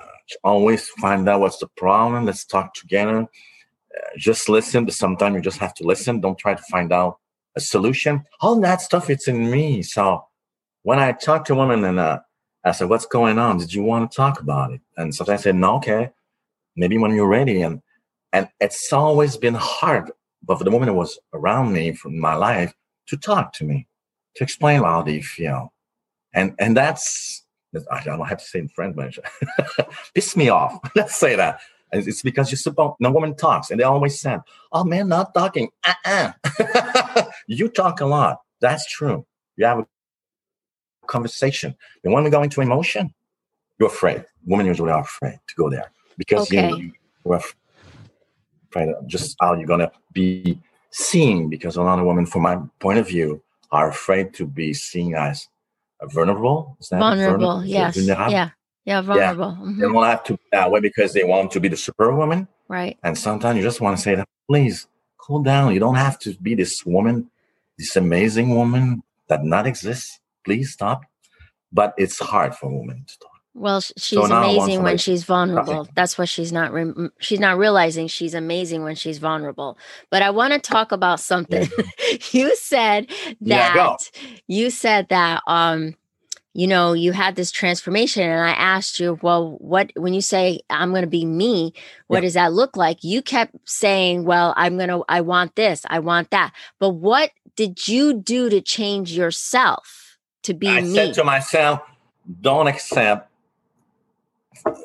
always 0.45 0.89
find 0.89 1.29
out 1.29 1.41
what's 1.41 1.59
the 1.59 1.69
problem. 1.77 2.27
Let's 2.27 2.45
talk 2.45 2.75
together. 2.75 3.27
Just 4.17 4.49
listen, 4.49 4.89
sometimes 4.91 5.35
you 5.35 5.41
just 5.41 5.59
have 5.59 5.75
to 5.75 5.85
listen. 5.85 6.21
Don't 6.21 6.39
try 6.39 6.55
to 6.55 6.63
find 6.71 6.93
out 6.93 7.19
a 7.57 7.61
solution. 7.61 8.25
All 8.41 8.61
that 8.61 8.81
stuff, 8.81 9.11
it's 9.11 9.29
in 9.29 9.51
me. 9.51 9.83
So 9.83 10.25
when 10.83 10.99
I 10.99 11.13
talk 11.13 11.45
to 11.47 11.55
women 11.55 11.85
and 11.85 11.99
uh, 11.99 12.21
I 12.65 12.73
said, 12.73 12.89
"What's 12.89 13.07
going 13.07 13.39
on? 13.39 13.59
Did 13.59 13.73
you 13.73 13.83
want 13.83 14.11
to 14.11 14.17
talk 14.17 14.41
about 14.41 14.73
it?" 14.73 14.81
And 14.97 15.15
sometimes 15.15 15.41
I 15.41 15.43
said, 15.45 15.57
"No, 15.57 15.77
okay, 15.77 16.11
maybe 16.77 16.99
when 16.99 17.15
you're 17.15 17.29
ready." 17.29 17.63
And 17.63 17.83
and 18.33 18.49
it's 18.61 18.93
always 18.93 19.37
been 19.37 19.55
hard, 19.55 20.11
but 20.43 20.59
for 20.59 20.65
the 20.65 20.71
woman 20.71 20.89
that 20.89 20.95
was 20.95 21.19
around 21.33 21.73
me 21.73 21.93
from 21.93 22.19
my 22.19 22.35
life 22.35 22.75
to 23.09 23.17
talk 23.17 23.53
to 23.55 23.65
me, 23.65 23.87
to 24.37 24.45
explain 24.45 24.83
how 24.83 25.03
they 25.03 25.21
feel, 25.23 25.73
and 26.35 26.55
and 26.59 26.77
that's 26.77 27.45
I 27.91 28.03
don't 28.05 28.25
have 28.27 28.39
to 28.39 28.45
say 28.45 28.61
in 28.61 28.69
French, 28.69 28.97
but 28.97 29.89
piss 30.15 30.37
me 30.37 30.49
off. 30.49 30.79
Let's 30.95 31.17
say 31.17 31.37
that. 31.37 31.61
And 31.93 32.07
it's 32.07 32.23
because 32.23 32.51
you're 32.51 32.59
supposed 32.59 32.97
no 33.01 33.11
woman 33.13 33.37
talks, 33.37 33.71
and 33.71 33.79
they 33.79 33.85
always 33.85 34.21
said, 34.21 34.41
"Oh 34.73 34.85
man, 34.85 35.09
not 35.09 35.33
talking." 35.35 35.69
Uh-uh. 35.87 36.33
you 37.47 37.69
talk 37.69 38.01
a 38.01 38.07
lot. 38.07 38.41
That's 38.61 38.87
true. 38.91 39.25
You 39.57 39.67
have 39.67 39.79
a 39.79 39.87
conversation. 41.07 41.77
And 42.03 42.13
when 42.13 42.25
we 42.25 42.31
go 42.31 42.43
into 42.43 42.61
emotion, 42.61 43.15
you're 43.79 43.89
afraid. 43.89 44.25
Women 44.45 44.67
usually 44.67 44.91
are 44.91 45.03
afraid 45.03 45.39
to 45.49 45.55
go 45.57 45.71
there 45.71 45.93
because 46.19 46.43
okay. 46.43 46.71
you, 46.71 46.93
you're 47.25 47.41
afraid 48.71 48.89
of 48.89 49.07
just 49.07 49.37
how 49.41 49.55
you're 49.55 49.67
gonna 49.67 49.91
be 50.13 50.61
seen. 50.91 51.49
Because 51.49 51.77
a 51.77 51.83
lot 51.83 51.99
of 51.99 52.07
women, 52.07 52.27
from 52.27 52.43
my 52.43 52.59
point 52.81 52.99
of 52.99 53.07
view, 53.07 53.43
are 53.71 53.89
afraid 53.89 54.35
to 54.35 54.47
be 54.47 54.75
seen 54.75 55.15
as 55.15 55.49
vulnerable. 56.03 56.77
Is 56.81 56.89
that 56.89 56.99
vulnerable? 56.99 57.47
vulnerable? 57.47 57.65
Yes. 57.65 57.97
Yeah. 57.97 58.51
Yeah. 58.87 59.03
Vulnerable. 59.03 59.57
Yeah. 59.59 59.67
Mm-hmm. 59.67 59.81
They 59.81 59.87
will 59.89 60.05
have 60.05 60.25
to 60.25 60.33
be 60.33 60.43
that 60.53 60.71
way 60.71 60.81
because 60.81 61.13
they 61.13 61.25
want 61.25 61.51
to 61.51 61.61
be 61.61 61.69
the 61.69 61.77
superwoman. 61.77 62.49
Right. 62.69 62.97
And 63.03 63.19
sometimes 63.19 63.59
you 63.59 63.63
just 63.63 63.83
want 63.83 63.97
to 63.97 64.03
say 64.03 64.15
that, 64.15 64.29
please 64.49 64.87
cool 65.19 65.43
down. 65.43 65.75
You 65.75 65.81
don't 65.81 65.97
have 65.97 66.19
to 66.21 66.35
be 66.35 66.55
this 66.55 66.87
woman, 66.87 67.31
this 67.79 67.97
amazing 67.97 68.55
woman 68.55 69.03
that 69.29 69.45
not 69.45 69.67
exists. 69.67 70.21
Please 70.45 70.73
stop. 70.73 71.03
But 71.73 71.95
it's 71.99 72.19
hard 72.19 72.55
for 72.55 72.71
women 72.71 73.05
to 73.07 73.19
talk. 73.19 73.33
Well, 73.57 73.81
she's 73.81 74.19
so 74.19 74.25
amazing 74.25 74.83
when 74.83 74.99
she's 74.99 75.25
vulnerable. 75.25 75.89
That's 75.95 76.19
what 76.19 76.29
she's 76.29 76.53
not. 76.53 76.75
Re- 76.75 77.09
she's 77.21 77.41
not 77.41 77.57
realizing 77.57 78.07
she's 78.07 78.35
amazing 78.35 78.83
when 78.83 78.95
she's 78.97 79.17
vulnerable. 79.17 79.79
But 80.11 80.21
I 80.21 80.29
want 80.29 80.53
to 80.53 80.59
talk 80.59 80.93
about 80.93 81.21
something. 81.21 81.67
you 82.33 82.55
said 82.57 83.09
that 83.41 83.75
yeah, 83.75 83.97
you 84.47 84.69
said 84.69 85.09
that 85.09 85.43
um, 85.47 85.95
you 86.57 86.67
know, 86.67 86.95
you 86.95 87.13
had 87.13 87.37
this 87.37 87.51
transformation, 87.51 88.23
and 88.23 88.41
I 88.41 88.53
asked 88.53 88.99
you, 88.99 89.19
well, 89.21 89.59
what 89.61 89.93
when 89.95 90.15
you 90.15 90.23
say 90.23 90.61
I'm 90.71 90.89
going 90.89 91.03
to 91.03 91.07
be 91.07 91.27
me, 91.27 91.75
what 92.07 92.17
yeah. 92.17 92.21
does 92.23 92.33
that 92.33 92.55
look 92.55 92.79
like? 92.79 93.05
You 93.05 93.21
kept 93.21 93.55
saying, 93.69 94.25
well, 94.25 94.55
I'm 94.57 94.79
going 94.79 94.89
to, 94.89 95.05
I 95.07 95.21
want 95.21 95.55
this, 95.55 95.83
I 95.91 95.99
want 95.99 96.31
that. 96.31 96.55
But 96.79 96.91
what 96.91 97.33
did 97.57 97.87
you 97.87 98.15
do 98.15 98.49
to 98.49 98.63
change 98.63 99.13
yourself 99.13 100.17
to 100.45 100.55
be 100.55 100.69
I 100.69 100.81
me? 100.81 100.95
said 100.95 101.15
to 101.17 101.25
myself, 101.25 101.81
don't 102.41 102.69
accept 102.69 103.31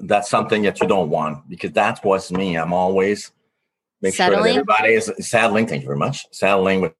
that's 0.01 0.29
something 0.29 0.63
that 0.63 0.81
you 0.81 0.88
don't 0.89 1.10
want 1.10 1.47
because 1.49 1.71
that 1.71 2.03
was 2.03 2.34
me. 2.34 2.57
I'm 2.57 2.73
always 2.73 3.31
make 4.01 4.13
settling. 4.13 4.39
sure 4.39 4.43
that 4.43 4.49
everybody 4.49 4.93
is 4.95 5.10
settling. 5.19 5.67
Thank 5.67 5.84
you 5.84 5.88
very 5.88 5.97
much. 5.97 6.25
Settling 6.31 6.81
with 6.81 6.93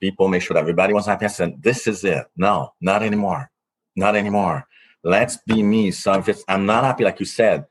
people, 0.00 0.28
make 0.28 0.42
sure 0.42 0.54
that 0.54 0.60
everybody 0.60 0.92
was 0.92 1.06
happy. 1.06 1.24
I 1.24 1.28
said, 1.28 1.62
this 1.62 1.86
is 1.86 2.04
it. 2.04 2.26
No, 2.36 2.72
not 2.80 3.02
anymore. 3.02 3.50
Not 3.94 4.16
anymore. 4.16 4.66
Let's 5.02 5.38
be 5.46 5.62
me. 5.62 5.90
So 5.90 6.12
if 6.14 6.28
it's, 6.28 6.44
I'm 6.48 6.66
not 6.66 6.84
happy, 6.84 7.04
like 7.04 7.20
you 7.20 7.26
said, 7.26 7.66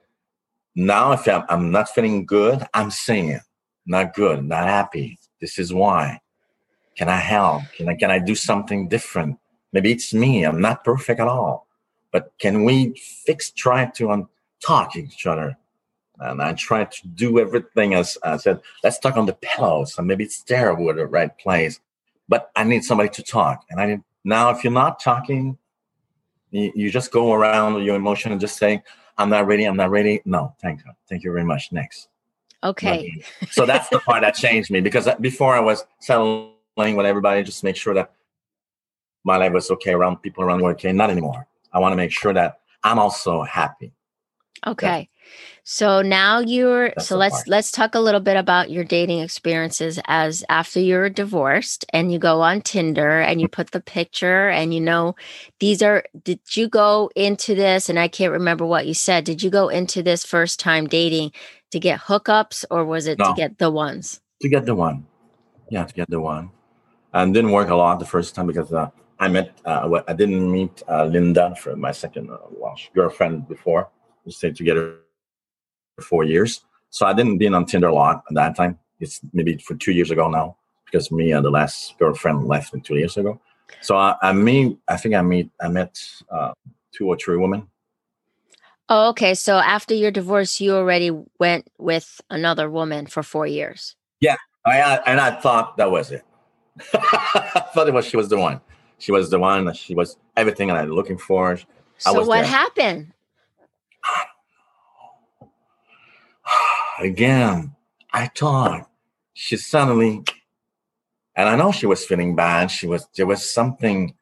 now 0.75 1.11
if 1.13 1.27
I'm, 1.27 1.43
I'm 1.49 1.71
not 1.71 1.89
feeling 1.89 2.25
good, 2.25 2.65
I'm 2.73 2.91
saying 2.91 3.39
not 3.85 4.13
good, 4.13 4.43
not 4.43 4.67
happy. 4.67 5.19
This 5.41 5.59
is 5.59 5.73
why. 5.73 6.19
Can 6.97 7.09
I 7.09 7.17
help? 7.17 7.63
Can 7.75 7.89
I, 7.89 7.95
can 7.95 8.09
I 8.09 8.19
do 8.19 8.35
something 8.35 8.87
different? 8.87 9.37
Maybe 9.73 9.91
it's 9.91 10.13
me. 10.13 10.43
I'm 10.43 10.61
not 10.61 10.83
perfect 10.83 11.19
at 11.19 11.27
all 11.27 11.65
but 12.15 12.31
can 12.39 12.63
we 12.63 12.93
fix, 13.25 13.51
try 13.51 13.87
to 13.87 14.09
um, 14.09 14.29
talk 14.65 14.95
each 14.95 15.27
other? 15.27 15.57
And 16.19 16.41
I 16.41 16.53
try 16.53 16.85
to 16.85 17.07
do 17.09 17.39
everything 17.39 17.93
as 17.93 18.17
I 18.23 18.37
said, 18.37 18.61
let's 18.85 18.99
talk 18.99 19.17
on 19.17 19.25
the 19.25 19.33
pillows. 19.33 19.97
And 19.97 20.07
maybe 20.07 20.23
it's 20.23 20.41
there 20.43 20.73
with 20.73 20.95
the 20.95 21.07
right 21.07 21.37
place. 21.37 21.81
But 22.27 22.51
I 22.55 22.63
need 22.63 22.83
somebody 22.83 23.09
to 23.09 23.23
talk. 23.23 23.65
And 23.69 23.79
I 23.79 23.85
need, 23.85 24.01
now, 24.23 24.49
if 24.49 24.63
you're 24.63 24.73
not 24.73 24.99
talking, 24.99 25.57
you, 26.51 26.71
you 26.75 26.91
just 26.91 27.11
go 27.11 27.33
around 27.33 27.75
with 27.75 27.83
your 27.83 27.95
emotion 27.95 28.31
and 28.31 28.41
just 28.41 28.57
say, 28.57 28.81
I'm 29.17 29.29
not 29.29 29.47
ready, 29.47 29.65
I'm 29.65 29.77
not 29.77 29.91
ready. 29.91 30.21
No, 30.25 30.55
thank 30.61 30.79
you. 30.79 30.91
Thank 31.07 31.23
you 31.23 31.31
very 31.31 31.45
much. 31.45 31.71
Next. 31.71 32.09
Okay. 32.63 33.21
so 33.51 33.65
that's 33.65 33.89
the 33.89 33.99
part 33.99 34.21
that 34.21 34.33
changed 34.33 34.71
me 34.71 34.81
because 34.81 35.07
uh, 35.07 35.15
before 35.19 35.55
I 35.55 35.59
was 35.59 35.85
settling 35.99 36.51
with 36.77 37.05
everybody, 37.05 37.43
just 37.43 37.63
make 37.63 37.75
sure 37.75 37.93
that 37.93 38.11
my 39.23 39.37
life 39.37 39.53
was 39.53 39.69
okay 39.71 39.93
around 39.93 40.17
people 40.17 40.43
around 40.43 40.59
me 40.59 40.65
okay. 40.67 40.91
Not 40.91 41.09
anymore. 41.09 41.47
I 41.71 41.79
want 41.79 41.91
to 41.91 41.97
make 41.97 42.11
sure 42.11 42.33
that 42.33 42.59
I'm 42.83 42.99
also 42.99 43.43
happy. 43.43 43.91
Okay. 44.65 45.09
So 45.67 46.03
now 46.03 46.37
you're 46.37 46.93
so 46.99 47.17
let's 47.17 47.37
part. 47.37 47.47
let's 47.47 47.71
talk 47.71 47.95
a 47.95 47.99
little 47.99 48.19
bit 48.19 48.37
about 48.37 48.69
your 48.69 48.83
dating 48.83 49.19
experiences 49.19 49.99
as 50.05 50.43
after 50.47 50.79
you're 50.79 51.09
divorced 51.09 51.85
and 51.89 52.13
you 52.13 52.19
go 52.19 52.41
on 52.41 52.61
Tinder 52.61 53.19
and 53.19 53.41
you 53.41 53.47
put 53.47 53.71
the 53.71 53.81
picture 53.81 54.47
and 54.47 54.75
you 54.75 54.79
know 54.79 55.15
these 55.59 55.81
are 55.81 56.05
did 56.23 56.39
you 56.55 56.67
go 56.67 57.09
into 57.15 57.55
this 57.55 57.89
and 57.89 57.97
I 57.97 58.07
can't 58.07 58.31
remember 58.31 58.63
what 58.63 58.85
you 58.85 58.93
said. 58.93 59.23
Did 59.23 59.41
you 59.41 59.49
go 59.49 59.67
into 59.69 60.03
this 60.03 60.23
first 60.23 60.59
time 60.59 60.85
dating 60.85 61.31
to 61.71 61.79
get 61.79 61.99
hookups 61.99 62.63
or 62.69 62.85
was 62.85 63.07
it 63.07 63.17
no, 63.17 63.29
to 63.29 63.33
get 63.33 63.57
the 63.57 63.71
ones? 63.71 64.21
To 64.43 64.49
get 64.49 64.67
the 64.67 64.75
one. 64.75 65.07
Yeah, 65.71 65.85
to 65.85 65.93
get 65.95 66.11
the 66.11 66.19
one. 66.19 66.51
And 67.11 67.33
didn't 67.33 67.51
work 67.51 67.69
a 67.69 67.75
lot 67.75 67.97
the 67.97 68.05
first 68.05 68.35
time 68.35 68.45
because 68.45 68.71
uh, 68.71 68.91
I 69.19 69.29
met, 69.29 69.57
uh, 69.65 70.01
I 70.07 70.13
didn't 70.13 70.51
meet 70.51 70.83
uh, 70.87 71.05
Linda 71.05 71.55
for 71.55 71.75
my 71.75 71.91
second 71.91 72.29
uh, 72.29 72.37
Welsh 72.51 72.89
girlfriend 72.93 73.47
before. 73.47 73.89
We 74.25 74.31
stayed 74.31 74.55
together 74.55 74.99
four 76.01 76.23
years. 76.23 76.61
So 76.89 77.05
I 77.05 77.13
didn't 77.13 77.37
been 77.37 77.53
on 77.53 77.65
Tinder 77.65 77.87
a 77.87 77.93
lot 77.93 78.23
at 78.29 78.35
that 78.35 78.55
time. 78.55 78.79
It's 78.99 79.21
maybe 79.33 79.57
for 79.57 79.75
two 79.75 79.91
years 79.91 80.11
ago 80.11 80.29
now 80.29 80.57
because 80.85 81.11
me 81.11 81.31
and 81.31 81.43
the 81.43 81.49
last 81.49 81.97
girlfriend 81.99 82.47
left 82.47 82.73
two 82.83 82.95
years 82.95 83.17
ago. 83.17 83.39
So 83.81 83.97
I, 83.97 84.15
I 84.21 84.33
meet, 84.33 84.77
I 84.87 84.97
think 84.97 85.15
I 85.15 85.21
meet, 85.21 85.49
I 85.59 85.67
met 85.67 86.01
uh, 86.29 86.53
two 86.91 87.07
or 87.07 87.17
three 87.17 87.37
women. 87.37 87.67
Oh, 88.87 89.09
okay. 89.09 89.33
So 89.33 89.57
after 89.57 89.93
your 89.95 90.11
divorce, 90.11 90.61
you 90.61 90.75
already 90.75 91.11
went 91.39 91.67
with 91.77 92.21
another 92.29 92.69
woman 92.69 93.07
for 93.07 93.23
four 93.23 93.47
years. 93.47 93.95
Yeah, 94.21 94.35
I, 94.65 94.99
and 95.05 95.19
I 95.19 95.31
thought 95.41 95.77
that 95.77 95.89
was 95.89 96.11
it. 96.11 96.23
I 96.93 97.63
thought 97.73 97.87
it 97.87 97.93
was 97.93 98.05
she 98.05 98.17
was 98.17 98.29
the 98.29 98.37
one. 98.37 98.61
She 98.99 99.11
was 99.11 99.29
the 99.29 99.39
one. 99.39 99.73
She 99.73 99.95
was 99.95 100.17
everything 100.37 100.71
I 100.71 100.83
was 100.83 100.91
looking 100.91 101.17
for. 101.17 101.57
So 101.97 102.23
what 102.25 102.41
there. 102.41 102.45
happened? 102.45 103.13
Again, 106.99 107.75
I 108.13 108.27
thought 108.27 108.89
she 109.33 109.57
suddenly, 109.57 110.23
and 111.35 111.49
I 111.49 111.55
know 111.55 111.71
she 111.71 111.85
was 111.85 112.05
feeling 112.05 112.35
bad. 112.35 112.71
She 112.71 112.87
was 112.87 113.07
there 113.15 113.25
was 113.25 113.49
something. 113.49 114.15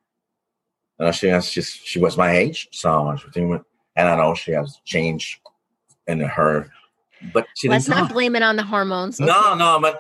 You 1.00 1.06
know, 1.06 1.12
she 1.12 1.28
has 1.28 1.48
she, 1.48 1.62
she 1.62 2.00
was 2.00 2.18
my 2.18 2.32
age, 2.32 2.70
so 2.72 2.90
I 2.90 3.14
was 3.14 3.24
and 3.36 4.10
I 4.10 4.16
know 4.16 4.34
she 4.36 4.52
has 4.52 4.80
changed 4.86 5.40
in 6.08 6.20
her. 6.20 6.72
But 7.34 7.48
she 7.56 7.70
let's 7.70 7.88
not 7.88 8.12
blame 8.12 8.36
it 8.36 8.44
on 8.44 8.56
the 8.56 8.64
hormones. 8.64 9.20
No, 9.20 9.56
no, 9.56 9.80
but 9.80 10.00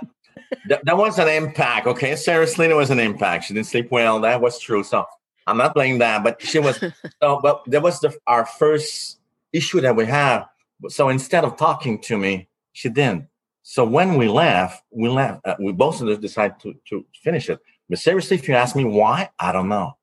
that, 0.67 0.83
that 0.85 0.97
was 0.97 1.19
an 1.19 1.29
impact. 1.29 1.87
Okay, 1.87 2.15
Sarah 2.15 2.47
Selena 2.47 2.75
was 2.75 2.89
an 2.89 2.99
impact. 2.99 3.45
She 3.45 3.53
didn't 3.53 3.67
sleep 3.67 3.91
well. 3.91 4.19
That 4.21 4.41
was 4.41 4.59
true. 4.59 4.83
So 4.83 5.05
I'm 5.47 5.57
not 5.57 5.73
blaming 5.73 5.99
that, 5.99 6.23
but 6.23 6.41
she 6.41 6.59
was. 6.59 6.79
so, 7.21 7.39
but 7.41 7.63
that 7.67 7.81
was 7.81 7.99
the 7.99 8.15
our 8.27 8.45
first 8.45 9.19
issue 9.51 9.81
that 9.81 9.95
we 9.95 10.05
have. 10.05 10.47
So 10.89 11.09
instead 11.09 11.43
of 11.45 11.57
talking 11.57 11.99
to 12.01 12.17
me, 12.17 12.49
she 12.73 12.89
didn't. 12.89 13.27
So 13.63 13.85
when 13.85 14.17
we 14.17 14.27
left, 14.27 14.83
we 14.91 15.09
left. 15.09 15.41
Uh, 15.45 15.55
we 15.59 15.71
both 15.71 16.01
of 16.01 16.07
us 16.09 16.17
decided 16.17 16.59
to 16.61 16.75
to 16.89 17.05
finish 17.23 17.49
it. 17.49 17.59
But 17.89 17.99
seriously, 17.99 18.37
if 18.37 18.47
you 18.47 18.55
ask 18.55 18.75
me 18.75 18.85
why, 18.85 19.29
I 19.39 19.51
don't 19.51 19.69
know. 19.69 19.97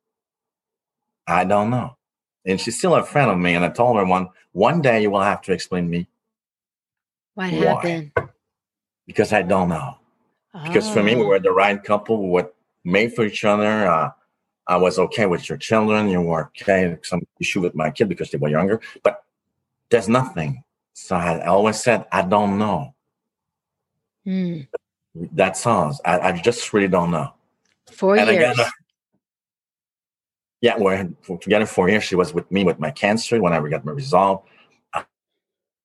I 1.27 1.45
don't 1.45 1.71
know. 1.71 1.97
and 2.47 2.61
she's 2.61 2.79
still 2.79 2.95
a 2.95 3.03
friend 3.05 3.31
of 3.31 3.39
me. 3.39 3.55
And 3.55 3.65
I 3.65 3.69
told 3.69 3.97
her 3.97 4.05
one 4.05 4.29
one 4.53 4.81
day 4.83 5.03
you 5.03 5.11
will 5.11 5.21
have 5.21 5.43
to 5.43 5.53
explain 5.53 5.89
me 5.89 6.09
what 7.35 7.51
happened 7.51 8.13
because 9.07 9.33
I 9.33 9.43
don't 9.43 9.69
know. 9.69 9.97
Oh. 10.55 10.65
Because 10.65 10.91
for 10.91 11.03
me, 11.03 11.15
we 11.15 11.23
oh. 11.23 11.27
were 11.27 11.39
the 11.39 11.53
right 11.53 11.83
couple. 11.83 12.23
We 12.23 12.31
were 12.31 12.51
made 12.85 13.15
for 13.15 13.25
each 13.25 13.45
other. 13.45 13.87
Uh, 13.87 14.11
I 14.67 14.77
was 14.77 14.99
okay 14.99 15.27
with 15.27 15.49
your 15.49 15.59
children. 15.59 16.09
You 16.09 16.21
were 16.21 16.51
okay. 16.61 16.99
Some 17.03 17.23
issue 17.41 17.61
with 17.61 17.75
my 17.75 17.91
kid 17.91 18.09
because 18.09 18.31
they 18.31 18.39
were 18.39 18.49
younger, 18.49 18.81
but 19.03 19.25
there's 19.91 20.09
nothing. 20.09 20.63
So 20.93 21.17
I 21.17 21.45
always 21.47 21.81
said, 21.81 22.07
I 22.13 22.23
don't 22.23 22.59
know. 22.59 22.95
Mm. 24.27 24.69
That's 25.15 25.67
all. 25.67 25.97
I, 26.05 26.21
I, 26.21 26.33
just 26.33 26.73
really 26.73 26.89
don't 26.89 27.11
know. 27.11 27.33
Four 27.91 28.17
and 28.17 28.31
years. 28.31 28.53
Again, 28.53 28.71
yeah, 30.61 30.77
we're 30.77 31.09
together 31.41 31.67
four 31.67 31.89
years. 31.89 32.05
She 32.05 32.15
was 32.15 32.35
with 32.35 32.51
me 32.51 32.65
with 32.65 32.79
my 32.79 32.91
cancer 32.91 33.41
when 33.41 33.53
I 33.53 33.67
got 33.69 33.85
my 33.85 33.93
result. 33.93 34.45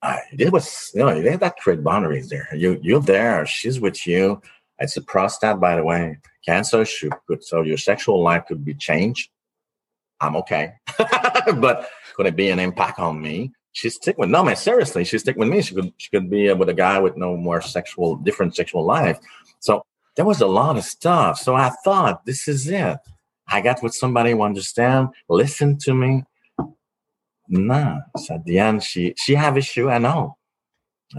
I, 0.01 0.19
it 0.37 0.51
was, 0.51 0.91
you 0.93 0.99
know, 0.99 1.19
they 1.19 1.35
that 1.35 1.57
create 1.57 1.83
boundaries 1.83 2.29
there. 2.29 2.47
You, 2.53 2.79
you're 2.83 2.99
there. 2.99 3.45
She's 3.45 3.79
with 3.79 4.05
you. 4.05 4.41
It's 4.77 4.97
a 4.97 5.01
prostate, 5.01 5.59
by 5.59 5.77
the 5.77 5.83
way. 5.83 6.19
Cancer 6.45 6.85
should 6.85 7.13
could 7.27 7.43
so 7.43 7.63
your 7.63 7.77
sexual 7.77 8.21
life 8.21 8.43
could 8.47 8.63
be 8.63 8.75
changed. 8.75 9.29
I'm 10.21 10.35
okay, 10.37 10.73
but 11.57 11.89
could 12.15 12.27
it 12.27 12.35
be 12.35 12.49
an 12.49 12.59
impact 12.59 12.99
on 12.99 13.21
me? 13.21 13.51
She 13.75 13.89
stick 13.89 14.17
with 14.17 14.29
no 14.29 14.41
man. 14.41 14.55
Seriously, 14.55 15.03
she 15.03 15.17
stick 15.17 15.35
with 15.35 15.49
me. 15.49 15.61
She 15.61 15.75
could 15.75 15.91
she 15.97 16.09
could 16.09 16.29
be 16.29 16.51
with 16.53 16.69
a 16.69 16.73
guy 16.73 16.97
with 16.97 17.17
no 17.17 17.35
more 17.35 17.59
sexual 17.59 18.15
different 18.15 18.55
sexual 18.55 18.85
life. 18.85 19.19
So 19.59 19.83
there 20.15 20.23
was 20.23 20.39
a 20.39 20.47
lot 20.47 20.77
of 20.77 20.85
stuff. 20.85 21.39
So 21.39 21.55
I 21.55 21.71
thought 21.83 22.25
this 22.25 22.47
is 22.47 22.69
it. 22.69 22.97
I 23.49 23.59
got 23.59 23.83
with 23.83 23.93
somebody 23.93 24.31
who 24.31 24.43
understand, 24.43 25.09
listen 25.27 25.77
to 25.79 25.93
me. 25.93 26.23
Nah. 27.49 27.99
So 28.15 28.35
at 28.35 28.45
the 28.45 28.59
end, 28.59 28.81
she 28.81 29.13
she 29.17 29.35
have 29.35 29.57
issue. 29.57 29.89
I 29.89 29.97
know. 29.97 30.37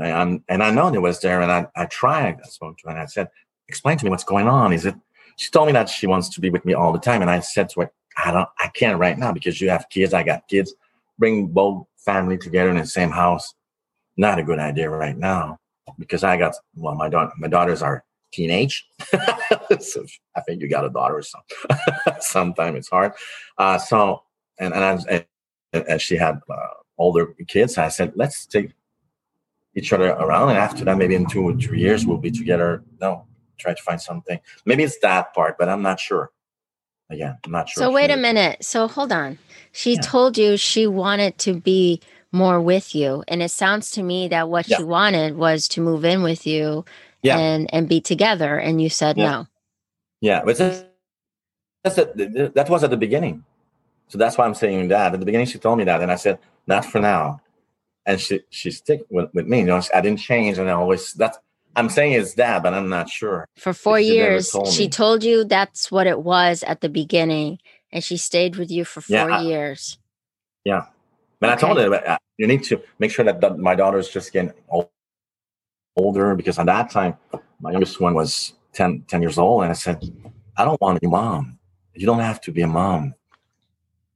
I, 0.00 0.08
am 0.08 0.42
and 0.48 0.62
I 0.62 0.70
know 0.70 0.88
it 0.88 1.02
was 1.02 1.20
there, 1.20 1.42
and 1.42 1.52
I 1.52 1.66
I 1.76 1.84
tried. 1.84 2.38
I 2.42 2.48
spoke 2.48 2.78
to 2.78 2.84
her 2.86 2.92
and 2.92 3.00
I 3.00 3.04
said, 3.04 3.28
"Explain 3.68 3.98
to 3.98 4.04
me 4.06 4.10
what's 4.10 4.24
going 4.24 4.48
on. 4.48 4.72
Is 4.72 4.86
it?" 4.86 4.94
She 5.36 5.50
told 5.50 5.66
me 5.66 5.74
that 5.74 5.90
she 5.90 6.06
wants 6.06 6.30
to 6.30 6.40
be 6.40 6.48
with 6.48 6.64
me 6.64 6.72
all 6.72 6.94
the 6.94 6.98
time, 6.98 7.20
and 7.20 7.30
I 7.30 7.40
said 7.40 7.68
to 7.70 7.82
her, 7.82 7.92
"I 8.24 8.32
don't. 8.32 8.48
I 8.58 8.68
can't 8.68 8.98
right 8.98 9.18
now 9.18 9.32
because 9.32 9.60
you 9.60 9.68
have 9.68 9.90
kids. 9.90 10.14
I 10.14 10.22
got 10.22 10.48
kids. 10.48 10.74
Bring 11.18 11.48
both 11.48 11.86
family 12.06 12.38
together 12.38 12.70
in 12.70 12.76
the 12.76 12.86
same 12.86 13.10
house. 13.10 13.52
Not 14.16 14.38
a 14.38 14.42
good 14.42 14.58
idea 14.58 14.88
right 14.88 15.18
now 15.18 15.58
because 15.98 16.24
I 16.24 16.38
got 16.38 16.54
well, 16.74 16.94
my 16.94 17.08
daughter, 17.08 17.32
my 17.36 17.48
daughters 17.48 17.82
are 17.82 18.04
teenage. 18.32 18.88
so 19.80 20.06
I 20.34 20.40
think 20.42 20.62
you 20.62 20.68
got 20.68 20.86
a 20.86 20.90
daughter 20.90 21.18
or 21.18 21.22
something. 21.22 21.58
Sometimes 22.20 22.78
it's 22.78 22.88
hard. 22.88 23.12
Uh, 23.58 23.78
so 23.78 24.22
and 24.58 24.72
and, 24.72 24.84
I, 24.84 25.24
and, 25.72 25.84
and 25.88 26.00
she 26.00 26.16
had 26.16 26.40
uh, 26.48 26.68
older 26.98 27.34
kids. 27.46 27.76
I 27.76 27.88
said, 27.88 28.12
let's 28.14 28.46
take 28.46 28.72
each 29.74 29.92
other 29.92 30.10
around, 30.12 30.50
and 30.50 30.58
after 30.58 30.84
that, 30.86 30.96
maybe 30.96 31.14
in 31.14 31.26
two 31.26 31.42
or 31.42 31.54
three 31.54 31.80
years, 31.80 32.06
we'll 32.06 32.16
be 32.16 32.30
together. 32.30 32.82
No, 33.00 33.26
try 33.58 33.74
to 33.74 33.82
find 33.82 34.00
something. 34.00 34.40
Maybe 34.64 34.82
it's 34.82 34.98
that 35.00 35.34
part, 35.34 35.58
but 35.58 35.68
I'm 35.68 35.82
not 35.82 36.00
sure. 36.00 36.30
Again, 37.10 37.38
I'm 37.44 37.52
not 37.52 37.68
sure. 37.68 37.82
So 37.82 37.92
wait 37.92 38.10
a 38.10 38.16
minute. 38.16 38.64
So 38.64 38.88
hold 38.88 39.12
on. 39.12 39.38
She 39.76 39.94
yeah. 39.94 40.00
told 40.00 40.38
you 40.38 40.56
she 40.56 40.86
wanted 40.86 41.38
to 41.38 41.60
be 41.60 42.00
more 42.32 42.60
with 42.60 42.94
you, 42.94 43.22
and 43.28 43.42
it 43.42 43.50
sounds 43.50 43.90
to 43.92 44.02
me 44.02 44.28
that 44.28 44.48
what 44.48 44.68
yeah. 44.68 44.78
she 44.78 44.84
wanted 44.84 45.36
was 45.36 45.68
to 45.68 45.80
move 45.80 46.04
in 46.04 46.22
with 46.22 46.46
you 46.46 46.84
yeah. 47.26 47.38
and 47.38 47.74
and 47.74 47.88
be 47.88 48.00
together 48.00 48.56
and 48.56 48.80
you 48.80 48.88
said 48.88 49.16
yeah. 49.16 49.30
no 49.30 49.46
yeah 50.20 50.42
but 50.44 50.56
that's, 50.56 50.84
that's 51.82 51.98
a, 51.98 52.50
that 52.54 52.68
was 52.68 52.84
at 52.84 52.90
the 52.90 52.96
beginning 52.96 53.44
so 54.08 54.18
that's 54.18 54.38
why 54.38 54.46
i'm 54.46 54.54
saying 54.54 54.88
that 54.88 55.12
at 55.12 55.20
the 55.20 55.26
beginning 55.26 55.46
she 55.46 55.58
told 55.58 55.78
me 55.78 55.84
that 55.84 56.00
and 56.00 56.10
i 56.10 56.16
said 56.16 56.38
not 56.66 56.84
for 56.84 57.00
now 57.00 57.40
and 58.06 58.20
she 58.20 58.40
she 58.50 58.70
stick 58.70 59.02
with, 59.10 59.32
with 59.34 59.46
me 59.46 59.60
you 59.60 59.66
know 59.66 59.80
i 59.94 60.00
didn't 60.00 60.20
change 60.20 60.58
and 60.58 60.68
i 60.68 60.72
always 60.72 61.12
that's 61.14 61.38
i'm 61.74 61.88
saying 61.88 62.12
it's 62.12 62.34
that 62.34 62.62
but 62.62 62.72
i'm 62.72 62.88
not 62.88 63.08
sure 63.08 63.46
for 63.56 63.72
four 63.72 63.98
she 63.98 64.14
years 64.14 64.50
told 64.50 64.68
she 64.68 64.88
told 64.88 65.24
you 65.24 65.44
that's 65.44 65.90
what 65.90 66.06
it 66.06 66.20
was 66.20 66.62
at 66.64 66.80
the 66.80 66.88
beginning 66.88 67.58
and 67.92 68.02
she 68.02 68.16
stayed 68.16 68.56
with 68.56 68.70
you 68.70 68.84
for 68.84 69.00
four 69.00 69.30
yeah, 69.30 69.40
years. 69.42 69.98
Yeah. 70.64 70.86
But 71.40 71.50
okay. 71.50 71.54
i 71.54 71.60
told 71.60 71.78
her 71.78 72.08
uh, 72.08 72.18
you 72.38 72.46
need 72.46 72.64
to 72.64 72.80
make 72.98 73.10
sure 73.10 73.24
that, 73.24 73.40
that 73.40 73.58
my 73.58 73.74
daughter's 73.74 74.08
just 74.08 74.32
getting 74.32 74.52
old 74.68 74.88
older 75.96 76.34
because 76.34 76.58
at 76.58 76.66
that 76.66 76.90
time 76.90 77.16
my 77.60 77.70
youngest 77.70 78.00
one 78.00 78.12
was 78.14 78.52
10, 78.74 79.04
10 79.08 79.22
years 79.22 79.38
old 79.38 79.62
and 79.62 79.70
i 79.70 79.74
said 79.74 79.98
i 80.58 80.64
don't 80.64 80.80
want 80.80 80.96
to 80.96 81.00
be 81.00 81.06
mom. 81.06 81.58
You 81.94 82.04
don't 82.04 82.18
have 82.20 82.42
to 82.42 82.52
be 82.52 82.60
a 82.60 82.66
mom. 82.66 83.14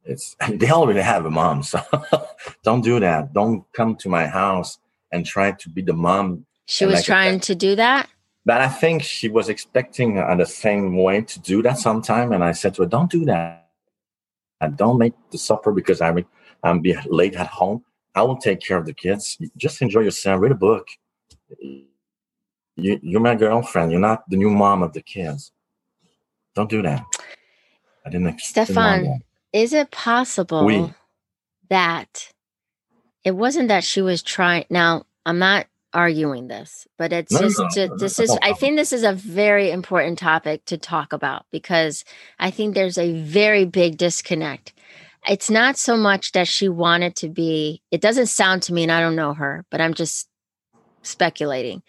It's 0.04 0.36
they 0.50 0.70
already 0.70 1.00
have 1.00 1.24
a 1.24 1.30
mom 1.30 1.62
so 1.62 1.80
don't 2.62 2.82
do 2.82 3.00
that. 3.00 3.32
Don't 3.32 3.64
come 3.72 3.96
to 3.96 4.08
my 4.08 4.26
house 4.26 4.78
and 5.10 5.24
try 5.24 5.52
to 5.52 5.68
be 5.70 5.82
the 5.82 5.94
mom 5.94 6.46
she 6.66 6.86
was 6.86 7.04
trying 7.04 7.40
to 7.40 7.54
do 7.54 7.74
that 7.76 8.08
but 8.44 8.60
i 8.60 8.68
think 8.68 9.02
she 9.02 9.28
was 9.28 9.48
expecting 9.48 10.18
uh, 10.18 10.34
the 10.34 10.46
same 10.46 10.96
way 10.96 11.20
to 11.20 11.40
do 11.40 11.62
that 11.62 11.78
sometime 11.78 12.32
and 12.32 12.42
i 12.44 12.52
said 12.52 12.74
to 12.74 12.82
her 12.82 12.88
don't 12.88 13.10
do 13.10 13.24
that 13.24 13.68
and 14.60 14.76
don't 14.76 14.98
make 14.98 15.14
the 15.30 15.38
supper 15.38 15.72
because 15.72 16.00
i'm 16.00 16.24
i'm 16.62 16.80
be 16.80 16.96
late 17.06 17.36
at 17.36 17.46
home 17.46 17.82
i 18.14 18.22
will 18.22 18.36
take 18.36 18.60
care 18.60 18.76
of 18.76 18.86
the 18.86 18.94
kids 18.94 19.38
just 19.56 19.82
enjoy 19.82 20.00
yourself 20.00 20.40
read 20.40 20.52
a 20.52 20.54
book 20.54 20.86
you, 22.80 22.98
you're 23.02 23.20
my 23.20 23.34
girlfriend. 23.34 23.92
You're 23.92 24.00
not 24.00 24.28
the 24.28 24.36
new 24.36 24.50
mom 24.50 24.82
of 24.82 24.92
the 24.92 25.02
kids. 25.02 25.52
Don't 26.54 26.70
do 26.70 26.82
that. 26.82 27.04
I 28.04 28.10
didn't. 28.10 28.40
Stefan, 28.40 29.22
is 29.52 29.72
it 29.72 29.90
possible 29.90 30.64
oui. 30.64 30.94
that 31.68 32.32
it 33.24 33.32
wasn't 33.32 33.68
that 33.68 33.84
she 33.84 34.00
was 34.00 34.22
trying? 34.22 34.64
Now, 34.70 35.04
I'm 35.26 35.38
not 35.38 35.66
arguing 35.92 36.48
this, 36.48 36.86
but 36.98 37.12
it's 37.12 37.32
no, 37.32 37.40
just 37.40 37.58
no, 37.58 37.86
no, 37.86 37.96
this 37.96 38.18
is. 38.18 38.36
I 38.42 38.52
think 38.52 38.76
this 38.76 38.92
is 38.92 39.02
a 39.02 39.12
very 39.12 39.70
important 39.70 40.18
topic 40.18 40.64
to 40.66 40.78
talk 40.78 41.12
about 41.12 41.46
because 41.50 42.04
I 42.38 42.50
think 42.50 42.74
there's 42.74 42.98
a 42.98 43.20
very 43.22 43.64
big 43.64 43.96
disconnect. 43.96 44.72
It's 45.28 45.50
not 45.50 45.76
so 45.76 45.96
much 45.96 46.32
that 46.32 46.48
she 46.48 46.68
wanted 46.68 47.16
to 47.16 47.28
be. 47.28 47.82
It 47.90 48.00
doesn't 48.00 48.26
sound 48.26 48.62
to 48.64 48.72
me, 48.72 48.84
and 48.84 48.92
I 48.92 49.00
don't 49.00 49.16
know 49.16 49.34
her, 49.34 49.64
but 49.70 49.80
I'm 49.80 49.94
just 49.94 50.28
speculating. 51.02 51.82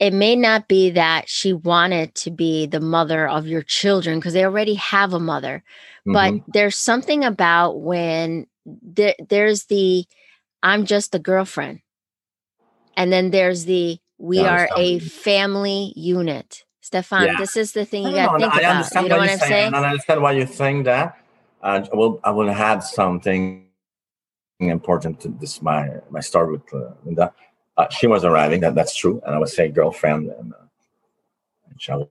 It 0.00 0.12
may 0.12 0.34
not 0.34 0.66
be 0.66 0.90
that 0.90 1.28
she 1.28 1.52
wanted 1.52 2.14
to 2.16 2.30
be 2.30 2.66
the 2.66 2.80
mother 2.80 3.28
of 3.28 3.46
your 3.46 3.62
children 3.62 4.18
because 4.18 4.32
they 4.32 4.44
already 4.44 4.74
have 4.74 5.12
a 5.12 5.20
mother, 5.20 5.62
mm-hmm. 6.06 6.12
but 6.12 6.44
there's 6.52 6.76
something 6.76 7.24
about 7.24 7.80
when 7.80 8.46
there, 8.64 9.14
there's 9.28 9.64
the 9.66 10.04
I'm 10.62 10.86
just 10.86 11.12
the 11.12 11.18
girlfriend. 11.18 11.80
And 12.96 13.12
then 13.12 13.30
there's 13.30 13.64
the 13.64 13.98
we 14.18 14.40
are 14.40 14.68
a 14.76 14.98
family 15.00 15.92
unit. 15.96 16.64
Stefan, 16.80 17.24
yeah. 17.24 17.38
this 17.38 17.56
is 17.56 17.72
the 17.72 17.84
thing 17.84 18.04
you 18.04 18.12
got 18.12 18.32
to 18.32 18.38
think 18.38 18.54
I 18.54 18.58
about. 18.58 19.02
You 19.02 19.08
know 19.08 19.16
what 19.16 19.30
I'm 19.30 19.38
saying? 19.38 19.50
saying? 19.50 19.74
I 19.74 19.90
understand 19.90 20.22
why 20.22 20.32
you're 20.32 20.46
saying 20.46 20.82
that. 20.84 21.18
Uh, 21.62 21.84
I 21.90 21.96
will 21.96 22.20
I 22.22 22.30
will 22.30 22.50
add 22.50 22.80
something 22.80 23.66
important 24.60 25.20
to 25.20 25.28
this 25.28 25.62
my 25.62 25.90
my 26.10 26.20
story 26.20 26.52
with 26.52 26.74
uh, 26.74 26.92
Linda. 27.04 27.32
Uh, 27.76 27.88
she 27.88 28.06
was 28.06 28.24
arriving. 28.24 28.60
That 28.60 28.74
that's 28.74 28.94
true. 28.94 29.20
And 29.26 29.34
I 29.34 29.38
was 29.38 29.54
saying 29.56 29.72
girlfriend, 29.72 30.30
and, 30.30 30.52
uh, 30.52 30.66
and 31.68 31.80
she, 31.80 31.92
well, 31.92 32.08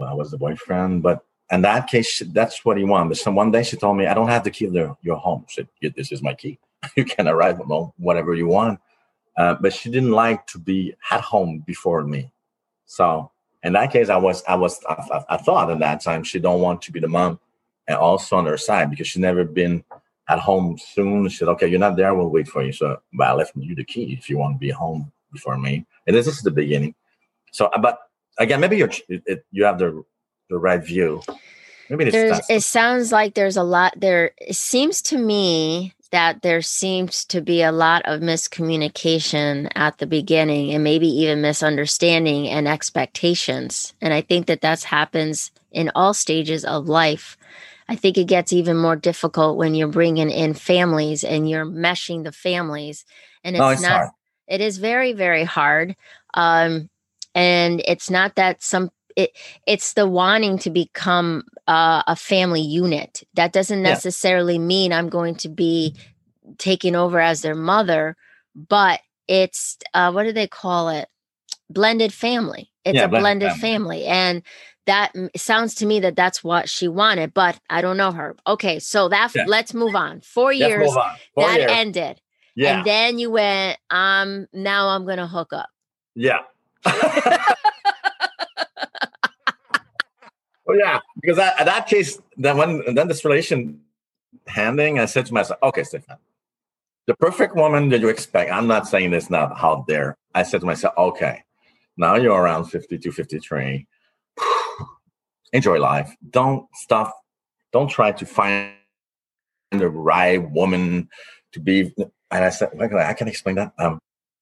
I 0.00 0.12
was 0.12 0.30
the 0.30 0.38
boyfriend. 0.38 1.02
But 1.02 1.24
in 1.50 1.62
that 1.62 1.88
case, 1.88 2.22
that's 2.32 2.64
what 2.64 2.76
he 2.76 2.84
wanted. 2.84 3.08
But 3.08 3.18
some 3.18 3.34
one 3.34 3.50
day 3.50 3.62
she 3.62 3.76
told 3.76 3.96
me, 3.96 4.06
"I 4.06 4.14
don't 4.14 4.28
have 4.28 4.44
the 4.44 4.50
key 4.50 4.66
to 4.66 4.96
your 5.02 5.16
home." 5.16 5.46
She 5.48 5.66
said, 5.82 5.94
"This 5.96 6.12
is 6.12 6.22
my 6.22 6.34
key. 6.34 6.58
you 6.96 7.04
can 7.04 7.28
arrive 7.28 7.60
well, 7.66 7.94
whatever 7.96 8.34
you 8.34 8.46
want." 8.46 8.78
Uh, 9.36 9.54
but 9.60 9.72
she 9.72 9.90
didn't 9.90 10.12
like 10.12 10.46
to 10.46 10.58
be 10.58 10.94
at 11.10 11.20
home 11.20 11.62
before 11.66 12.04
me. 12.04 12.30
So 12.86 13.30
in 13.62 13.72
that 13.72 13.92
case, 13.92 14.08
I 14.08 14.16
was 14.16 14.44
I 14.44 14.54
was 14.54 14.80
I, 14.88 15.24
I 15.30 15.36
thought 15.38 15.70
at 15.70 15.78
that 15.80 16.02
time 16.02 16.22
she 16.22 16.38
don't 16.38 16.60
want 16.60 16.82
to 16.82 16.92
be 16.92 17.00
the 17.00 17.08
mom, 17.08 17.40
and 17.88 17.96
also 17.96 18.36
on 18.36 18.46
her 18.46 18.58
side 18.58 18.90
because 18.90 19.08
she's 19.08 19.20
never 19.20 19.44
been 19.44 19.84
at 20.28 20.38
home 20.38 20.78
soon. 20.78 21.28
She 21.28 21.38
said, 21.38 21.48
okay, 21.48 21.66
you're 21.66 21.80
not 21.80 21.96
there. 21.96 22.14
We'll 22.14 22.30
wait 22.30 22.48
for 22.48 22.62
you. 22.62 22.72
So, 22.72 23.00
but 23.12 23.28
I 23.28 23.32
left 23.32 23.52
you 23.56 23.74
the 23.74 23.84
key 23.84 24.16
if 24.18 24.30
you 24.30 24.38
want 24.38 24.54
to 24.54 24.58
be 24.58 24.70
home 24.70 25.12
before 25.32 25.58
me. 25.58 25.86
And 26.06 26.16
this 26.16 26.26
is 26.26 26.42
the 26.42 26.50
beginning. 26.50 26.94
So, 27.52 27.66
uh, 27.66 27.78
but 27.78 27.98
again, 28.38 28.60
maybe 28.60 28.76
you're, 28.78 28.90
it, 29.08 29.44
you 29.50 29.64
have 29.64 29.78
the, 29.78 30.02
the 30.48 30.56
right 30.56 30.82
view. 30.82 31.22
Maybe 31.90 32.04
it 32.48 32.62
sounds 32.62 33.12
like 33.12 33.34
there's 33.34 33.58
a 33.58 33.62
lot 33.62 33.92
there. 33.98 34.32
It 34.38 34.56
seems 34.56 35.02
to 35.02 35.18
me 35.18 35.92
that 36.14 36.42
there 36.42 36.62
seems 36.62 37.24
to 37.26 37.40
be 37.40 37.62
a 37.62 37.72
lot 37.72 38.02
of 38.06 38.20
miscommunication 38.20 39.68
at 39.74 39.98
the 39.98 40.06
beginning 40.06 40.72
and 40.72 40.82
maybe 40.82 41.08
even 41.08 41.42
misunderstanding 41.42 42.48
and 42.48 42.66
expectations. 42.68 43.92
And 44.00 44.14
I 44.14 44.20
think 44.20 44.46
that 44.46 44.60
that 44.62 44.84
happens 44.84 45.50
in 45.72 45.90
all 45.94 46.14
stages 46.14 46.64
of 46.64 46.88
life 46.88 47.36
I 47.88 47.96
think 47.96 48.16
it 48.16 48.24
gets 48.24 48.52
even 48.52 48.76
more 48.76 48.96
difficult 48.96 49.58
when 49.58 49.74
you're 49.74 49.88
bringing 49.88 50.30
in 50.30 50.54
families 50.54 51.22
and 51.22 51.48
you're 51.48 51.66
meshing 51.66 52.24
the 52.24 52.32
families. 52.32 53.04
And 53.42 53.56
it's, 53.56 53.72
it's 53.72 53.82
not, 53.82 53.90
hard. 53.90 54.10
it 54.48 54.60
is 54.60 54.78
very, 54.78 55.12
very 55.12 55.44
hard. 55.44 55.94
Um, 56.32 56.88
and 57.34 57.82
it's 57.86 58.10
not 58.10 58.36
that 58.36 58.62
some, 58.62 58.90
it 59.16 59.36
it's 59.66 59.92
the 59.92 60.08
wanting 60.08 60.58
to 60.58 60.70
become 60.70 61.44
uh, 61.66 62.02
a 62.06 62.16
family 62.16 62.60
unit. 62.60 63.22
That 63.34 63.52
doesn't 63.52 63.82
Yeah. 63.82 63.90
necessarily 63.90 64.58
mean 64.58 64.92
I'm 64.92 65.08
going 65.08 65.34
to 65.36 65.48
be 65.48 65.94
taking 66.58 66.94
over 66.94 67.18
as 67.20 67.42
their 67.42 67.54
mother, 67.54 68.16
but 68.54 69.00
it's 69.28 69.78
uh, 69.94 70.12
what 70.12 70.24
do 70.24 70.32
they 70.32 70.46
call 70.46 70.88
it? 70.90 71.08
Blended 71.70 72.12
family. 72.12 72.70
It's 72.84 72.96
Yeah, 72.96 73.06
a 73.06 73.08
blended 73.08 73.22
blended 73.22 73.50
family. 73.52 74.02
family, 74.02 74.04
and 74.06 74.42
that 74.86 75.12
sounds 75.36 75.74
to 75.76 75.86
me 75.86 76.00
that 76.00 76.16
that's 76.16 76.44
what 76.44 76.68
she 76.68 76.86
wanted. 76.88 77.32
But 77.32 77.58
I 77.70 77.80
don't 77.80 77.96
know 77.96 78.12
her. 78.12 78.36
Okay, 78.46 78.78
so 78.78 79.08
that 79.08 79.32
Yeah. 79.34 79.44
let's 79.46 79.72
move 79.72 79.94
on. 79.94 80.20
4 80.20 80.52
Let's 80.52 80.60
years 80.60 80.90
on. 80.94 81.16
Four 81.34 81.44
that 81.48 81.60
years. 81.60 81.70
ended, 81.70 82.20
yeah. 82.54 82.76
and 82.78 82.86
then 82.86 83.18
you 83.18 83.30
went. 83.30 83.78
Um, 83.88 84.46
now 84.52 84.88
I'm 84.88 85.06
gonna 85.06 85.26
hook 85.26 85.54
up. 85.54 85.70
Yeah. 86.14 86.40
well, 90.66 90.78
yeah, 90.78 91.00
because 91.20 91.36
that, 91.36 91.58
in 91.60 91.66
that 91.66 91.86
case, 91.86 92.20
then 92.36 92.56
when 92.56 92.94
then 92.94 93.08
this 93.08 93.24
relation 93.24 93.80
handing, 94.46 94.98
I 94.98 95.06
said 95.06 95.26
to 95.26 95.34
myself, 95.34 95.58
okay, 95.62 95.84
Stefan, 95.84 96.16
the 97.06 97.14
perfect 97.14 97.54
woman 97.54 97.88
that 97.90 98.00
you 98.00 98.08
expect. 98.08 98.50
I'm 98.50 98.66
not 98.66 98.88
saying 98.88 99.10
this 99.10 99.30
now 99.30 99.54
out 99.56 99.86
there. 99.86 100.16
I 100.34 100.42
said 100.42 100.60
to 100.60 100.66
myself, 100.66 100.94
okay, 100.96 101.44
now 101.96 102.16
you're 102.16 102.34
around 102.34 102.64
52, 102.64 103.12
53. 103.12 103.86
Enjoy 105.52 105.78
life. 105.78 106.14
Don't 106.30 106.66
stop. 106.74 107.14
Don't 107.72 107.88
try 107.88 108.12
to 108.12 108.26
find 108.26 108.72
the 109.70 109.88
right 109.88 110.38
woman 110.50 111.08
to 111.52 111.60
be. 111.60 111.94
And 112.30 112.44
I 112.44 112.50
said, 112.50 112.70
"Well, 112.74 112.98
I 112.98 113.12
can 113.12 113.28
explain 113.28 113.56
that. 113.56 113.72
Um, 113.78 114.00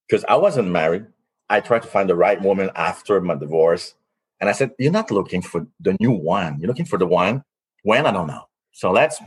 because 0.08 0.24
I 0.28 0.36
wasn't 0.36 0.68
married. 0.68 1.06
I 1.48 1.60
tried 1.60 1.82
to 1.82 1.88
find 1.88 2.08
the 2.08 2.16
right 2.16 2.40
woman 2.40 2.70
after 2.74 3.20
my 3.20 3.34
divorce. 3.34 3.94
And 4.42 4.48
I 4.50 4.52
said, 4.52 4.72
You're 4.76 4.90
not 4.90 5.12
looking 5.12 5.40
for 5.40 5.68
the 5.78 5.96
new 6.00 6.10
one. 6.10 6.58
You're 6.58 6.66
looking 6.66 6.84
for 6.84 6.98
the 6.98 7.06
one 7.06 7.44
when 7.84 8.06
I 8.06 8.10
don't 8.10 8.26
know. 8.26 8.42
So 8.72 8.90
let's 8.90 9.22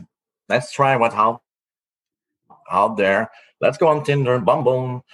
let's 0.50 0.70
try 0.70 0.94
what 0.96 1.14
out 1.14 1.40
out 2.70 2.98
there. 2.98 3.30
Let's 3.62 3.78
go 3.78 3.88
on 3.88 4.04
Tinder, 4.04 4.34
and 4.34 4.44
Bumble, 4.44 5.06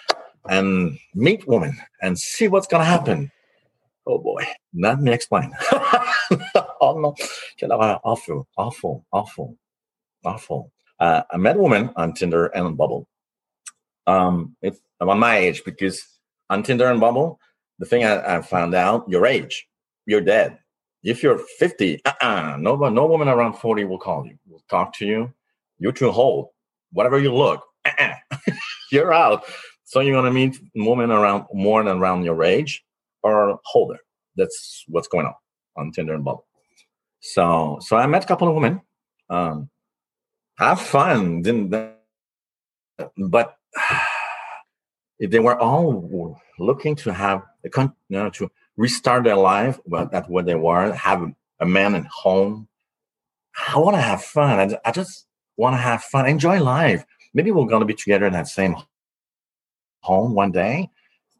and 0.48 0.98
meet 1.14 1.46
women 1.46 1.78
and 2.02 2.18
see 2.18 2.48
what's 2.48 2.66
gonna 2.66 2.84
happen. 2.84 3.30
Oh 4.04 4.18
boy, 4.18 4.44
let 4.74 4.98
me 4.98 5.12
explain. 5.12 5.52
oh 5.72 6.98
no, 6.98 7.14
Quelle 7.56 7.70
horreur. 7.70 8.00
awful, 8.02 8.48
awful, 8.58 9.06
awful, 9.12 9.56
awful. 10.24 10.72
Uh, 10.98 11.22
I 11.30 11.36
met 11.36 11.56
a 11.56 11.60
woman 11.60 11.90
on 11.94 12.12
Tinder 12.12 12.46
and 12.46 12.66
on 12.66 12.74
Bumble. 12.74 13.06
Um, 14.08 14.56
it's 14.62 14.80
I'm 15.00 15.16
my 15.20 15.36
age 15.36 15.62
because 15.64 16.04
on 16.50 16.64
Tinder 16.64 16.86
and 16.86 16.98
Bumble, 16.98 17.38
the 17.78 17.86
thing 17.86 18.02
I, 18.02 18.38
I 18.38 18.42
found 18.42 18.74
out, 18.74 19.08
your 19.08 19.26
age, 19.26 19.68
you're 20.06 20.20
dead. 20.20 20.58
If 21.02 21.22
you're 21.22 21.38
50, 21.38 22.00
uh-uh, 22.04 22.56
no, 22.60 22.76
no 22.76 23.06
woman 23.06 23.28
around 23.28 23.54
40 23.54 23.84
will 23.84 23.98
call 23.98 24.26
you, 24.26 24.38
will 24.48 24.62
talk 24.70 24.94
to 24.98 25.06
you. 25.06 25.32
You're 25.78 25.92
too 25.92 26.10
old. 26.10 26.48
Whatever 26.92 27.18
you 27.18 27.34
look, 27.34 27.62
uh-uh, 27.84 28.14
you're 28.92 29.12
out. 29.12 29.44
So 29.84 30.00
you're 30.00 30.14
gonna 30.14 30.32
meet 30.32 30.58
women 30.74 31.10
around 31.10 31.44
more 31.52 31.82
than 31.82 31.98
around 31.98 32.24
your 32.24 32.42
age 32.44 32.84
or 33.22 33.60
older. 33.74 33.98
That's 34.36 34.84
what's 34.88 35.08
going 35.08 35.26
on 35.26 35.34
on 35.76 35.92
Tinder 35.92 36.14
and 36.14 36.24
Bumble. 36.24 36.46
So, 37.20 37.78
so 37.80 37.96
I 37.96 38.06
met 38.06 38.24
a 38.24 38.26
couple 38.26 38.48
of 38.48 38.54
women. 38.54 38.80
Um, 39.28 39.70
have 40.58 40.80
fun, 40.80 41.42
didn't? 41.42 41.70
But 43.16 43.56
if 45.18 45.30
they 45.30 45.38
were 45.38 45.58
all 45.58 46.40
looking 46.58 46.96
to 46.96 47.12
have 47.12 47.42
a 47.64 47.68
con- 47.68 47.94
you 48.08 48.18
know, 48.18 48.30
to 48.30 48.50
restart 48.82 49.22
their 49.22 49.36
life, 49.36 49.78
well, 49.86 50.08
that's 50.10 50.28
what 50.28 50.44
they 50.44 50.56
were. 50.56 50.92
Have 50.92 51.32
a 51.60 51.66
man 51.66 51.94
at 51.94 52.06
home. 52.06 52.68
I 53.68 53.78
want 53.78 53.94
to 53.94 54.00
have 54.02 54.22
fun. 54.24 54.58
I, 54.58 54.78
I 54.84 54.90
just 54.90 55.26
want 55.56 55.74
to 55.74 55.78
have 55.78 56.02
fun, 56.02 56.26
enjoy 56.26 56.60
life. 56.60 57.04
Maybe 57.32 57.52
we're 57.52 57.66
going 57.66 57.80
to 57.80 57.86
be 57.86 57.94
together 57.94 58.26
in 58.26 58.32
that 58.32 58.48
same 58.48 58.74
home 60.00 60.34
one 60.34 60.50
day, 60.50 60.90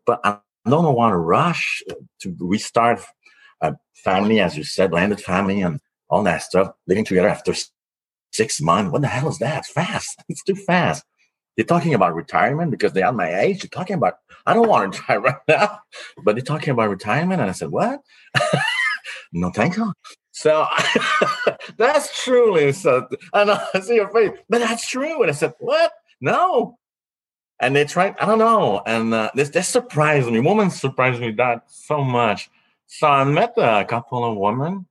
but 0.06 0.20
I 0.24 0.38
don't 0.68 0.94
want 0.94 1.12
to 1.12 1.16
rush 1.16 1.82
to 2.20 2.36
restart 2.38 3.00
a 3.60 3.74
family, 3.92 4.38
as 4.38 4.56
you 4.56 4.62
said, 4.62 4.92
blended 4.92 5.20
family 5.20 5.62
and 5.62 5.80
all 6.08 6.22
that 6.22 6.42
stuff, 6.42 6.72
living 6.86 7.04
together 7.04 7.28
after 7.28 7.54
six 8.32 8.60
months. 8.60 8.92
What 8.92 9.02
the 9.02 9.08
hell 9.08 9.28
is 9.28 9.38
that? 9.38 9.58
It's 9.58 9.72
fast. 9.72 10.22
It's 10.28 10.44
too 10.44 10.54
fast. 10.54 11.04
They're 11.56 11.66
talking 11.66 11.94
about 11.94 12.14
retirement 12.14 12.70
because 12.70 12.92
they're 12.92 13.06
at 13.06 13.14
my 13.14 13.40
age. 13.40 13.62
They're 13.62 13.68
talking 13.68 13.96
about, 13.96 14.14
I 14.46 14.54
don't 14.54 14.68
want 14.68 14.92
to 14.92 15.00
retire 15.00 15.20
right 15.20 15.36
now, 15.48 15.80
but 16.24 16.34
they're 16.34 16.44
talking 16.44 16.70
about 16.70 16.90
retirement. 16.90 17.40
And 17.40 17.50
I 17.50 17.52
said, 17.52 17.70
what? 17.70 18.00
no, 19.32 19.50
thank 19.50 19.76
you. 19.76 19.92
So 20.32 20.66
that's 21.76 22.24
truly 22.24 22.72
so. 22.72 23.06
I 23.32 23.44
know, 23.44 23.58
I 23.74 23.80
see 23.80 23.96
your 23.96 24.10
face, 24.10 24.30
but 24.48 24.58
that's 24.58 24.88
true. 24.88 25.22
And 25.22 25.30
I 25.30 25.34
said, 25.34 25.52
what? 25.58 25.92
No. 26.20 26.78
And 27.60 27.76
they 27.76 27.84
tried, 27.84 28.16
I 28.18 28.26
don't 28.26 28.38
know. 28.38 28.82
And 28.86 29.14
uh, 29.14 29.30
this, 29.34 29.50
this 29.50 29.68
surprised 29.68 30.30
me. 30.30 30.40
Women 30.40 30.70
surprised 30.70 31.20
me 31.20 31.30
that 31.32 31.64
so 31.68 32.02
much. 32.02 32.50
So 32.86 33.06
I 33.06 33.24
met 33.24 33.54
a 33.56 33.84
couple 33.84 34.24
of 34.24 34.36
women. 34.36 34.86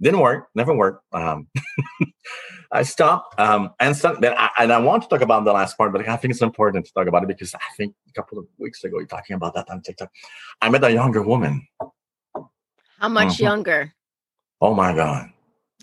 Didn't 0.00 0.20
work, 0.20 0.48
never 0.54 0.74
worked. 0.74 1.02
Um, 1.12 1.48
I 2.74 2.82
stopped 2.82 3.38
um, 3.38 3.70
and 3.78 3.94
then 4.20 4.34
I, 4.36 4.50
and 4.58 4.72
I 4.72 4.78
want 4.78 5.04
to 5.04 5.08
talk 5.08 5.20
about 5.20 5.44
the 5.44 5.52
last 5.52 5.78
part, 5.78 5.92
but 5.92 6.06
I 6.08 6.16
think 6.16 6.32
it's 6.32 6.42
important 6.42 6.84
to 6.86 6.92
talk 6.92 7.06
about 7.06 7.22
it 7.22 7.28
because 7.28 7.54
I 7.54 7.60
think 7.76 7.94
a 8.08 8.12
couple 8.12 8.36
of 8.36 8.46
weeks 8.58 8.82
ago 8.82 8.98
you're 8.98 9.06
talking 9.06 9.36
about 9.36 9.54
that 9.54 9.70
on 9.70 9.80
TikTok. 9.80 10.10
I 10.60 10.68
met 10.70 10.82
a 10.82 10.90
younger 10.90 11.22
woman. 11.22 11.66
How 12.98 13.08
much 13.08 13.36
Mhm. 13.36 13.40
younger? 13.40 13.94
Oh 14.60 14.74
my 14.74 14.92
god, 14.92 15.30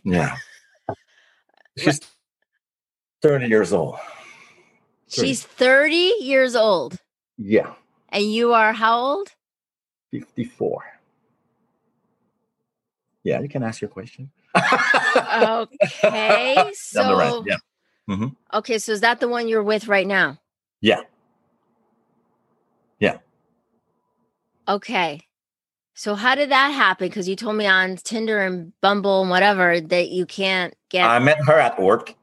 yeah, 0.03 0.35
she's 1.77 1.99
thirty 3.21 3.47
years 3.47 3.71
old. 3.71 3.95
Thirty. 5.09 5.27
She's 5.29 5.43
30 5.43 6.13
years 6.19 6.55
old. 6.55 6.97
Yeah, 7.37 7.73
And 8.09 8.31
you 8.31 8.53
are 8.53 8.73
how 8.73 8.99
old? 8.99 9.29
fifty-four. 10.11 10.83
Yeah, 13.23 13.39
you 13.41 13.47
can 13.49 13.63
ask 13.63 13.81
your 13.81 13.89
question. 13.89 14.31
Okay. 14.55 15.69
The 16.03 16.09
right, 16.09 16.75
So, 16.75 17.45
yeah, 17.47 18.27
okay. 18.53 18.77
So, 18.79 18.91
is 18.91 19.01
that 19.01 19.19
the 19.19 19.27
one 19.27 19.47
you're 19.47 19.63
with 19.63 19.87
right 19.87 20.07
now? 20.07 20.39
yeah. 20.81 21.01
Yeah. 22.99 23.17
Okay. 24.67 25.21
So, 25.93 26.15
how 26.15 26.35
did 26.35 26.51
that 26.51 26.69
happen? 26.69 27.07
Because 27.07 27.27
you 27.27 27.35
told 27.35 27.55
me 27.55 27.65
on 27.65 27.95
Tinder 27.97 28.41
and 28.41 28.73
Bumble 28.81 29.21
and 29.21 29.29
whatever 29.29 29.79
that 29.79 30.09
you 30.09 30.25
can't 30.25 30.73
get. 30.89 31.07
I 31.07 31.19
met 31.19 31.37
her 31.45 31.59
at 31.59 31.79
work. 31.79 32.15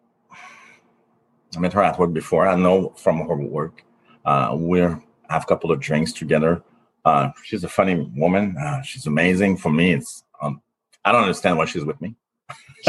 I 1.57 1.61
met 1.61 1.72
her 1.72 1.83
at 1.83 1.99
work 1.99 2.12
before. 2.12 2.47
I 2.47 2.57
know 2.57 2.91
from 2.97 3.26
her 3.26 3.37
work. 3.37 3.83
Uh, 4.24 4.55
we 4.59 4.81
have 4.81 5.03
a 5.31 5.41
couple 5.47 5.72
of 5.72 5.81
drinks 5.81 6.12
together. 6.12 6.62
Uh, 7.05 7.31
she's 7.45 7.64
a 7.64 7.68
funny 7.68 8.11
woman. 8.16 8.57
Uh, 8.59 8.83
she's 8.83 9.07
amazing. 9.07 9.57
For 9.57 9.70
me, 9.70 9.93
it's 9.93 10.24
I 11.09 11.12
don't 11.12 11.22
understand 11.22 11.56
why 11.56 11.64
she's 11.64 11.84
with 11.86 11.98
me. 12.02 12.14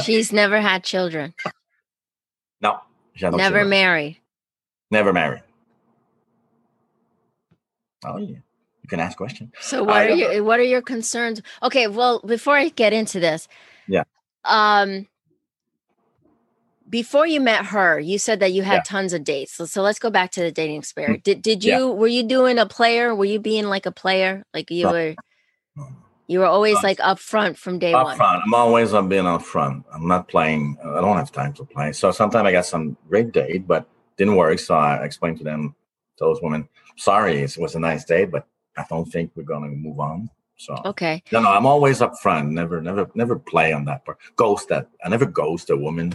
She's 0.04 0.34
never 0.34 0.60
had 0.60 0.84
children, 0.84 1.34
No, 2.62 2.80
she 3.16 3.24
had 3.24 3.32
no 3.32 3.38
never 3.38 3.64
married. 3.64 4.18
never 4.92 5.14
married. 5.14 5.44
Oh 8.04 8.18
yeah, 8.18 8.28
you 8.82 8.88
can 8.90 9.00
ask 9.00 9.18
questions. 9.18 9.52
So 9.62 9.84
what 9.84 9.96
I 9.96 10.06
are 10.08 10.16
your 10.16 10.44
what 10.44 10.60
are 10.60 10.64
your 10.64 10.82
concerns? 10.82 11.42
Okay, 11.64 11.88
well, 11.88 12.20
before 12.26 12.56
I 12.58 12.70
get 12.70 12.92
into 12.92 13.20
this, 13.22 13.48
Yeah. 13.88 14.04
Um 14.44 15.08
before 16.90 17.26
you 17.28 17.40
met 17.40 17.68
her, 17.68 18.00
you 18.00 18.18
said 18.18 18.40
that 18.42 18.52
you 18.52 18.64
had 18.64 18.78
Yeah. 18.78 18.84
tons 18.84 19.14
of 19.14 19.24
dates. 19.24 19.54
So, 19.54 19.66
so 19.66 19.82
let's 19.84 20.00
go 20.00 20.10
back 20.10 20.32
to 20.32 20.42
the 20.42 20.52
dating 20.52 20.78
experience. 20.78 21.20
Mm. 21.22 21.24
Did 21.24 21.42
did 21.42 21.64
Yeah. 21.64 21.78
you 21.80 21.88
were 21.92 22.08
you 22.08 22.24
doing 22.24 22.58
a 22.60 22.66
player? 22.66 23.16
Were 23.16 23.26
you 23.26 23.40
being 23.40 23.66
like 23.66 23.86
a 23.86 23.92
player? 23.92 24.44
Like 24.54 24.70
you 24.72 24.86
No. 24.86 24.92
were 24.92 25.16
you 26.30 26.38
were 26.40 26.46
always 26.46 26.76
No. 26.76 26.88
like 26.90 27.00
upfront 27.00 27.58
from 27.58 27.80
day 27.80 27.92
Up 27.94 28.06
one. 28.06 28.18
front, 28.18 28.44
I'm 28.46 28.54
always 28.54 28.94
on 28.94 29.10
being 29.10 29.26
up 29.26 29.42
front. 29.42 29.84
I'm 29.94 30.08
not 30.08 30.28
playing. 30.28 30.78
I 30.98 31.02
don't 31.02 31.18
have 31.18 31.32
time 31.32 31.54
to 31.54 31.66
play. 31.66 31.92
So 31.92 32.12
sometimes 32.12 32.46
I 32.48 32.52
got 32.52 32.66
some 32.66 32.96
great 33.10 33.32
date, 33.32 33.68
but 33.68 33.88
didn't 34.18 34.36
work. 34.36 34.60
So 34.60 34.76
I 34.76 35.04
explained 35.04 35.38
to 35.40 35.44
them, 35.44 35.76
to 36.18 36.24
those 36.26 36.40
women, 36.42 36.70
sorry, 36.98 37.42
it 37.42 37.58
was 37.58 37.74
a 37.76 37.80
nice 37.80 38.06
date, 38.06 38.30
but 38.32 38.46
I 38.78 38.86
don't 38.90 39.10
think 39.14 39.32
we're 39.36 39.44
gonna 39.54 39.70
move 39.88 40.00
on. 40.00 40.30
So 40.58 40.76
Okay. 40.92 41.24
no, 41.32 41.42
no, 41.42 41.50
I'm 41.52 41.66
always 41.66 42.02
up 42.02 42.14
front. 42.22 42.52
Never, 42.52 42.80
never, 42.82 43.10
never 43.16 43.36
play 43.40 43.74
on 43.74 43.86
that 43.86 44.06
part. 44.06 44.18
Ghost 44.36 44.68
that. 44.70 44.88
I 45.04 45.10
never 45.10 45.26
ghost 45.26 45.70
a 45.72 45.78
woman. 45.78 46.14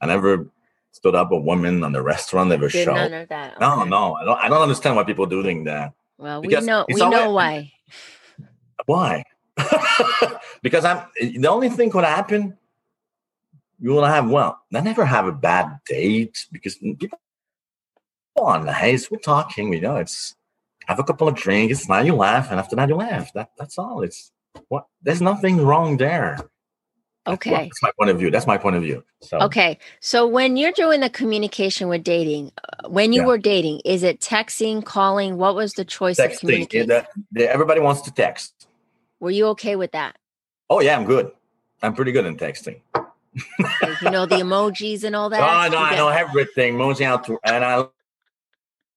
I 0.00 0.06
never 0.06 0.46
stood 0.92 1.14
up 1.16 1.32
a 1.32 1.36
woman 1.50 1.82
on 1.82 1.92
the 1.92 2.02
restaurant. 2.02 2.50
Never 2.50 2.68
Did 2.68 2.84
show. 2.84 2.94
none 2.94 3.12
of 3.14 3.28
that. 3.30 3.58
No, 3.58 3.80
okay. 3.80 3.90
no, 3.90 4.14
I 4.14 4.24
don't. 4.24 4.38
I 4.44 4.48
don't 4.48 4.62
understand 4.62 4.94
why 4.96 5.02
people 5.04 5.26
do 5.26 5.42
doing 5.42 5.64
that. 5.64 5.92
Well, 6.18 6.40
we 6.40 6.48
Because 6.48 6.66
know 6.66 6.84
it's 6.88 7.00
we 7.00 7.08
know 7.10 7.22
always- 7.28 7.34
why. 7.34 7.72
Why? 8.86 9.24
because 10.62 10.84
I'm 10.84 11.02
the 11.20 11.48
only 11.48 11.68
thing 11.68 11.90
could 11.90 12.04
happen. 12.04 12.56
You 13.78 13.90
will 13.90 14.04
have 14.04 14.30
well. 14.30 14.58
I 14.74 14.80
never 14.80 15.04
have 15.04 15.26
a 15.26 15.32
bad 15.32 15.78
date 15.86 16.46
because 16.52 16.76
people 16.76 17.18
on 18.36 18.64
nice. 18.66 19.10
We're 19.10 19.18
talking. 19.18 19.72
You 19.72 19.80
know, 19.80 19.96
it's 19.96 20.34
have 20.86 20.98
a 20.98 21.04
couple 21.04 21.28
of 21.28 21.34
drinks. 21.34 21.88
Now 21.88 22.00
you 22.00 22.14
laugh, 22.14 22.50
and 22.50 22.58
after 22.60 22.76
that 22.76 22.88
you 22.88 22.96
laugh. 22.96 23.32
That 23.34 23.50
that's 23.58 23.78
all. 23.78 24.02
It's 24.02 24.32
what? 24.68 24.86
There's 25.02 25.20
nothing 25.22 25.58
wrong 25.64 25.96
there. 25.96 26.38
Okay. 27.28 27.50
Well, 27.50 27.62
that's 27.64 27.82
my 27.82 27.90
point 27.98 28.10
of 28.10 28.18
view. 28.20 28.30
That's 28.30 28.46
my 28.46 28.56
point 28.56 28.76
of 28.76 28.82
view. 28.82 29.02
So 29.20 29.38
Okay. 29.40 29.78
So 30.00 30.26
when 30.28 30.56
you're 30.56 30.70
doing 30.70 31.00
the 31.00 31.10
communication 31.10 31.88
with 31.88 32.04
dating, 32.04 32.52
uh, 32.62 32.88
when 32.88 33.12
you 33.12 33.22
Yeah. 33.22 33.26
were 33.26 33.38
dating, 33.38 33.80
is 33.84 34.04
it 34.04 34.20
texting, 34.20 34.84
calling? 34.84 35.36
What 35.36 35.56
was 35.56 35.72
the 35.72 35.84
choice 35.84 36.20
of 36.20 36.30
texting. 36.30 36.38
communication? 36.40 36.88
the- 36.88 37.06
the- 37.32 37.50
everybody 37.52 37.80
wants 37.80 38.02
to 38.02 38.12
text. 38.12 38.54
Were 39.20 39.30
you 39.30 39.46
okay 39.48 39.76
with 39.76 39.92
that? 39.92 40.16
Oh 40.68 40.80
yeah, 40.80 40.96
I'm 40.96 41.04
good. 41.04 41.30
I'm 41.82 41.94
pretty 41.94 42.12
good 42.12 42.26
in 42.26 42.36
texting. 42.36 42.80
You 44.02 44.10
know 44.10 44.26
the 44.26 44.36
emojis 44.36 45.04
and 45.04 45.14
all 45.14 45.28
that. 45.30 45.40
Oh, 45.40 45.70
You 45.70 45.76
I 45.84 45.96
know 45.96 46.08
everything. 46.08 46.76
Mosey 46.76 47.04
out 47.04 47.24
to, 47.24 47.38
and 47.44 47.64
I 47.64 47.76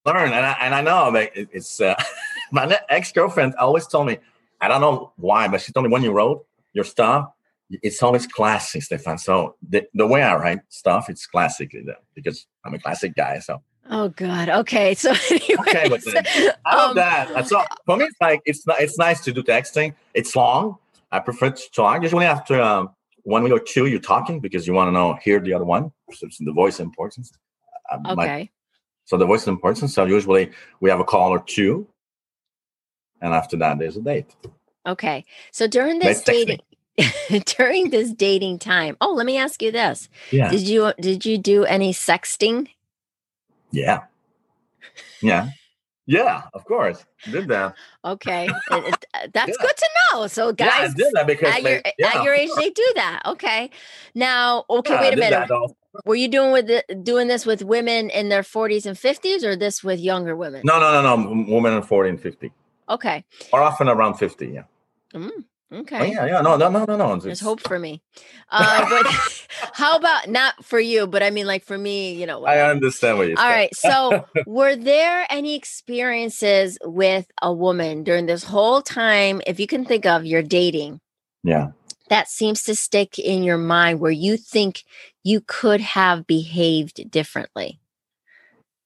learn, 0.05 0.31
and 0.31 0.45
I 0.45 0.57
and 0.61 0.73
I 0.75 0.81
know 0.81 1.11
that 1.11 1.35
it- 1.35 1.49
it's 1.51 1.81
uh, 1.81 1.95
my 2.51 2.79
ex 2.89 3.11
girlfriend 3.11 3.55
always 3.55 3.87
told 3.87 4.07
me. 4.07 4.17
I 4.61 4.67
don't 4.67 4.81
know 4.81 5.13
why, 5.15 5.47
but 5.47 5.61
she 5.61 5.71
told 5.71 5.85
me 5.85 5.91
when 5.91 6.03
you 6.03 6.11
wrote 6.11 6.45
your 6.73 6.83
stuff, 6.83 7.31
it's 7.69 8.03
always 8.03 8.27
classic, 8.27 8.83
Stefan. 8.83 9.17
So 9.17 9.55
the, 9.69 9.87
the 9.93 10.05
way 10.05 10.21
I 10.21 10.35
write 10.35 10.59
stuff, 10.67 11.09
it's 11.09 11.25
classic 11.25 11.73
because 12.13 12.45
I'm 12.65 12.73
a 12.73 12.79
classic 12.79 13.15
guy. 13.15 13.39
So 13.39 13.61
Oh 13.89 14.09
God. 14.09 14.49
Okay. 14.49 14.93
So 14.93 15.11
Okay 15.31 15.89
with 15.89 16.07
anyways, 16.07 16.55
I 16.65 16.75
love 16.75 16.89
um, 16.89 16.95
that. 16.95 17.51
All. 17.51 17.65
For 17.85 17.97
me, 17.97 18.05
it's 18.05 18.21
like 18.21 18.41
it's 18.45 18.63
it's 18.67 18.97
nice 18.97 19.21
to 19.21 19.31
do 19.31 19.43
texting. 19.43 19.95
It's 20.13 20.35
long. 20.35 20.77
I 21.11 21.19
prefer 21.19 21.49
to 21.49 21.71
talk. 21.71 22.03
Usually 22.03 22.25
after 22.25 22.61
um, 22.61 22.91
one 23.23 23.43
week 23.43 23.53
or 23.53 23.59
two, 23.59 23.87
you're 23.87 23.99
talking 23.99 24.39
because 24.39 24.67
you 24.67 24.73
want 24.73 24.89
to 24.89 24.91
know 24.91 25.15
hear 25.15 25.39
the 25.39 25.53
other 25.53 25.65
one. 25.65 25.91
So 26.13 26.27
it's 26.27 26.37
the 26.37 26.51
voice 26.51 26.79
importance. 26.79 27.31
Okay. 28.07 28.51
so 29.05 29.17
the 29.17 29.25
voice 29.25 29.41
is 29.41 29.47
important. 29.47 29.89
So 29.89 30.05
usually 30.05 30.51
we 30.79 30.91
have 30.91 30.99
a 30.99 31.03
call 31.03 31.31
or 31.31 31.43
two, 31.43 31.87
and 33.21 33.33
after 33.33 33.57
that, 33.57 33.79
there's 33.79 33.97
a 33.97 34.01
date. 34.01 34.35
Okay. 34.85 35.25
So 35.51 35.65
during 35.65 35.97
this 35.97 36.21
dating 36.21 36.59
during 37.57 37.89
this 37.89 38.11
dating 38.11 38.59
time. 38.59 38.97
Oh, 39.01 39.13
let 39.13 39.25
me 39.25 39.37
ask 39.37 39.61
you 39.61 39.71
this. 39.71 40.09
Yeah, 40.31 40.49
Did 40.49 40.61
you 40.61 40.93
did 40.99 41.25
you 41.25 41.37
do 41.37 41.65
any 41.65 41.93
sexting? 41.93 42.67
Yeah, 43.71 43.99
yeah, 45.21 45.49
yeah. 46.05 46.43
Of 46.53 46.65
course, 46.65 47.05
did 47.31 47.47
that. 47.49 47.75
Okay. 48.05 48.47
It- 48.71 48.85
it- 48.87 49.05
uh, 49.13 49.27
that's 49.33 49.49
Yeah. 49.49 49.55
good 49.65 49.77
to 49.77 49.89
know. 50.13 50.27
So 50.27 50.51
guys 50.53 50.69
yeah, 50.69 50.87
did 51.05 51.13
that 51.13 51.27
because 51.27 51.53
at 51.55 51.61
your 51.63 51.81
yeah, 51.97 52.07
at 52.15 52.23
your 52.23 52.33
age 52.33 52.49
they 52.57 52.69
do 52.69 52.91
that. 52.95 53.21
Okay. 53.25 53.69
Now, 54.15 54.65
okay, 54.69 54.97
wait 54.99 55.13
a 55.13 55.17
minute. 55.17 55.49
Were 56.05 56.15
you 56.15 56.27
doing 56.27 56.51
with 56.51 56.67
the, 56.67 56.83
doing 57.01 57.27
this 57.27 57.45
with 57.47 57.63
women 57.63 58.11
in 58.11 58.29
their 58.29 58.43
40s 58.43 58.85
and 58.85 58.95
50s 58.95 59.43
or 59.43 59.55
this 59.55 59.83
with 59.83 59.99
younger 59.99 60.35
women? 60.35 60.61
No, 60.63 60.79
no, 60.79 61.01
no, 61.01 61.15
no. 61.15 61.45
Women 61.51 61.73
in 61.73 61.81
forty 61.81 62.09
and 62.11 62.21
fifty, 62.21 62.51
Okay. 62.87 63.25
or 63.51 63.61
often 63.61 63.87
around 63.89 64.13
fifty. 64.15 64.47
Yeah. 64.49 64.63
Mm, 65.15 65.43
Oh, 65.71 65.77
okay. 65.79 66.11
yeah, 66.11 66.25
yeah. 66.25 66.41
No, 66.41 66.57
no, 66.57 66.69
no, 66.69 66.85
no, 66.85 66.95
no. 66.95 67.15
There's 67.17 67.39
hope 67.39 67.61
for 67.61 67.77
me. 67.77 68.01
Uh, 68.49 68.89
but 68.89 69.05
how 69.73 69.97
about 69.97 70.27
not 70.29 70.63
for 70.65 70.79
you, 70.79 71.05
but 71.07 71.21
I 71.21 71.29
mean 71.29 71.45
like 71.45 71.63
for 71.63 71.77
me, 71.77 72.13
you 72.13 72.25
know. 72.25 72.43
I 72.45 72.69
understand 72.69 73.17
what 73.17 73.27
you're 73.27 73.37
All 73.37 73.43
saying. 73.43 73.55
right. 73.55 73.75
So, 73.75 74.25
were 74.47 74.75
there 74.75 75.25
any 75.29 75.55
experiences 75.55 76.77
with 76.83 77.27
a 77.41 77.53
woman 77.53 78.03
during 78.03 78.25
this 78.25 78.43
whole 78.43 78.81
time, 78.81 79.41
if 79.45 79.59
you 79.59 79.67
can 79.67 79.85
think 79.85 80.05
of 80.05 80.25
your 80.25 80.41
dating, 80.41 81.01
Yeah. 81.43 81.71
that 82.09 82.29
seems 82.29 82.63
to 82.63 82.75
stick 82.75 83.19
in 83.19 83.43
your 83.43 83.57
mind 83.57 83.99
where 83.99 84.11
you 84.11 84.37
think 84.37 84.83
you 85.23 85.41
could 85.45 85.81
have 85.81 86.25
behaved 86.25 87.11
differently? 87.11 87.79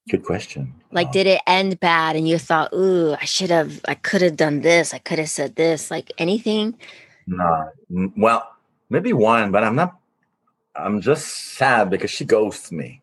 Good 0.09 0.23
question. 0.23 0.73
Like, 0.91 1.11
did 1.11 1.27
it 1.27 1.41
end 1.47 1.79
bad 1.79 2.15
and 2.15 2.27
you 2.27 2.37
thought, 2.37 2.73
ooh, 2.73 3.15
I 3.19 3.25
should 3.25 3.49
have, 3.49 3.79
I 3.87 3.95
could 3.95 4.21
have 4.21 4.35
done 4.35 4.61
this, 4.61 4.93
I 4.93 4.97
could 4.97 5.17
have 5.17 5.29
said 5.29 5.55
this, 5.55 5.89
like 5.89 6.11
anything? 6.17 6.77
No. 7.25 7.71
Well, 8.17 8.47
maybe 8.89 9.13
one, 9.13 9.51
but 9.51 9.63
I'm 9.63 9.75
not. 9.75 9.97
I'm 10.75 11.01
just 11.01 11.53
sad 11.55 11.89
because 11.89 12.11
she 12.11 12.25
ghosted 12.25 12.77
me. 12.77 13.01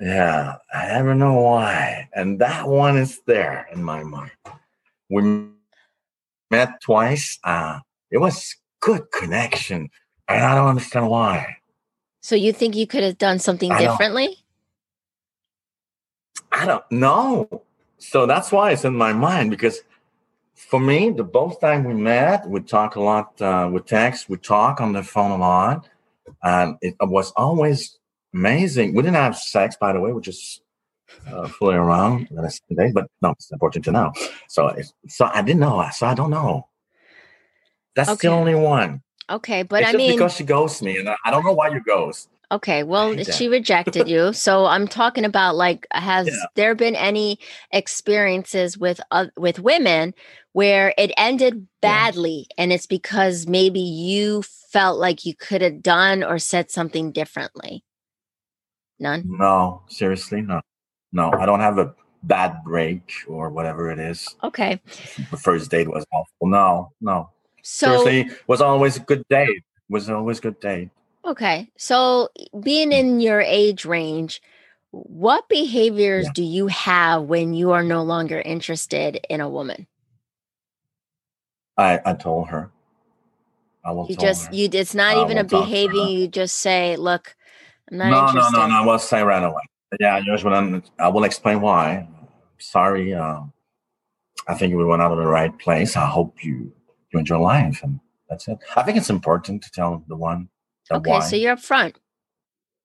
Yeah, 0.00 0.56
I 0.72 0.86
never 0.86 1.14
know 1.14 1.34
why, 1.40 2.08
and 2.14 2.38
that 2.40 2.66
one 2.66 2.96
is 2.96 3.20
there 3.26 3.68
in 3.72 3.82
my 3.82 4.02
mind. 4.02 4.30
We 5.10 5.48
met 6.50 6.80
twice. 6.80 7.38
Uh, 7.44 7.80
it 8.10 8.18
was 8.18 8.56
good 8.80 9.10
connection, 9.12 9.90
and 10.28 10.44
I 10.44 10.54
don't 10.54 10.68
understand 10.68 11.08
why. 11.08 11.58
So, 12.20 12.34
you 12.34 12.52
think 12.52 12.74
you 12.76 12.86
could 12.86 13.02
have 13.02 13.18
done 13.18 13.38
something 13.38 13.72
I 13.72 13.78
differently? 13.78 14.41
I 16.52 16.66
don't 16.66 16.90
know. 16.92 17.62
So 17.98 18.26
that's 18.26 18.52
why 18.52 18.72
it's 18.72 18.84
in 18.84 18.96
my 18.96 19.12
mind 19.12 19.50
because 19.50 19.80
for 20.54 20.80
me, 20.80 21.10
the 21.10 21.24
both 21.24 21.60
time 21.60 21.84
we 21.84 21.94
met, 21.94 22.48
we 22.48 22.60
talk 22.60 22.96
a 22.96 23.00
lot 23.00 23.40
uh, 23.42 23.68
with 23.72 23.86
text, 23.86 24.28
we 24.28 24.36
talk 24.36 24.80
on 24.80 24.92
the 24.92 25.02
phone 25.02 25.32
a 25.32 25.36
lot, 25.38 25.88
and 26.42 26.76
it 26.80 26.94
was 27.00 27.32
always 27.32 27.98
amazing. 28.34 28.94
We 28.94 29.02
didn't 29.02 29.16
have 29.16 29.36
sex, 29.36 29.76
by 29.76 29.92
the 29.92 30.00
way, 30.00 30.12
which 30.12 30.28
is 30.28 30.60
uh, 31.26 31.48
fooling 31.48 31.76
around 31.76 32.28
the 32.30 32.42
rest 32.42 32.62
of 32.70 32.76
the 32.76 32.82
day, 32.82 32.92
but 32.92 33.06
no, 33.20 33.30
it's 33.30 33.50
important 33.52 33.84
to 33.86 33.92
know. 33.92 34.12
So, 34.48 34.74
so 35.08 35.30
I 35.32 35.42
didn't 35.42 35.60
know. 35.60 35.86
So 35.92 36.06
I 36.06 36.14
don't 36.14 36.30
know. 36.30 36.68
That's 37.94 38.10
Okay. 38.10 38.28
the 38.28 38.34
only 38.34 38.54
one. 38.54 39.02
Okay. 39.30 39.62
But 39.62 39.82
it's 39.82 39.90
I 39.90 39.92
just 39.92 39.98
mean, 39.98 40.16
because 40.16 40.34
she 40.34 40.44
ghosts 40.44 40.82
me, 40.82 40.98
and 40.98 41.08
I, 41.08 41.16
I 41.24 41.30
don't 41.30 41.44
know 41.44 41.52
why 41.52 41.68
you 41.68 41.82
ghost. 41.82 42.28
Okay, 42.52 42.82
well, 42.82 43.16
she 43.24 43.48
rejected 43.48 44.08
you. 44.08 44.32
So 44.34 44.66
I'm 44.66 44.86
talking 44.86 45.24
about 45.24 45.56
like 45.56 45.86
has 45.90 46.26
Yeah. 46.28 46.34
there 46.54 46.74
been 46.74 46.94
any 46.94 47.38
experiences 47.72 48.76
with 48.78 49.00
uh, 49.10 49.26
with 49.36 49.58
women 49.58 50.14
where 50.52 50.92
it 50.98 51.12
ended 51.16 51.66
badly 51.80 52.46
and 52.58 52.72
it's 52.72 52.86
because 52.86 53.46
maybe 53.46 53.80
you 53.80 54.42
felt 54.42 54.98
like 54.98 55.24
you 55.24 55.34
could 55.34 55.62
have 55.62 55.82
done 55.82 56.22
or 56.22 56.38
said 56.38 56.70
something 56.70 57.10
differently? 57.10 57.84
None. 59.00 59.24
No, 59.26 59.82
seriously, 59.88 60.42
no, 60.42 60.60
no. 61.12 61.32
I 61.32 61.46
don't 61.46 61.60
have 61.60 61.78
a 61.78 61.94
bad 62.22 62.62
break 62.64 63.12
or 63.26 63.50
whatever 63.50 63.90
it 63.90 63.98
is. 63.98 64.36
Okay. 64.44 64.80
the 65.30 65.36
first 65.36 65.70
date 65.70 65.88
was 65.88 66.04
awful. 66.12 66.46
No, 66.46 66.92
no. 67.00 67.30
So 67.62 67.98
Seriously, 67.98 68.36
was 68.46 68.60
always 68.60 68.98
a 68.98 69.00
good 69.00 69.26
date. 69.28 69.62
Was 69.88 70.10
always 70.10 70.38
a 70.38 70.42
good 70.42 70.60
date. 70.60 70.90
Okay. 71.24 71.70
So 71.76 72.28
being 72.60 72.92
in 72.92 73.20
your 73.20 73.40
age 73.40 73.84
range, 73.84 74.42
what 74.90 75.48
behaviors 75.48 76.26
Yeah. 76.26 76.32
do 76.34 76.42
you 76.42 76.66
have 76.68 77.22
when 77.22 77.54
you 77.54 77.72
are 77.72 77.82
no 77.82 78.02
longer 78.02 78.40
interested 78.40 79.24
in 79.28 79.40
a 79.40 79.48
woman? 79.48 79.86
I 81.78 82.00
I 82.04 82.12
told 82.14 82.48
her. 82.48 82.70
I 83.84 83.92
will. 83.92 84.06
You 84.08 84.16
just 84.16 84.46
her. 84.48 84.54
you 84.54 84.68
it's 84.72 84.94
not 84.94 85.16
I 85.16 85.22
even 85.24 85.38
a 85.38 85.42
will 85.42 85.48
talk 85.48 85.50
to 85.50 85.56
her. 85.56 85.64
behaving, 85.64 86.08
you 86.08 86.28
just 86.28 86.56
say, 86.56 86.96
look, 86.96 87.34
I'm 87.90 87.98
not 87.98 88.10
no, 88.10 88.20
no, 88.20 88.26
interested. 88.28 88.56
no, 88.58 88.66
no. 88.66 88.74
I 88.82 88.86
will 88.86 88.98
say 88.98 89.22
right 89.22 89.42
away. 89.42 89.62
Yeah, 90.00 90.18
usually 90.18 90.54
I'm, 90.54 90.82
I 90.98 91.08
will 91.08 91.24
explain 91.24 91.60
why. 91.60 92.08
Sorry. 92.58 93.12
Uh, 93.14 93.40
I 94.48 94.54
think 94.54 94.74
we 94.74 94.84
went 94.84 95.02
out 95.02 95.12
of 95.12 95.18
the 95.18 95.26
right 95.26 95.56
place. 95.58 95.96
I 95.96 96.06
hope 96.06 96.44
you 96.44 96.72
you 97.12 97.18
enjoy 97.18 97.38
life, 97.38 97.80
and 97.82 98.00
that's 98.28 98.48
it. 98.48 98.58
I 98.76 98.82
think 98.82 98.96
it's 98.98 99.10
important 99.10 99.62
to 99.62 99.70
tell 99.70 100.02
the 100.08 100.16
one. 100.16 100.48
Okay, 100.96 101.10
why. 101.10 101.20
so 101.20 101.36
you're 101.36 101.56
upfront. 101.56 101.94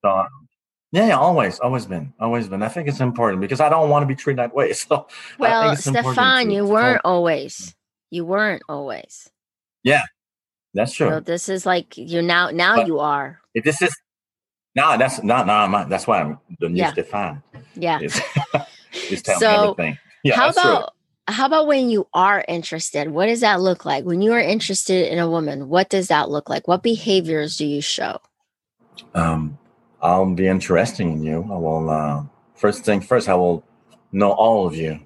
So, 0.04 0.10
um, 0.10 0.26
yeah, 0.92 1.08
yeah, 1.08 1.18
always, 1.18 1.58
always 1.60 1.86
been, 1.86 2.12
always 2.18 2.48
been. 2.48 2.62
I 2.62 2.68
think 2.68 2.88
it's 2.88 3.00
important 3.00 3.40
because 3.40 3.60
I 3.60 3.68
don't 3.68 3.90
want 3.90 4.02
to 4.02 4.06
be 4.06 4.14
treated 4.14 4.38
that 4.38 4.54
way. 4.54 4.72
So, 4.74 5.06
Well, 5.38 5.76
Stefan, 5.76 6.50
you 6.50 6.66
weren't 6.66 7.00
always. 7.04 7.56
Mm. 7.58 7.74
You 8.10 8.24
weren't 8.24 8.62
always. 8.68 9.30
Yeah, 9.82 10.02
that's 10.74 10.92
true. 10.94 11.08
So 11.10 11.20
this 11.20 11.48
is 11.48 11.66
like 11.66 11.96
you 11.98 12.22
now 12.22 12.50
now 12.50 12.76
But- 12.76 12.86
you 12.86 12.98
are. 13.00 13.40
If 13.54 13.64
this 13.64 13.82
is 13.82 13.94
no, 14.74 14.96
that's 14.96 15.22
not 15.22 15.46
no, 15.46 15.52
I'm 15.54 15.88
that's 15.88 16.06
why 16.06 16.20
I'm 16.20 16.38
the 16.60 16.68
new 16.68 16.78
Yeah. 16.78 16.92
Stefan 16.92 17.42
Yeah. 17.74 17.98
is 18.00 18.20
is 19.10 19.22
telling 19.22 19.40
So, 19.40 19.48
me 19.50 19.56
everything. 19.56 19.98
Yeah, 20.24 20.36
how 20.36 20.48
about 20.50 20.76
true. 20.78 20.97
How 21.28 21.46
about 21.46 21.66
when 21.66 21.90
you 21.90 22.08
are 22.14 22.44
interested? 22.48 23.10
What 23.10 23.26
does 23.26 23.40
that 23.40 23.60
look 23.60 23.84
like? 23.84 24.04
When 24.04 24.22
you 24.22 24.32
are 24.32 24.40
interested 24.40 25.12
in 25.12 25.18
a 25.18 25.28
woman, 25.28 25.68
what 25.68 25.90
does 25.90 26.08
that 26.08 26.30
look 26.30 26.48
like? 26.48 26.66
What 26.66 26.82
behaviors 26.82 27.56
do 27.58 27.66
you 27.66 27.82
show? 27.82 28.18
Um, 29.14 29.58
I'll 30.00 30.34
be 30.34 30.46
interesting 30.48 31.12
in 31.12 31.22
you. 31.22 31.46
I 31.52 31.56
will 31.56 31.90
uh, 31.90 32.24
first 32.54 32.84
thing 32.84 33.02
first. 33.02 33.28
I 33.28 33.34
will 33.34 33.62
know 34.10 34.32
all 34.32 34.66
of 34.66 34.74
you. 34.74 35.00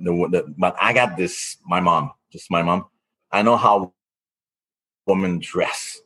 The, 0.00 0.28
the, 0.30 0.54
but 0.56 0.76
I 0.80 0.94
got 0.94 1.16
this. 1.16 1.58
My 1.66 1.80
mom, 1.80 2.10
just 2.32 2.50
my 2.50 2.62
mom. 2.62 2.86
I 3.30 3.42
know 3.42 3.56
how 3.56 3.92
women 5.06 5.40
dress. 5.40 6.00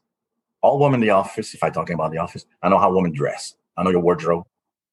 All 0.62 0.81
women 0.81 1.01
in 1.01 1.07
the 1.07 1.11
office. 1.11 1.55
If 1.55 1.62
I'm 1.62 1.73
talking 1.73 1.95
about 1.95 2.11
the 2.11 2.18
office, 2.18 2.45
I 2.62 2.68
know 2.68 2.79
how 2.79 2.93
women 2.93 3.12
dress. 3.12 3.55
I 3.77 3.85
know 3.85 3.91
your 3.91 4.01
wardrobe, 4.01 4.47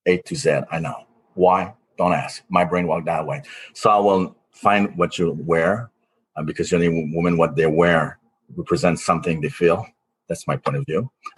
A 0.05 0.17
to 0.17 0.35
Z. 0.35 0.61
I 0.71 0.79
know 0.79 1.05
why. 1.33 1.73
Don't 1.97 2.13
ask. 2.13 2.43
My 2.47 2.63
brain 2.63 2.87
worked 2.87 3.07
that 3.07 3.25
way. 3.25 3.41
So 3.73 3.89
I 3.89 3.97
will 3.97 4.35
find 4.57 4.95
what 4.97 5.17
you 5.17 5.37
wear, 5.39 5.91
uh, 6.35 6.43
because 6.43 6.69
the 6.69 6.75
only 6.75 7.11
women 7.13 7.37
what 7.37 7.55
they 7.55 7.65
wear 7.67 8.19
represents 8.55 9.05
something 9.05 9.41
they 9.41 9.49
feel. 9.49 9.85
That's 10.27 10.47
my 10.47 10.57
point 10.57 10.77
of 10.77 10.85
view. 10.85 11.11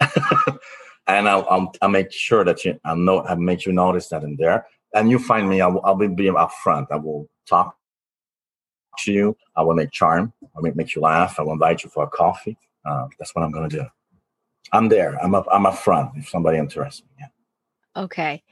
and 1.06 1.28
I'll, 1.28 1.46
I'll, 1.50 1.72
I'll 1.82 1.88
make 1.88 2.12
sure 2.12 2.44
that 2.44 2.64
you 2.64 2.78
I'll 2.84 2.96
know 2.96 3.18
I'll 3.20 3.36
make 3.36 3.66
you 3.66 3.72
notice 3.72 4.08
that 4.08 4.22
in 4.22 4.36
there. 4.36 4.66
And 4.94 5.10
you 5.10 5.18
find 5.18 5.48
me, 5.48 5.60
I 5.60 5.68
will, 5.68 5.84
I 5.84 5.92
will 5.92 6.08
be 6.08 6.28
up 6.28 6.52
front. 6.64 6.88
I 6.90 6.96
will 6.96 7.28
talk 7.46 7.76
to 8.98 9.12
you. 9.12 9.36
I 9.56 9.62
will 9.62 9.74
make 9.74 9.92
charm. 9.92 10.32
I 10.56 10.60
will 10.60 10.72
make 10.74 10.94
you 10.94 11.02
laugh. 11.02 11.38
I 11.38 11.42
will 11.42 11.52
invite 11.52 11.84
you 11.84 11.90
for 11.90 12.04
a 12.04 12.08
coffee. 12.08 12.56
Uh, 12.84 13.06
that's 13.18 13.34
what 13.34 13.44
I'm 13.44 13.52
going 13.52 13.68
to 13.70 13.76
do. 13.76 13.86
I'm 14.72 14.88
there. 14.88 15.16
I'm 15.22 15.34
up. 15.34 15.46
I'm 15.52 15.66
up 15.66 15.76
front 15.76 16.10
if 16.16 16.28
somebody 16.28 16.58
interests 16.58 17.02
me. 17.02 17.08
Yeah. 17.20 18.02
Okay. 18.02 18.42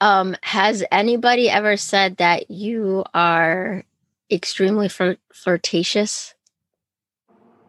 Um, 0.00 0.36
has 0.42 0.84
anybody 0.92 1.48
ever 1.48 1.76
said 1.76 2.18
that 2.18 2.50
you 2.50 3.04
are 3.14 3.84
extremely 4.30 4.88
flir- 4.88 5.18
flirtatious? 5.32 6.34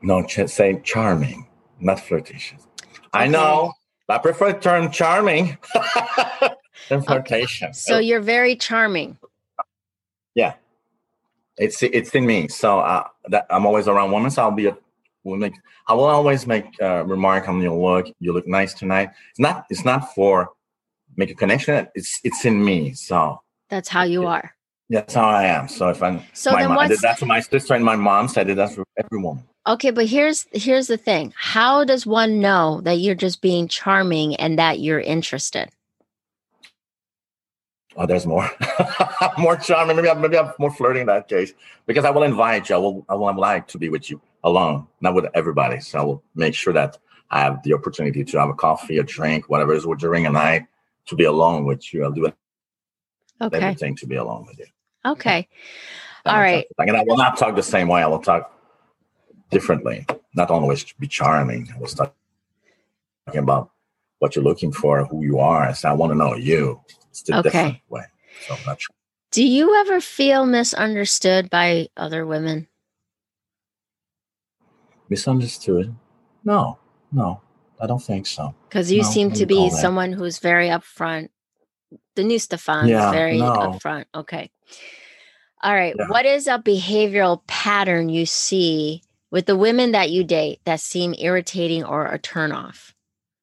No, 0.02 0.24
ch- 0.24 0.48
say 0.48 0.82
charming, 0.84 1.48
not 1.80 2.00
flirtatious. 2.00 2.68
I 3.14 3.28
know. 3.28 3.74
I 4.10 4.18
prefer 4.20 4.54
the 4.54 4.60
term 4.60 4.92
charming 4.92 5.58
than 6.90 7.02
flirtation. 7.02 7.74
So 7.74 7.98
you're 7.98 8.22
very 8.22 8.56
charming. 8.56 9.18
Yeah, 10.36 10.54
it's 11.58 11.82
it's 11.84 12.14
in 12.16 12.26
me. 12.26 12.48
So 12.48 12.80
uh, 12.80 13.08
that 13.30 13.48
I'm 13.50 13.66
always 13.66 13.88
around 13.88 14.12
women. 14.12 14.32
So 14.32 14.44
I'll 14.44 14.52
be 14.52 14.68
a 14.68 14.78
will 15.24 15.38
make. 15.38 15.54
I 15.88 15.94
will 15.94 16.06
always 16.06 16.48
make 16.48 16.80
a 16.80 17.04
remark 17.04 17.50
on 17.50 17.62
your 17.62 17.78
look. 17.78 18.14
You 18.20 18.34
look 18.34 18.48
nice 18.48 18.74
tonight. 18.74 19.10
It's 19.32 19.40
not. 19.40 19.66
It's 19.70 19.84
not 19.84 20.14
for 20.14 20.52
make 21.18 21.32
a 21.32 21.36
connection. 21.36 21.88
It's 21.96 22.20
it's 22.24 22.46
in 22.46 22.64
me. 22.64 22.94
So 22.94 23.42
That's 23.70 23.90
how 23.90 24.04
you 24.04 24.26
are. 24.28 24.54
that's 24.90 25.14
how 25.16 25.28
I 25.28 25.46
am. 25.46 25.68
So 25.68 25.90
if 25.90 26.02
I'm 26.02 26.22
So 26.34 26.52
my 26.54 26.60
then 26.62 26.70
mom, 26.70 26.78
what's 26.78 27.02
that 27.02 27.20
for 27.20 27.26
my 27.26 27.42
sister 27.42 27.74
and 27.74 27.84
my 27.84 27.96
mom. 27.98 28.28
So 28.30 28.42
I 28.42 28.44
did 28.46 28.58
that 28.58 28.72
for 28.74 28.86
every 28.98 29.22
woman. 29.22 29.44
okay, 29.68 29.92
but 29.92 30.06
here's 30.06 30.46
here's 30.54 30.88
the 30.88 30.98
thing. 30.98 31.34
How 31.36 31.84
does 31.84 32.06
one 32.06 32.40
know 32.40 32.80
that 32.82 33.00
you're 33.00 33.16
just 33.16 33.42
being 33.42 33.68
charming 33.68 34.36
and 34.38 34.58
that 34.58 34.80
you're 34.80 35.02
interested? 35.02 35.70
Oh, 38.00 38.06
there's 38.06 38.28
more, 38.28 38.48
more 39.40 39.56
charming. 39.58 39.96
Maybe 39.96 40.08
I'm, 40.08 40.22
maybe 40.22 40.38
I'm 40.38 40.54
more 40.60 40.70
flirting 40.72 41.02
in 41.02 41.08
that 41.08 41.28
case 41.28 41.52
because 41.88 42.06
I 42.06 42.12
will 42.12 42.22
invite 42.22 42.70
you. 42.70 42.76
I 42.76 42.78
will, 42.78 43.04
I 43.10 43.16
will 43.16 43.36
like 43.36 43.68
to 43.70 43.80
be 43.80 43.90
with 43.90 44.12
you 44.12 44.22
alone, 44.44 44.86
not 45.02 45.16
with 45.16 45.26
everybody. 45.34 45.80
So 45.80 46.00
I 46.00 46.04
will 46.04 46.24
make 46.36 46.54
sure 46.54 46.74
that 46.74 47.00
I 47.32 47.40
have 47.40 47.64
the 47.64 47.74
opportunity 47.74 48.24
to 48.24 48.40
have 48.40 48.50
a 48.50 48.54
coffee, 48.54 49.00
a 49.00 49.04
drink, 49.04 49.50
whatever 49.50 49.74
it 49.74 49.78
is 49.78 49.88
during 49.98 50.28
a 50.28 50.30
night 50.30 50.68
to 51.08 51.16
be 51.16 51.24
alone 51.24 51.66
with 51.66 51.94
you. 51.94 52.04
I'll 52.04 52.12
do 52.12 52.32
Okay. 53.42 53.58
everything 53.58 53.96
to 53.98 54.08
be 54.08 54.16
alone 54.16 54.46
with 54.48 54.60
you. 54.60 54.66
Okay. 55.06 55.48
All 56.26 56.40
right. 56.40 56.68
sense. 56.78 56.90
And 56.90 56.98
I 56.98 57.04
will 57.04 57.18
not 57.18 57.38
talk 57.38 57.56
the 57.56 57.64
same 57.64 57.88
way. 57.88 58.02
I 58.04 58.08
will 58.08 58.20
talk 58.20 58.52
differently. 59.50 60.06
Not 60.36 60.50
always 60.52 60.84
be 61.00 61.08
charming. 61.08 61.70
I 61.74 61.80
will 61.80 61.88
start 61.88 62.14
talking 63.26 63.40
about 63.44 63.72
what 64.20 64.36
you're 64.36 64.44
looking 64.44 64.72
for, 64.72 65.06
who 65.06 65.24
you 65.24 65.40
are. 65.40 65.64
I 65.64 65.74
So 65.74 65.90
I 65.90 65.94
want 65.94 66.12
to 66.12 66.18
know 66.18 66.36
you. 66.36 66.82
It's 67.10 67.24
Okay. 67.30 67.42
different 67.42 67.78
way. 67.90 68.04
So 68.40 68.56
I'm 68.56 68.66
not 68.66 68.82
sure. 68.82 68.94
Do 69.32 69.46
you 69.46 69.76
ever 69.76 70.02
feel 70.02 70.46
misunderstood 70.46 71.50
by 71.50 71.88
other 71.98 72.26
women? 72.26 72.68
Misunderstood? 75.10 75.96
No, 76.44 76.80
no, 77.12 77.42
I 77.80 77.88
don't 77.88 78.02
think 78.02 78.28
so. 78.28 78.56
Because 78.68 78.92
you 78.92 79.02
No, 79.02 79.10
seem 79.10 79.32
to 79.34 79.46
be 79.46 79.70
that. 79.70 79.76
someone 79.76 80.14
who's 80.14 80.40
very 80.40 80.68
upfront. 80.68 81.30
The 82.16 82.24
new 82.24 82.40
Stefan 82.40 82.88
Yeah, 82.88 83.08
is 83.08 83.14
very 83.14 83.38
no. 83.38 83.52
upfront. 83.52 84.06
Okay. 84.14 84.50
All 85.62 85.74
right. 85.74 85.96
Yeah. 85.98 86.08
What 86.10 86.26
is 86.26 86.48
a 86.48 86.60
behavioral 86.60 87.46
pattern 87.48 88.10
you 88.10 88.26
see 88.26 89.04
with 89.32 89.46
the 89.46 89.56
women 89.56 89.92
that 89.92 90.10
you 90.10 90.24
date 90.24 90.60
that 90.66 90.80
seem 90.80 91.14
irritating 91.18 91.84
or 91.84 92.06
a 92.06 92.20
turnoff? 92.20 92.94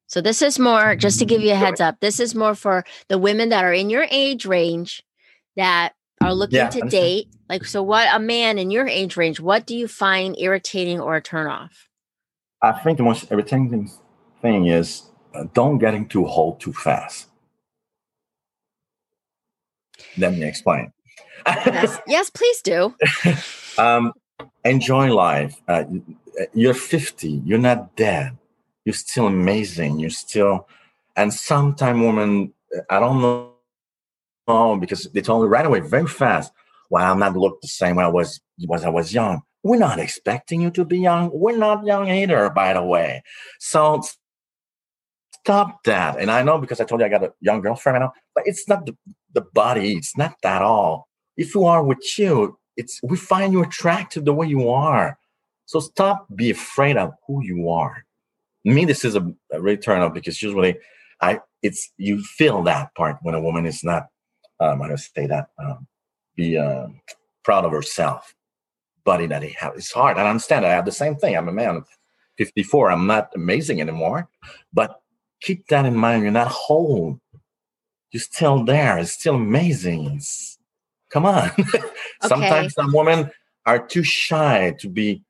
So 0.07 0.21
this 0.21 0.43
is 0.43 0.59
more 0.59 0.95
just 0.95 1.19
to 1.19 1.25
give 1.25 1.41
mm. 1.41 1.47
you 1.47 1.53
a 1.53 1.57
heads 1.57 1.81
up. 1.81 2.01
This 2.01 2.21
is 2.21 2.35
more 2.35 2.55
for 2.55 2.85
the 3.09 3.19
women 3.19 3.49
that 3.49 3.65
are 3.65 3.73
in 3.73 3.91
your 3.91 4.07
age 4.11 4.47
range 4.47 5.03
that 5.57 5.95
are 6.21 6.35
looking 6.35 6.59
Yeah, 6.59 6.69
to 6.71 6.81
date. 6.89 7.29
Like, 7.49 7.65
so 7.65 7.83
what 7.83 8.09
a 8.13 8.19
man 8.19 8.59
in 8.59 8.71
your 8.71 8.87
age 8.87 9.17
range, 9.17 9.41
what 9.41 9.67
do 9.67 9.77
you 9.77 9.89
find 9.89 10.39
irritating 10.39 11.01
or 11.01 11.17
a 11.17 11.23
turnoff? 11.23 11.71
I 12.63 12.73
think 12.73 12.99
the 12.99 13.05
most 13.05 13.31
irritating 13.31 13.91
thing 14.45 14.67
is 14.67 14.89
uh, 15.35 15.45
don't 15.55 15.79
get 15.79 15.95
into 15.95 16.25
hold 16.27 16.61
too 16.61 16.73
fast. 16.73 17.29
Let 20.19 20.33
me 20.35 20.45
explain. 20.45 20.93
Yes, 21.47 21.99
yes, 22.07 22.31
please 22.31 22.61
do. 22.63 22.95
um, 23.79 24.13
enjoy 24.65 25.13
life. 25.13 25.61
Uh, 25.67 25.85
you're 26.53 26.75
50. 26.75 27.43
You're 27.45 27.67
not 27.71 27.97
dead. 27.97 28.37
You're 28.85 29.01
still 29.07 29.27
amazing. 29.27 29.99
You're 29.99 30.11
still, 30.11 30.69
and 31.17 31.33
sometime 31.33 32.05
women, 32.05 32.53
I 32.91 33.01
don't 33.01 33.21
know, 33.23 33.55
know 34.47 34.77
because 34.77 35.05
they 35.15 35.23
told 35.23 35.43
me 35.43 35.49
right 35.49 35.67
away, 35.67 35.81
very 35.81 36.07
fast. 36.07 36.53
Well, 36.91 37.11
I'm 37.11 37.19
not 37.19 37.37
look 37.37 37.61
the 37.63 37.69
same 37.69 37.97
way 37.97 38.05
I 38.05 38.09
was 38.09 38.41
was 38.69 38.85
I 38.85 38.91
was 38.91 39.15
young. 39.15 39.41
We're 39.63 39.79
not 39.79 39.99
expecting 39.99 40.61
you 40.61 40.71
to 40.73 40.85
be 40.85 40.99
young. 40.99 41.31
We're 41.33 41.57
not 41.57 41.87
young 41.87 42.11
either, 42.11 42.51
by 42.51 42.75
the 42.75 42.85
way. 42.85 43.23
So 43.59 44.03
stop 45.45 45.85
that. 45.85 46.19
And 46.19 46.31
I 46.31 46.43
know 46.43 46.59
because 46.59 46.81
I 46.81 46.85
told 46.85 47.01
you 47.01 47.07
I 47.07 47.11
got 47.11 47.23
a 47.23 47.33
young 47.41 47.61
girlfriend 47.61 47.95
right 47.95 48.05
now, 48.07 48.13
but 48.35 48.45
it's 48.47 48.67
not 48.67 48.87
the, 48.87 48.97
the 49.35 49.43
body. 49.43 49.93
It's 49.93 50.17
not 50.17 50.37
that 50.43 50.63
all. 50.63 51.07
If 51.37 51.55
you 51.55 51.65
are 51.65 51.85
with 51.85 52.19
you, 52.19 52.59
it's 52.77 52.99
we 53.03 53.17
find 53.17 53.53
you 53.53 53.63
attractive 53.63 54.25
the 54.25 54.33
way 54.33 54.47
you 54.47 54.71
are. 54.71 55.19
So 55.67 55.81
stop 55.81 56.27
be 56.35 56.51
afraid 56.51 56.97
of 56.97 57.13
who 57.27 57.45
you 57.45 57.69
are. 57.69 58.05
Me, 58.65 58.87
this 58.87 59.05
is 59.05 59.17
a, 59.17 59.33
a 59.53 59.61
real 59.61 59.77
turn 59.77 60.01
off 60.01 60.15
because 60.15 60.43
usually 60.43 60.79
I 61.21 61.41
it's 61.63 61.93
you 61.99 62.23
feel 62.23 62.63
that 62.63 62.95
part 62.95 63.19
when 63.23 63.35
a 63.35 63.41
woman 63.41 63.67
is 63.67 63.85
not 63.85 64.07
um 64.61 64.81
I 64.81 64.89
just 64.89 65.15
say 65.15 65.27
that 65.27 65.49
um 65.59 65.87
be 66.37 66.57
um 66.57 67.01
proud 67.45 67.67
of 67.67 67.73
herself, 67.73 68.35
body 69.05 69.27
that 69.27 69.43
he 69.43 69.55
has. 69.59 69.73
It's 69.77 69.93
hard. 69.93 70.17
I 70.17 70.27
understand. 70.29 70.65
I 70.65 70.71
have 70.71 70.87
the 70.87 70.93
same 70.93 71.17
thing. 71.17 71.37
I'm 71.37 71.49
a 71.49 71.53
man 71.53 71.85
54. 72.39 72.91
I'm 72.91 73.07
not 73.07 73.31
amazing 73.35 73.81
anymore. 73.81 74.29
But 74.73 75.01
keep 75.41 75.67
that 75.69 75.87
in 75.87 75.97
mind. 75.97 76.23
You're 76.23 76.33
not 76.33 76.49
whole. 76.49 77.21
You're 78.11 78.21
still 78.21 78.65
there. 78.65 78.99
It's 78.99 79.13
still 79.13 79.35
amazing. 79.35 80.07
It's, 80.17 80.59
come 81.11 81.27
on. 81.27 81.51
Sometimes 82.23 82.75
some 82.75 82.93
women 82.93 83.31
are 83.67 83.85
too 83.85 84.03
shy 84.03 84.75
to 84.79 84.89
be, 84.89 85.23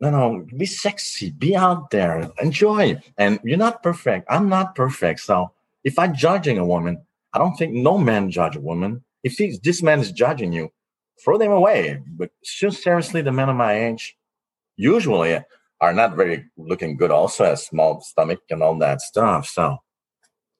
no, 0.00 0.10
no, 0.10 0.46
be 0.56 0.66
sexy, 0.66 1.30
be 1.30 1.54
out 1.54 1.90
there, 1.90 2.30
enjoy. 2.40 3.00
And 3.16 3.38
you're 3.44 3.56
not 3.58 3.82
perfect. 3.82 4.26
I'm 4.28 4.48
not 4.48 4.74
perfect. 4.74 5.20
So 5.20 5.52
if 5.84 5.98
I'm 5.98 6.14
judging 6.14 6.58
a 6.58 6.66
woman, 6.66 7.02
I 7.32 7.38
don't 7.38 7.56
think 7.56 7.72
no 7.72 7.98
man 7.98 8.30
judge 8.30 8.56
a 8.56 8.60
woman. 8.60 9.04
If 9.22 9.34
he's, 9.34 9.60
this 9.60 9.82
man 9.82 10.00
is 10.00 10.12
judging 10.12 10.52
you, 10.52 10.70
throw 11.22 11.38
them 11.38 11.52
away. 11.52 12.00
But 12.06 12.30
seriously, 12.42 13.22
the 13.22 13.32
men 13.32 13.48
of 13.48 13.56
my 13.56 13.86
age 13.86 14.16
usually 14.76 15.38
are 15.84 15.92
not 15.94 16.16
very 16.16 16.44
looking 16.56 16.96
good. 16.96 17.10
Also, 17.10 17.44
has 17.44 17.66
small 17.66 18.00
stomach 18.00 18.40
and 18.50 18.62
all 18.62 18.76
that 18.78 19.00
stuff. 19.00 19.46
So 19.46 19.76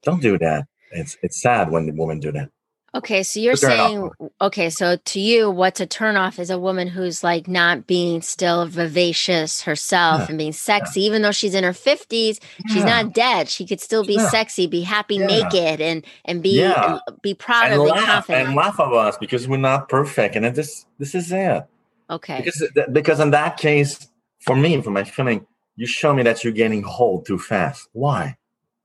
don't 0.02 0.22
do 0.22 0.38
that. 0.38 0.66
It's 0.92 1.16
it's 1.22 1.40
sad 1.42 1.70
when 1.70 1.86
the 1.86 1.92
women 1.92 2.20
do 2.20 2.30
that. 2.32 2.50
Okay, 2.94 3.24
so 3.24 3.40
you're 3.40 3.56
Turn 3.56 3.72
off. 3.72 3.76
saying 3.90 4.10
okay, 4.40 4.70
so 4.70 4.96
to 4.96 5.18
you, 5.18 5.50
what's 5.50 5.80
a 5.80 5.86
turnoff 5.86 6.38
is 6.38 6.48
a 6.48 6.58
woman 6.60 6.86
who's 6.86 7.24
like 7.24 7.48
not 7.48 7.88
being 7.88 8.22
still 8.22 8.66
vivacious 8.66 9.62
herself 9.62 10.20
Yeah, 10.20 10.26
and 10.28 10.38
being 10.38 10.52
sexy, 10.52 11.00
even 11.02 11.22
though 11.22 11.32
she's 11.32 11.56
in 11.56 11.64
her 11.64 11.72
fifties. 11.72 12.38
She's 12.68 12.84
not 12.84 13.12
dead. 13.12 13.48
She 13.48 13.66
could 13.66 13.80
still 13.80 14.04
be 14.04 14.14
Yeah. 14.14 14.28
sexy, 14.28 14.68
be 14.68 14.82
happy 14.82 15.16
Yeah. 15.16 15.26
naked, 15.26 15.80
and 15.80 16.04
and 16.24 16.40
be 16.40 16.60
Yeah. 16.60 16.98
and 17.08 17.20
be 17.22 17.34
proud 17.34 17.64
and 17.72 17.74
of 17.74 17.80
and 17.80 17.88
laugh 17.90 18.06
confident. 18.06 18.46
and 18.48 18.56
laugh 18.56 18.78
of 18.78 18.92
us 18.92 19.16
because 19.18 19.48
we're 19.48 19.56
not 19.56 19.88
perfect, 19.88 20.36
and 20.36 20.46
it, 20.46 20.54
this 20.54 20.86
this 21.00 21.16
is 21.16 21.32
it. 21.32 21.64
okay, 22.10 22.36
Because 22.44 22.62
because 22.92 23.18
in 23.18 23.30
that 23.32 23.56
case, 23.56 24.06
for 24.44 24.56
me, 24.56 24.80
for 24.82 24.90
my 24.90 25.04
feeling, 25.04 25.46
you 25.76 25.86
show 25.86 26.12
me 26.14 26.22
that 26.22 26.44
you're 26.44 26.52
getting 26.52 26.82
whole 26.82 27.22
too 27.22 27.38
fast. 27.38 27.88
Why? 27.92 28.36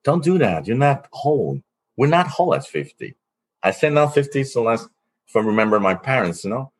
Don't 0.04 0.24
do 0.24 0.38
that. 0.38 0.68
You're 0.68 0.78
not 0.78 1.08
whole. 1.12 1.62
We're 1.98 2.08
not 2.08 2.28
whole 2.28 2.56
at 2.56 2.66
50. 2.66 3.14
I 3.62 3.72
say 3.72 3.90
now 3.90 4.08
50, 4.08 4.44
so 4.46 4.64
let's 4.64 4.88
if 5.28 5.36
I 5.36 5.42
remember 5.42 5.80
my 5.80 5.94
parents, 5.94 6.44
you 6.44 6.50
know, 6.50 6.72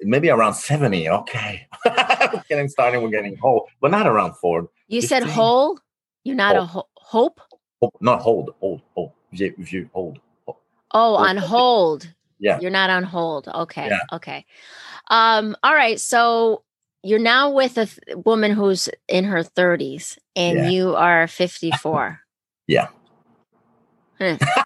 maybe 0.00 0.28
around 0.28 0.54
70. 0.54 1.08
Okay. 1.08 1.66
getting 2.48 2.68
started, 2.68 3.00
we're 3.00 3.08
getting 3.08 3.36
whole, 3.36 3.68
but 3.80 3.90
not 3.90 4.06
around 4.06 4.34
40. 4.34 4.66
you 4.88 5.00
said 5.00 5.22
15. 5.22 5.32
whole. 5.32 5.78
You're 6.24 6.36
not 6.36 6.56
a 6.56 6.64
ho- 6.64 6.88
hope. 6.96 7.40
Oh, 7.80 7.90
not 8.00 8.20
hold, 8.20 8.54
hold, 8.60 8.82
hold. 8.94 9.12
If 9.32 9.72
you 9.72 9.88
hold. 9.92 10.18
hold. 10.44 10.58
Oh, 10.92 11.16
Hold. 11.16 11.28
on 11.28 11.36
hold. 11.36 12.14
Yeah. 12.38 12.58
You're 12.60 12.70
not 12.70 12.90
on 12.90 13.04
hold. 13.04 13.48
Okay. 13.48 13.86
Yeah. 13.86 14.00
Okay. 14.12 14.44
Um, 15.08 15.56
all 15.62 15.74
right. 15.74 16.00
So 16.00 16.64
you're 17.04 17.18
now 17.18 17.50
with 17.50 17.76
a 17.78 17.86
th- 17.86 18.16
woman 18.24 18.50
who's 18.52 18.88
in 19.08 19.24
her 19.24 19.42
30s 19.42 20.18
and 20.34 20.58
Yeah. 20.58 20.68
you 20.70 20.96
are 20.96 21.26
54. 21.26 22.20
Yeah. 22.66 22.88
Huh. 24.18 24.38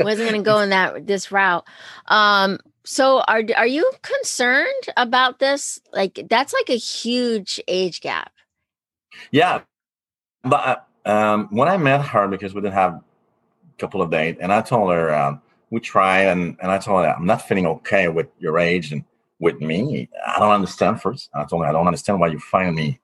Wasn't 0.00 0.28
going 0.28 0.42
to 0.42 0.44
go 0.44 0.58
in 0.58 0.70
that 0.70 1.06
this 1.06 1.30
route. 1.30 1.64
Um, 2.08 2.58
so 2.84 3.20
are 3.20 3.42
are 3.56 3.66
you 3.68 3.88
concerned 4.02 4.84
about 4.96 5.38
this? 5.38 5.78
Like 5.92 6.26
that's 6.28 6.52
like 6.52 6.68
a 6.70 6.76
huge 6.76 7.60
age 7.68 8.00
gap. 8.00 8.32
Yeah, 9.30 9.60
but 10.42 10.84
uh, 11.06 11.08
um, 11.08 11.48
when 11.52 11.68
I 11.68 11.76
met 11.76 12.04
her, 12.04 12.26
because 12.26 12.52
we 12.52 12.60
didn't 12.60 12.74
have 12.74 12.94
a 12.94 13.02
couple 13.78 14.02
of 14.02 14.10
dates, 14.10 14.40
and 14.42 14.52
I 14.52 14.60
told 14.60 14.90
her 14.90 15.14
um, 15.14 15.40
we 15.70 15.78
try, 15.78 16.22
and 16.22 16.56
and 16.60 16.72
I 16.72 16.78
told 16.78 17.04
her 17.04 17.14
I'm 17.16 17.26
not 17.26 17.42
feeling 17.46 17.66
okay 17.66 18.08
with 18.08 18.26
your 18.40 18.58
age, 18.58 18.90
and 18.90 19.04
with 19.38 19.60
me. 19.60 20.08
I 20.26 20.38
don't 20.38 20.52
understand 20.52 21.00
first. 21.00 21.30
I 21.34 21.44
told 21.44 21.62
her, 21.62 21.68
I 21.68 21.72
don't 21.72 21.86
understand 21.86 22.20
why 22.20 22.28
you 22.28 22.38
find 22.38 22.74
me 22.74 23.00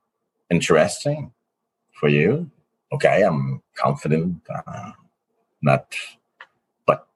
interesting 0.50 1.32
for 1.92 2.08
you. 2.08 2.50
Okay, 2.92 3.22
I'm 3.22 3.62
confident, 3.74 4.40
uh, 4.52 4.92
not, 5.62 5.94
but 6.86 7.06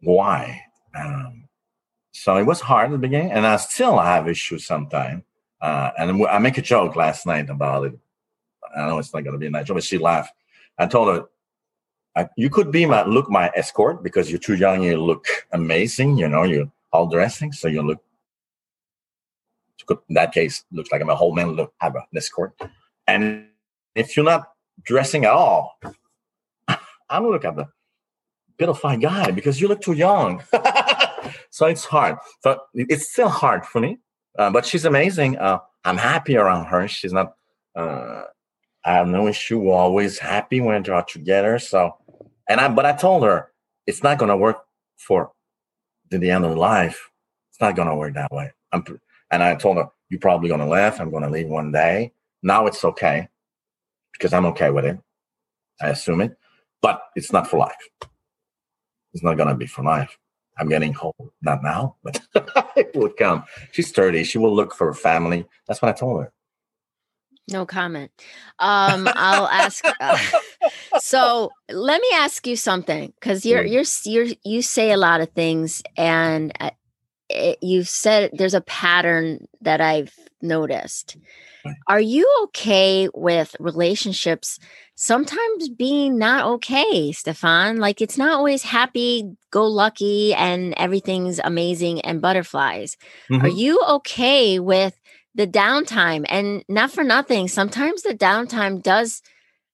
why? 0.00 0.62
Um, 0.94 1.48
so 2.12 2.36
it 2.36 2.44
was 2.44 2.60
hard 2.60 2.86
at 2.86 2.92
the 2.92 2.98
beginning, 2.98 3.32
and 3.32 3.46
I 3.46 3.56
still 3.56 3.98
have 3.98 4.28
issues 4.28 4.66
sometimes. 4.66 5.22
Uh, 5.60 5.90
and 5.98 6.26
I 6.26 6.38
make 6.38 6.56
a 6.56 6.62
joke 6.62 6.96
last 6.96 7.26
night 7.26 7.50
about 7.50 7.86
it. 7.86 7.98
I 8.76 8.86
know 8.86 8.98
it's 8.98 9.12
not 9.12 9.24
going 9.24 9.32
to 9.32 9.38
be 9.38 9.46
a 9.46 9.50
nice 9.50 9.66
joke, 9.66 9.76
but 9.76 9.84
she 9.84 9.98
laughed. 9.98 10.32
I 10.78 10.86
told 10.86 11.08
her, 11.08 11.24
I, 12.16 12.28
"You 12.36 12.48
could 12.48 12.70
be 12.70 12.86
my 12.86 13.04
look 13.04 13.28
my 13.28 13.50
escort 13.56 14.02
because 14.02 14.30
you're 14.30 14.38
too 14.38 14.54
young. 14.54 14.82
You 14.82 15.02
look 15.02 15.26
amazing. 15.52 16.16
You 16.16 16.28
know, 16.28 16.44
you're 16.44 16.70
all 16.92 17.06
dressing, 17.06 17.52
so 17.52 17.68
you 17.68 17.82
look 17.82 18.02
in 19.88 20.14
that 20.14 20.32
case, 20.32 20.64
looks 20.72 20.92
like 20.92 21.00
I'm 21.00 21.10
a 21.10 21.16
whole 21.16 21.34
man 21.34 21.52
look 21.52 21.72
have 21.80 21.94
an 21.94 22.02
escort. 22.14 22.54
And 23.06 23.46
if 23.94 24.16
you're 24.16 24.24
not 24.24 24.48
dressing 24.82 25.24
at 25.24 25.32
all, 25.32 25.78
I'm 27.10 27.26
look 27.26 27.44
at 27.44 27.56
the 27.56 27.68
bit 28.58 28.68
of 28.68 28.80
pedophile 28.80 29.00
guy 29.00 29.30
because 29.30 29.60
you 29.60 29.68
look 29.68 29.80
too 29.80 29.92
young. 29.92 30.42
so 31.50 31.66
it's 31.66 31.84
hard. 31.84 32.16
So 32.42 32.60
it's 32.74 33.10
still 33.10 33.28
hard 33.28 33.64
for 33.64 33.80
me. 33.80 33.98
Uh, 34.38 34.50
but 34.50 34.66
she's 34.66 34.84
amazing. 34.84 35.38
Uh, 35.38 35.58
I'm 35.84 35.96
happy 35.96 36.36
around 36.36 36.66
her. 36.66 36.86
She's 36.88 37.12
not. 37.12 37.34
Uh, 37.74 38.24
I 38.84 38.92
have 38.94 39.08
no 39.08 39.26
issue. 39.26 39.58
We're 39.58 39.74
always 39.74 40.18
happy 40.18 40.60
when 40.60 40.82
we're 40.82 41.02
together. 41.02 41.58
So, 41.58 41.96
and 42.48 42.60
I. 42.60 42.68
But 42.68 42.86
I 42.86 42.92
told 42.92 43.24
her 43.24 43.50
it's 43.86 44.02
not 44.02 44.18
to 44.28 44.36
work 44.36 44.58
for 44.96 45.32
to 46.10 46.18
the 46.18 46.30
end 46.30 46.44
of 46.44 46.56
life. 46.56 47.10
It's 47.50 47.60
not 47.60 47.74
to 47.88 47.94
work 47.94 48.14
that 48.14 48.30
way. 48.30 48.52
I'm. 48.72 48.84
And 49.30 49.42
I 49.42 49.54
told 49.54 49.76
her, 49.76 49.88
You're 50.08 50.20
probably 50.20 50.48
going 50.48 50.60
to 50.60 50.66
laugh. 50.66 51.00
I'm 51.00 51.10
going 51.10 51.22
to 51.22 51.30
leave 51.30 51.48
one 51.48 51.72
day. 51.72 52.12
Now 52.42 52.66
it's 52.66 52.84
okay 52.84 53.28
because 54.12 54.32
I'm 54.32 54.46
okay 54.46 54.70
with 54.70 54.84
it. 54.84 54.98
I 55.80 55.88
assume 55.90 56.20
it, 56.20 56.36
but 56.82 57.00
it's 57.14 57.32
not 57.32 57.48
for 57.48 57.58
life. 57.58 57.76
It's 59.12 59.22
not 59.22 59.36
going 59.36 59.48
to 59.48 59.54
be 59.54 59.66
for 59.66 59.82
life. 59.82 60.18
I'm 60.58 60.68
getting 60.68 60.96
old, 61.00 61.32
not 61.40 61.62
now, 61.62 61.96
but 62.02 62.20
it 62.76 62.94
will 62.94 63.10
come. 63.10 63.44
She's 63.72 63.92
30. 63.92 64.24
She 64.24 64.38
will 64.38 64.54
look 64.54 64.74
for 64.74 64.88
a 64.88 64.94
family. 64.94 65.46
That's 65.66 65.80
what 65.80 65.88
I 65.88 65.92
told 65.92 66.22
her. 66.22 66.32
No 67.50 67.64
comment. 67.64 68.10
Um, 68.58 69.08
I'll 69.14 69.48
ask. 69.48 69.82
Uh, 70.00 70.18
so 70.98 71.50
let 71.70 72.02
me 72.02 72.08
ask 72.12 72.46
you 72.46 72.56
something, 72.56 73.12
because 73.18 73.46
you're 73.46 73.64
you're 73.64 73.84
you're 74.04 74.26
you 74.44 74.60
say 74.60 74.90
a 74.90 74.98
lot 74.98 75.22
of 75.22 75.30
things, 75.30 75.82
and 75.96 76.52
uh, 76.60 76.70
it, 77.28 77.58
you've 77.62 77.88
said 77.88 78.30
there's 78.32 78.54
a 78.54 78.60
pattern 78.60 79.46
that 79.60 79.80
I've 79.80 80.14
noticed. 80.40 81.16
Are 81.86 82.00
you 82.00 82.26
okay 82.44 83.08
with 83.14 83.54
relationships 83.60 84.58
sometimes 84.94 85.68
being 85.68 86.16
not 86.16 86.46
okay, 86.46 87.12
Stefan? 87.12 87.76
Like 87.76 88.00
it's 88.00 88.16
not 88.16 88.32
always 88.32 88.62
happy, 88.62 89.24
go 89.50 89.66
lucky, 89.66 90.34
and 90.34 90.72
everything's 90.76 91.40
amazing 91.42 92.00
and 92.02 92.22
butterflies. 92.22 92.96
Mm-hmm. 93.30 93.44
Are 93.44 93.48
you 93.48 93.80
okay 93.88 94.58
with 94.58 94.98
the 95.34 95.46
downtime? 95.46 96.24
And 96.28 96.64
not 96.68 96.90
for 96.90 97.04
nothing, 97.04 97.48
sometimes 97.48 98.02
the 98.02 98.14
downtime 98.14 98.82
does, 98.82 99.20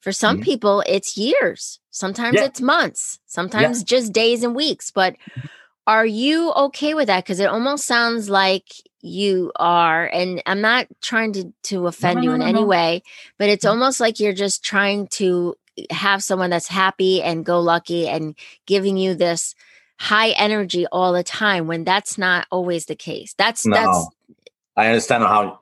for 0.01 0.11
some 0.11 0.37
mm-hmm. 0.37 0.45
people, 0.45 0.83
it's 0.87 1.17
years, 1.17 1.81
sometimes 1.91 2.37
yeah. 2.37 2.45
it's 2.45 2.61
months, 2.61 3.21
sometimes 3.27 3.81
yeah. 3.81 3.85
just 3.85 4.13
days 4.13 4.43
and 4.43 4.57
weeks. 4.57 4.91
But 4.91 5.17
are 5.87 6.07
you 6.07 6.53
okay 6.53 6.95
with 6.95 7.09
that? 7.09 7.24
Because 7.24 7.41
it 7.41 7.49
almost 7.49 7.85
sounds 7.85 8.30
like 8.30 8.64
you 9.03 9.53
are, 9.57 10.07
and 10.07 10.43
I'm 10.47 10.61
not 10.61 10.87
trying 11.03 11.32
to 11.35 11.53
to 11.64 11.87
offend 11.87 12.16
no, 12.16 12.20
no, 12.20 12.28
you 12.28 12.35
in 12.35 12.41
no, 12.41 12.47
any 12.47 12.64
way, 12.64 13.03
but 13.39 13.49
it's 13.49 13.64
mm. 13.64 13.70
almost 13.70 14.01
like 14.01 14.18
you're 14.18 14.32
just 14.32 14.64
trying 14.64 15.09
to 15.09 15.55
have 15.91 16.22
someone 16.22 16.51
that's 16.51 16.68
happy 16.68 17.22
and 17.22 17.45
go 17.45 17.61
lucky 17.61 18.09
and 18.09 18.35
giving 18.66 18.97
you 18.97 19.14
this 19.14 19.55
high 19.99 20.30
energy 20.30 20.87
all 20.87 21.12
the 21.12 21.22
time 21.22 21.66
when 21.66 21.85
that's 21.85 22.16
not 22.16 22.47
always 22.51 22.87
the 22.87 22.97
case. 22.97 23.35
That's 23.37 23.62
that's 23.68 24.09
I 24.76 24.87
understand 24.87 25.24
how 25.24 25.61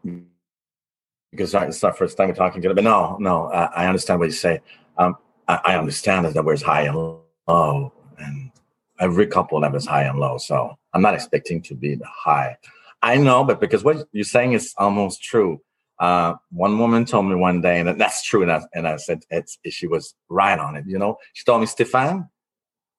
because 1.32 1.54
it's 1.54 1.82
not 1.82 1.98
first 1.98 2.16
time 2.16 2.28
we're 2.28 2.34
talking 2.34 2.62
together, 2.62 2.74
but 2.74 2.84
no, 2.84 3.16
no, 3.18 3.46
I, 3.46 3.64
I 3.64 3.86
understand 3.86 4.20
what 4.20 4.26
you 4.26 4.32
say. 4.32 4.60
Um, 4.98 5.16
I, 5.48 5.60
I 5.64 5.76
understand 5.76 6.26
that 6.26 6.34
there's 6.34 6.62
high 6.62 6.82
and 6.82 6.96
low, 6.96 7.92
and 8.18 8.51
every 9.00 9.26
couple 9.26 9.62
is 9.64 9.86
high 9.86 10.04
and 10.04 10.18
low. 10.18 10.38
So 10.38 10.76
I'm 10.92 11.02
not 11.02 11.14
expecting 11.14 11.62
to 11.62 11.74
be 11.74 11.94
the 11.94 12.06
high. 12.06 12.56
I 13.02 13.16
know, 13.16 13.42
but 13.44 13.60
because 13.60 13.82
what 13.82 14.06
you're 14.12 14.24
saying 14.24 14.52
is 14.52 14.74
almost 14.78 15.22
true. 15.22 15.60
Uh, 15.98 16.34
one 16.50 16.78
woman 16.78 17.04
told 17.04 17.26
me 17.26 17.34
one 17.34 17.60
day, 17.60 17.78
and 17.80 18.00
that's 18.00 18.24
true, 18.24 18.42
and 18.42 18.50
I, 18.50 18.62
and 18.74 18.88
I 18.88 18.96
said 18.96 19.22
it's, 19.30 19.58
she 19.68 19.86
was 19.86 20.14
right 20.28 20.58
on 20.58 20.76
it. 20.76 20.84
You 20.86 20.98
know, 20.98 21.16
she 21.32 21.44
told 21.44 21.60
me, 21.60 21.66
Stefan, 21.66 22.28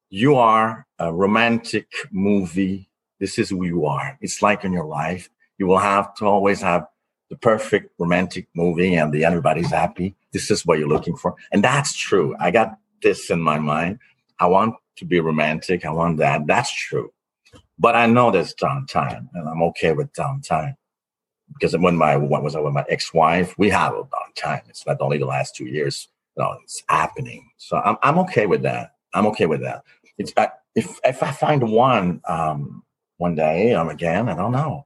you 0.09 0.35
are 0.35 0.85
a 0.99 1.13
romantic 1.13 1.87
movie. 2.11 2.89
This 3.19 3.37
is 3.39 3.49
who 3.49 3.65
you 3.65 3.85
are. 3.85 4.17
It's 4.21 4.41
like 4.41 4.63
in 4.63 4.71
your 4.71 4.85
life, 4.85 5.29
you 5.57 5.67
will 5.67 5.79
have 5.79 6.15
to 6.15 6.25
always 6.25 6.61
have 6.61 6.85
the 7.29 7.35
perfect 7.37 7.91
romantic 7.97 8.47
movie, 8.55 8.95
and 8.95 9.11
the 9.11 9.25
everybody's 9.25 9.71
happy. 9.71 10.15
This 10.31 10.49
is 10.51 10.65
what 10.65 10.79
you're 10.79 10.87
looking 10.87 11.17
for, 11.17 11.35
and 11.51 11.63
that's 11.63 11.95
true. 11.95 12.35
I 12.39 12.51
got 12.51 12.77
this 13.01 13.29
in 13.29 13.41
my 13.41 13.59
mind. 13.59 13.99
I 14.39 14.47
want 14.47 14.75
to 14.97 15.05
be 15.05 15.19
romantic. 15.19 15.85
I 15.85 15.91
want 15.91 16.17
that. 16.17 16.47
That's 16.47 16.73
true. 16.73 17.11
But 17.79 17.95
I 17.95 18.05
know 18.05 18.31
there's 18.31 18.53
downtime, 18.55 19.27
and 19.33 19.49
I'm 19.49 19.63
okay 19.63 19.93
with 19.93 20.13
downtime 20.13 20.75
because 21.53 21.75
when 21.77 21.95
my 21.95 22.15
what 22.15 22.43
was 22.43 22.55
I 22.55 22.59
with 22.59 22.73
my 22.73 22.85
ex-wife, 22.89 23.57
we 23.57 23.69
have 23.69 23.93
a 23.93 24.03
downtime. 24.03 24.61
It's 24.69 24.85
not 24.85 25.01
only 25.01 25.17
the 25.17 25.25
last 25.25 25.55
two 25.55 25.65
years. 25.65 26.07
Know, 26.35 26.57
it's 26.63 26.83
happening. 26.89 27.47
So 27.57 27.77
I'm 27.77 27.97
I'm 28.01 28.17
okay 28.19 28.47
with 28.47 28.63
that. 28.63 28.95
I'm 29.13 29.27
okay 29.27 29.45
with 29.45 29.61
that. 29.61 29.83
It's 30.17 30.33
I, 30.35 30.49
if 30.75 30.97
if 31.03 31.21
I 31.21 31.31
find 31.31 31.69
one 31.71 32.21
um, 32.27 32.83
one 33.17 33.35
day, 33.35 33.73
um, 33.73 33.89
again, 33.89 34.29
I 34.29 34.35
don't 34.35 34.51
know. 34.51 34.85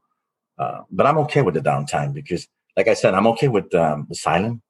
Uh, 0.57 0.81
but 0.91 1.05
I'm 1.05 1.17
okay 1.19 1.41
with 1.41 1.53
the 1.53 1.61
downtime 1.61 2.13
because, 2.13 2.47
like 2.75 2.87
I 2.87 2.95
said, 2.95 3.13
I'm 3.13 3.27
okay 3.27 3.47
with 3.47 3.73
um, 3.75 4.07
the 4.09 4.15
silence 4.15 4.61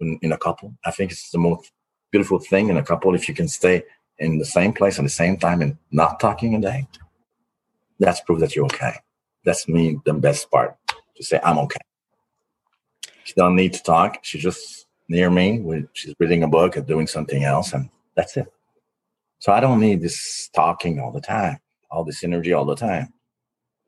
in, 0.00 0.18
in 0.22 0.32
a 0.32 0.38
couple. 0.38 0.74
I 0.84 0.90
think 0.90 1.12
it's 1.12 1.30
the 1.30 1.38
most 1.38 1.70
beautiful 2.10 2.38
thing 2.38 2.68
in 2.68 2.76
a 2.78 2.82
couple 2.82 3.14
if 3.14 3.28
you 3.28 3.34
can 3.34 3.46
stay 3.46 3.84
in 4.18 4.38
the 4.38 4.44
same 4.44 4.72
place 4.72 4.98
at 4.98 5.04
the 5.04 5.10
same 5.10 5.36
time 5.36 5.62
and 5.62 5.76
not 5.90 6.20
talking 6.20 6.54
a 6.54 6.60
day, 6.60 6.88
that's 7.98 8.20
proof 8.20 8.40
that 8.40 8.54
you're 8.54 8.66
okay. 8.66 8.94
That's 9.44 9.68
me, 9.68 10.00
the 10.04 10.14
best 10.14 10.50
part 10.50 10.76
to 11.16 11.24
say, 11.24 11.40
I'm 11.42 11.58
okay. 11.58 11.80
She 13.24 13.34
don't 13.34 13.56
need 13.56 13.72
to 13.74 13.82
talk. 13.82 14.18
She's 14.22 14.42
just 14.42 14.86
near 15.08 15.30
me. 15.30 15.62
She's 15.92 16.14
reading 16.18 16.42
a 16.42 16.48
book 16.48 16.76
or 16.76 16.80
doing 16.80 17.06
something 17.06 17.44
else, 17.44 17.72
and 17.72 17.90
that's 18.16 18.36
it. 18.36 18.46
So 19.38 19.52
I 19.52 19.60
don't 19.60 19.80
need 19.80 20.02
this 20.02 20.48
talking 20.54 20.98
all 20.98 21.12
the 21.12 21.20
time, 21.20 21.58
all 21.90 22.04
this 22.04 22.24
energy 22.24 22.52
all 22.52 22.64
the 22.64 22.74
time. 22.76 23.12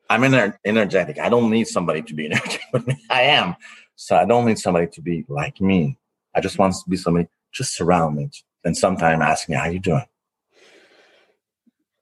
I'm 0.09 0.23
ener- 0.23 0.57
energetic. 0.65 1.19
I 1.19 1.29
don't 1.29 1.51
need 1.51 1.69
somebody 1.69 2.03
to 2.03 2.15
be 2.15 2.27
energetic 2.31 2.63
with 2.73 2.87
me. 2.87 2.97
I 3.11 3.23
am. 3.23 3.57
So 3.97 4.17
I 4.17 4.25
don't 4.25 4.47
need 4.47 4.59
somebody 4.59 4.89
to 4.89 5.03
be 5.03 5.25
like 5.29 5.61
me. 5.61 5.99
I 6.35 6.41
just 6.41 6.59
want 6.59 6.75
to 6.75 6.81
be 6.89 6.97
somebody 6.97 7.29
just 7.53 7.75
surround 7.77 8.17
me 8.17 8.31
and 8.65 8.77
sometimes 8.77 9.23
ask 9.23 9.49
me 9.49 9.57
how 9.57 9.67
you 9.67 9.79
doing. 9.79 10.05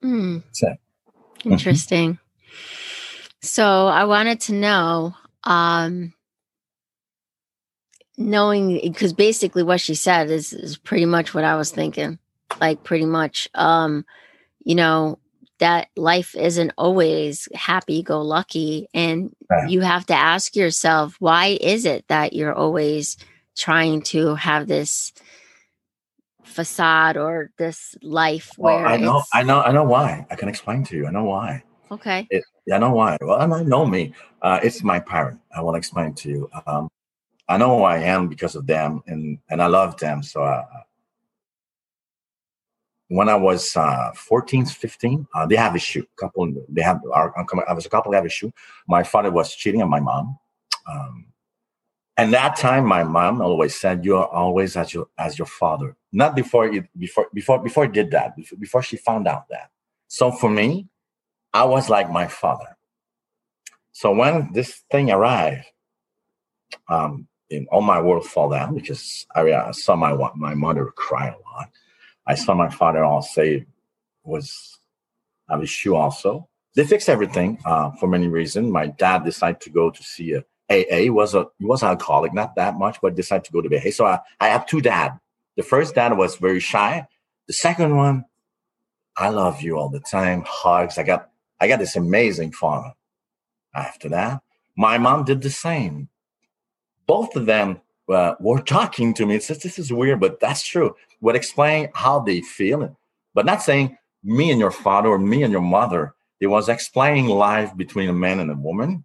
Mm. 0.03 0.43
So, 0.53 0.69
Interesting. 1.45 2.15
Mm-hmm. 2.15 2.23
So 3.41 3.87
I 3.87 4.05
wanted 4.05 4.41
to 4.43 4.55
know, 4.55 5.15
um, 5.45 6.13
knowing 8.17 8.81
because 8.83 9.13
basically 9.13 9.63
what 9.63 9.81
she 9.81 9.95
said 9.95 10.29
is 10.31 10.53
is 10.53 10.77
pretty 10.77 11.05
much 11.05 11.35
what 11.35 11.45
I 11.45 11.57
was 11.57 11.71
thinking. 11.71 12.19
Like 12.61 12.83
pretty 12.83 13.05
much, 13.05 13.49
um, 13.55 14.05
you 14.65 14.75
know, 14.75 15.19
that 15.59 15.89
life 15.97 16.35
isn't 16.35 16.73
always 16.77 17.49
happy 17.55 18.03
go 18.03 18.23
lucky, 18.23 18.89
and 18.93 19.35
right. 19.49 19.71
you 19.71 19.81
have 19.81 20.07
to 20.07 20.15
ask 20.15 20.57
yourself, 20.57 21.17
why 21.21 21.59
is 21.61 21.85
it 21.85 22.07
that 22.09 22.33
you're 22.33 22.55
always 22.55 23.17
trying 23.57 24.03
to 24.03 24.35
have 24.35 24.67
this 24.67 25.13
facade 26.59 27.17
or 27.17 27.53
this 27.57 27.95
life 28.03 28.51
where 28.57 28.83
well, 28.83 28.93
I 28.93 28.97
know, 28.97 29.23
I 29.33 29.43
know, 29.45 29.61
I 29.63 29.71
know 29.71 29.85
why. 29.85 30.27
I 30.29 30.35
can 30.35 30.49
explain 30.49 30.83
to 30.87 30.97
you. 30.97 31.07
I 31.07 31.13
know 31.13 31.23
why. 31.23 31.63
Okay. 31.93 32.27
It, 32.31 32.43
I 32.75 32.79
know 32.79 32.91
why. 32.91 33.17
Well, 33.21 33.41
I 33.41 33.63
know 33.63 33.87
me. 33.87 34.13
Uh, 34.43 34.59
it's 34.61 34.83
my 34.83 34.99
parent. 34.99 35.39
I 35.57 35.61
will 35.61 35.77
explain 35.77 36.15
to 36.15 36.29
you. 36.29 36.51
Um, 36.67 36.89
I 37.49 37.59
know 37.59 37.79
who 37.79 37.85
I 37.85 37.99
am 37.99 38.27
because 38.27 38.57
of 38.57 38.67
them, 38.67 39.03
and 39.07 39.39
and 39.51 39.63
I 39.63 39.69
love 39.69 39.97
them. 39.99 40.21
So 40.25 40.43
uh, 40.43 40.65
when 43.07 43.29
I 43.29 43.37
was 43.37 43.77
uh, 43.77 44.11
14, 44.17 44.67
15, 44.67 45.29
uh, 45.35 45.47
they 45.47 45.55
have 45.55 45.77
issue. 45.77 46.05
Couple, 46.19 46.53
they 46.69 46.83
have. 46.83 47.01
Our, 47.15 47.33
I 47.69 47.73
was 47.73 47.87
a 47.87 47.89
couple 47.89 48.11
They 48.11 48.19
have 48.19 48.27
issue. 48.27 48.51
My 48.89 49.05
father 49.05 49.31
was 49.31 49.55
cheating 49.55 49.81
on 49.81 49.89
my 49.89 50.01
mom. 50.01 50.37
Um, 50.91 51.27
and 52.19 52.35
that 52.35 52.57
time, 52.57 52.85
my 52.85 53.05
mom 53.05 53.41
always 53.41 53.77
said, 53.77 54.05
"You 54.05 54.17
are 54.17 54.27
always 54.27 54.77
as 54.77 54.93
your 54.93 55.07
as 55.17 55.39
your 55.39 55.47
father." 55.47 55.97
Not 56.13 56.35
before 56.35 56.67
it 56.67 56.85
before 56.99 57.29
before 57.33 57.61
before 57.61 57.85
he 57.85 57.93
did 57.93 58.11
that. 58.11 58.37
Before, 58.37 58.59
before 58.59 58.83
she 58.83 58.97
found 58.97 59.29
out 59.29 59.49
that. 59.51 59.71
So 60.09 60.33
for 60.33 60.51
me, 60.51 60.89
I 61.55 61.65
was 61.65 61.89
like 61.89 62.11
my 62.11 62.27
father. 62.27 62.77
So 63.93 64.13
when 64.13 64.53
this 64.53 64.83
thing 64.91 65.13
arrived, 65.13 65.67
um, 66.89 67.29
in 67.51 67.67
all 67.71 67.83
my 67.83 68.01
world 68.01 68.27
fall 68.27 68.51
down 68.51 68.75
because 68.75 69.27
I, 69.35 69.53
I 69.53 69.71
saw 69.71 69.95
my 69.95 70.13
my 70.35 70.55
mother 70.55 70.87
cry 70.97 71.29
a 71.29 71.39
lot. 71.51 71.71
I 72.27 72.35
saw 72.35 72.55
my 72.55 72.69
father 72.69 73.05
all 73.05 73.23
say 73.23 73.65
was 74.25 74.79
have 75.49 75.63
issue 75.63 75.95
also. 75.95 76.49
They 76.75 76.85
fixed 76.85 77.09
everything 77.09 77.59
uh, 77.65 77.93
for 77.93 78.09
many 78.09 78.29
reasons. 78.29 78.71
My 78.71 78.89
dad 78.89 79.25
decided 79.25 79.61
to 79.63 79.71
go 79.71 79.91
to 79.91 80.03
see 80.03 80.33
a 80.33 80.45
AA. 80.71 81.11
Was 81.13 81.35
a 81.35 81.47
was 81.61 81.83
alcoholic, 81.83 82.33
not 82.33 82.57
that 82.57 82.77
much, 82.77 83.01
but 83.01 83.15
decided 83.15 83.45
to 83.45 83.53
go 83.53 83.61
to 83.63 83.77
AA. 83.77 83.91
So 83.91 84.07
I, 84.07 84.21
I 84.41 84.49
have 84.49 84.67
two 84.67 84.81
dad. 84.81 85.19
The 85.57 85.63
first 85.63 85.95
dad 85.95 86.17
was 86.17 86.37
very 86.37 86.61
shy. 86.61 87.07
The 87.47 87.53
second 87.53 87.97
one, 87.97 88.25
I 89.17 89.31
love 89.31 89.63
you 89.63 89.79
all 89.79 89.89
the 89.89 90.01
time, 90.01 90.45
hugs. 90.47 90.99
I 90.99 91.03
got 91.03 91.31
I 91.61 91.69
got 91.69 91.79
this 91.79 91.97
amazing 91.97 92.53
father. 92.53 92.93
After 93.75 94.09
that, 94.11 94.43
my 94.77 94.99
mom 94.99 95.25
did 95.25 95.43
the 95.43 95.51
same. 95.51 96.09
Both 97.07 97.37
of 97.37 97.47
them 97.47 97.81
uh, 98.09 98.35
were 98.41 98.61
talking 98.61 99.15
to 99.15 99.27
me. 99.27 99.37
It 99.37 99.43
says 99.43 99.61
this 99.61 99.79
is 99.79 99.93
weird, 99.93 100.21
but 100.21 100.41
that's 100.41 100.63
true. 100.63 100.95
Would 101.21 101.37
explain 101.37 101.89
how 101.95 102.21
they 102.21 102.41
feel, 102.41 102.97
but 103.35 103.47
not 103.47 103.63
saying 103.63 103.97
me 104.23 104.51
and 104.51 104.61
your 104.61 104.71
father 104.71 105.09
or 105.09 105.19
me 105.19 105.43
and 105.43 105.53
your 105.53 105.63
mother. 105.63 106.15
It 106.41 106.47
was 106.47 106.69
explaining 106.69 107.27
life 107.27 107.77
between 107.77 108.09
a 108.09 108.13
man 108.13 108.39
and 108.39 108.51
a 108.51 108.55
woman. 108.55 109.05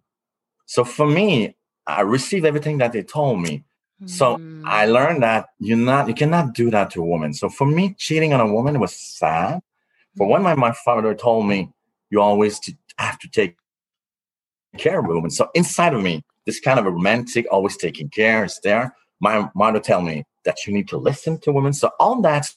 So 0.66 0.84
for 0.84 1.06
me, 1.06 1.56
I 1.86 2.00
received 2.00 2.46
everything 2.46 2.78
that 2.78 2.92
they 2.92 3.02
told 3.02 3.40
me. 3.40 3.64
So 4.06 4.36
mm. 4.36 4.62
I 4.66 4.86
learned 4.86 5.22
that 5.22 5.46
you're 5.58 5.76
not, 5.76 6.08
you 6.08 6.14
cannot 6.14 6.54
do 6.54 6.70
that 6.70 6.90
to 6.92 7.02
a 7.02 7.04
woman. 7.04 7.32
So 7.32 7.48
for 7.48 7.66
me, 7.66 7.94
cheating 7.98 8.32
on 8.32 8.40
a 8.40 8.52
woman 8.52 8.80
was 8.80 8.94
sad. 8.94 9.60
But 10.16 10.26
when 10.26 10.42
my, 10.42 10.54
my 10.54 10.72
father 10.84 11.14
told 11.14 11.46
me, 11.46 11.70
you 12.10 12.20
always 12.20 12.60
have 12.98 13.18
to 13.20 13.28
take 13.28 13.56
care 14.76 14.98
of 14.98 15.06
a 15.06 15.08
woman. 15.08 15.30
So 15.30 15.48
inside 15.54 15.94
of 15.94 16.02
me, 16.02 16.24
this 16.46 16.60
kind 16.60 16.78
of 16.78 16.86
a 16.86 16.90
romantic, 16.90 17.46
always 17.50 17.76
taking 17.76 18.08
care 18.10 18.44
is 18.44 18.60
there. 18.62 18.94
My 19.20 19.48
mother 19.54 19.80
tell 19.80 20.02
me 20.02 20.24
that 20.44 20.66
you 20.66 20.72
need 20.72 20.88
to 20.88 20.98
listen 20.98 21.38
to 21.40 21.52
women. 21.52 21.72
So 21.72 21.90
all 21.98 22.20
that 22.22 22.48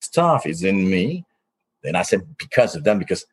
stuff 0.00 0.46
is 0.46 0.64
in 0.64 0.90
me. 0.90 1.24
And 1.84 1.96
I 1.96 2.02
said, 2.02 2.22
because 2.38 2.74
of 2.74 2.84
them, 2.84 2.98
because 2.98 3.24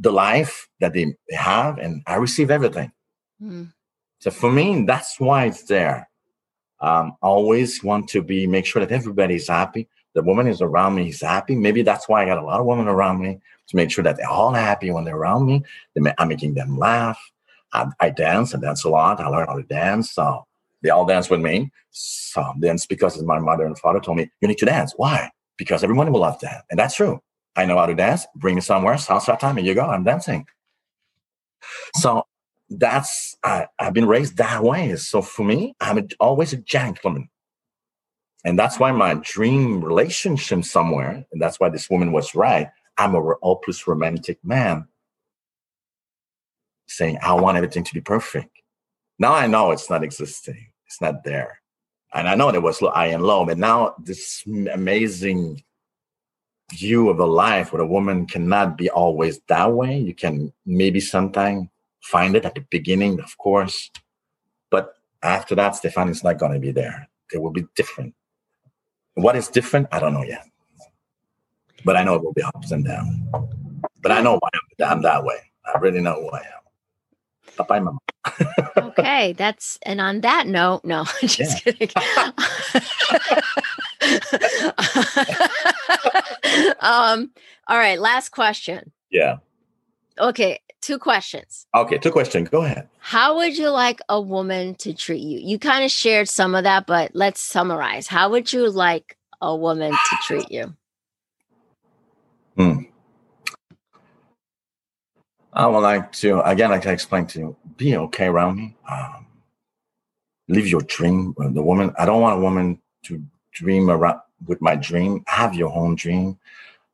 the 0.00 0.12
life 0.12 0.68
that 0.80 0.92
they 0.92 1.14
have, 1.30 1.78
and 1.78 2.02
I 2.06 2.16
receive 2.16 2.50
everything. 2.50 2.92
Mm. 3.42 3.72
So 4.20 4.30
for 4.30 4.50
me, 4.50 4.84
that's 4.84 5.18
why 5.20 5.46
it's 5.46 5.64
there. 5.64 6.08
Um, 6.80 7.16
I 7.22 7.26
always 7.26 7.82
want 7.82 8.08
to 8.10 8.22
be 8.22 8.46
make 8.46 8.66
sure 8.66 8.84
that 8.84 8.92
everybody's 8.92 9.48
happy. 9.48 9.88
The 10.14 10.22
woman 10.22 10.46
is 10.46 10.60
around 10.60 10.94
me 10.94 11.08
is 11.08 11.20
happy. 11.20 11.54
Maybe 11.54 11.82
that's 11.82 12.08
why 12.08 12.22
I 12.22 12.26
got 12.26 12.38
a 12.38 12.44
lot 12.44 12.60
of 12.60 12.66
women 12.66 12.88
around 12.88 13.20
me 13.20 13.40
to 13.68 13.76
make 13.76 13.90
sure 13.90 14.04
that 14.04 14.16
they're 14.16 14.28
all 14.28 14.52
happy 14.52 14.90
when 14.90 15.04
they're 15.04 15.16
around 15.16 15.46
me. 15.46 15.62
I'm 16.18 16.28
making 16.28 16.54
them 16.54 16.78
laugh. 16.78 17.18
I, 17.72 17.86
I 18.00 18.10
dance. 18.10 18.54
I 18.54 18.58
dance 18.58 18.84
a 18.84 18.88
lot. 18.88 19.20
I 19.20 19.28
learn 19.28 19.46
how 19.46 19.56
to 19.56 19.62
dance. 19.64 20.12
So 20.12 20.44
they 20.82 20.90
all 20.90 21.04
dance 21.04 21.28
with 21.28 21.40
me. 21.40 21.70
So 21.90 22.52
dance 22.60 22.86
because 22.86 23.20
my 23.22 23.38
mother 23.38 23.64
and 23.64 23.78
father 23.78 24.00
told 24.00 24.16
me 24.16 24.30
you 24.40 24.48
need 24.48 24.58
to 24.58 24.66
dance. 24.66 24.94
Why? 24.96 25.30
Because 25.56 25.82
everyone 25.82 26.12
will 26.12 26.20
love 26.20 26.38
that, 26.40 26.64
and 26.70 26.78
that's 26.78 26.94
true. 26.94 27.20
I 27.58 27.66
know 27.66 27.76
how 27.76 27.86
to 27.86 27.94
dance. 27.94 28.24
Bring 28.36 28.54
me 28.54 28.60
somewhere, 28.60 28.94
salsa 28.94 29.36
time, 29.36 29.58
and 29.58 29.66
you 29.66 29.74
go. 29.74 29.84
I'm 29.84 30.04
dancing. 30.04 30.46
So 31.96 32.22
that's 32.70 33.36
I, 33.42 33.66
have 33.80 33.94
been 33.94 34.06
raised 34.06 34.36
that 34.36 34.62
way. 34.62 34.94
So 34.94 35.20
for 35.22 35.44
me, 35.44 35.74
I'm 35.80 35.98
a, 35.98 36.04
always 36.20 36.52
a 36.52 36.58
gentleman, 36.58 37.28
and 38.44 38.56
that's 38.56 38.78
why 38.78 38.92
my 38.92 39.14
dream 39.14 39.84
relationship 39.84 40.64
somewhere, 40.64 41.24
and 41.32 41.42
that's 41.42 41.58
why 41.58 41.68
this 41.68 41.90
woman 41.90 42.12
was 42.12 42.36
right. 42.36 42.68
I'm 42.96 43.16
a 43.16 43.34
hopeless 43.42 43.88
romantic 43.88 44.38
man, 44.44 44.86
saying 46.86 47.18
I 47.20 47.34
want 47.34 47.56
everything 47.56 47.82
to 47.82 47.94
be 47.94 48.00
perfect. 48.00 48.50
Now 49.18 49.34
I 49.34 49.48
know 49.48 49.72
it's 49.72 49.90
not 49.90 50.04
existing. 50.04 50.68
It's 50.86 51.00
not 51.00 51.24
there, 51.24 51.60
and 52.14 52.28
I 52.28 52.36
know 52.36 52.52
there 52.52 52.60
was 52.60 52.78
high 52.78 53.06
and 53.06 53.24
low, 53.24 53.44
but 53.44 53.58
now 53.58 53.96
this 53.98 54.44
amazing 54.46 55.64
view 56.72 57.08
of 57.08 57.18
a 57.18 57.26
life 57.26 57.72
where 57.72 57.82
a 57.82 57.86
woman 57.86 58.26
cannot 58.26 58.76
be 58.76 58.90
always 58.90 59.40
that 59.48 59.72
way. 59.72 59.98
You 59.98 60.14
can 60.14 60.52
maybe 60.66 61.00
sometime 61.00 61.70
find 62.02 62.36
it 62.36 62.44
at 62.44 62.54
the 62.54 62.64
beginning, 62.70 63.20
of 63.20 63.36
course, 63.38 63.90
but 64.70 64.94
after 65.22 65.54
that, 65.54 65.76
Stefan 65.76 66.08
is 66.08 66.22
not 66.22 66.38
going 66.38 66.52
to 66.52 66.60
be 66.60 66.70
there. 66.70 67.08
It 67.32 67.38
will 67.38 67.50
be 67.50 67.66
different. 67.74 68.14
What 69.14 69.36
is 69.36 69.48
different? 69.48 69.88
I 69.90 69.98
don't 69.98 70.14
know 70.14 70.22
yet, 70.22 70.46
but 71.84 71.96
I 71.96 72.04
know 72.04 72.14
it 72.14 72.22
will 72.22 72.32
be 72.32 72.42
ups 72.42 72.70
and 72.70 72.84
downs. 72.84 73.16
But 74.00 74.12
I 74.12 74.20
know 74.20 74.38
why 74.38 74.48
I'm, 74.54 74.92
I'm 74.92 75.02
that 75.02 75.24
way. 75.24 75.38
I 75.66 75.78
really 75.78 76.00
know 76.00 76.14
who 76.14 76.30
I 76.30 76.40
am. 76.40 77.66
Bye, 77.66 77.80
mama. 77.80 77.98
okay, 78.76 79.32
that's 79.32 79.78
and 79.82 80.00
on 80.00 80.20
that 80.20 80.46
note, 80.46 80.84
no, 80.84 81.04
just 81.20 81.64
kidding. 81.64 81.88
um, 86.80 87.30
all 87.66 87.78
right, 87.78 88.00
last 88.00 88.30
question. 88.30 88.92
Yeah. 89.10 89.38
Okay, 90.18 90.60
two 90.80 90.98
questions. 90.98 91.66
Okay, 91.74 91.98
two 91.98 92.10
questions. 92.10 92.48
Go 92.48 92.64
ahead. 92.64 92.88
How 92.98 93.36
would 93.36 93.56
you 93.56 93.70
like 93.70 94.00
a 94.08 94.20
woman 94.20 94.74
to 94.76 94.92
treat 94.94 95.22
you? 95.22 95.38
You 95.38 95.58
kind 95.58 95.84
of 95.84 95.90
shared 95.90 96.28
some 96.28 96.54
of 96.54 96.64
that, 96.64 96.86
but 96.86 97.12
let's 97.14 97.40
summarize. 97.40 98.06
How 98.06 98.30
would 98.30 98.52
you 98.52 98.68
like 98.70 99.16
a 99.40 99.54
woman 99.54 99.92
to 99.92 100.16
treat 100.26 100.50
you? 100.50 100.74
Hmm. 102.56 102.82
I 105.52 105.66
would 105.66 105.80
like 105.80 106.12
to 106.12 106.40
again, 106.42 106.70
like 106.70 106.86
I 106.86 106.92
explained 106.92 107.28
to 107.30 107.38
you, 107.38 107.56
be 107.76 107.96
okay 107.96 108.26
around 108.26 108.56
me. 108.56 108.76
Um, 108.90 109.26
live 110.48 110.66
your 110.66 110.82
dream. 110.82 111.34
The 111.36 111.62
woman, 111.62 111.92
I 111.98 112.04
don't 112.04 112.20
want 112.20 112.38
a 112.38 112.42
woman 112.42 112.80
to 113.04 113.22
dream 113.52 113.90
around 113.90 114.20
with 114.46 114.60
my 114.60 114.76
dream. 114.76 115.24
Have 115.26 115.54
your 115.54 115.72
own 115.74 115.94
dream. 115.94 116.38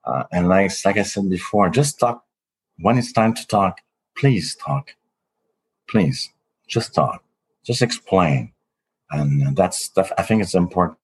Uh, 0.04 0.24
and 0.32 0.48
like, 0.48 0.70
like 0.84 0.96
I 0.98 1.02
said 1.02 1.28
before, 1.30 1.68
just 1.70 1.98
talk 1.98 2.24
when 2.78 2.98
it's 2.98 3.12
time 3.12 3.34
to 3.34 3.46
talk. 3.46 3.80
Please 4.16 4.54
talk. 4.56 4.94
Please 5.88 6.30
just 6.68 6.94
talk. 6.94 7.22
Just 7.64 7.82
explain. 7.82 8.52
And 9.10 9.56
that's, 9.56 9.90
I 9.96 10.22
think 10.22 10.42
it's 10.42 10.54
important 10.54 10.98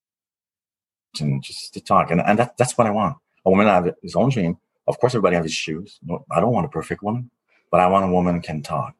just 1.41 1.75
to 1.75 1.81
talk. 1.81 2.11
And, 2.11 2.21
and 2.21 2.39
that, 2.39 2.57
that's 2.57 2.77
what 2.77 2.87
I 2.87 2.91
want. 2.91 3.17
A 3.45 3.51
woman 3.51 3.67
have 3.67 3.95
his 4.03 4.17
own 4.17 4.31
dream. 4.31 4.59
Of 4.87 4.99
course, 4.99 5.15
everybody 5.15 5.37
has 5.37 5.45
his 5.45 5.55
shoes. 5.55 5.99
No, 6.03 6.25
I 6.31 6.41
don't 6.41 6.53
want 6.53 6.67
a 6.67 6.71
perfect 6.71 7.03
woman, 7.03 7.31
but 7.71 7.81
I 7.81 7.87
want 7.87 8.05
a 8.05 8.13
woman 8.13 8.35
who 8.35 8.41
can 8.41 8.63
talk. 8.63 8.95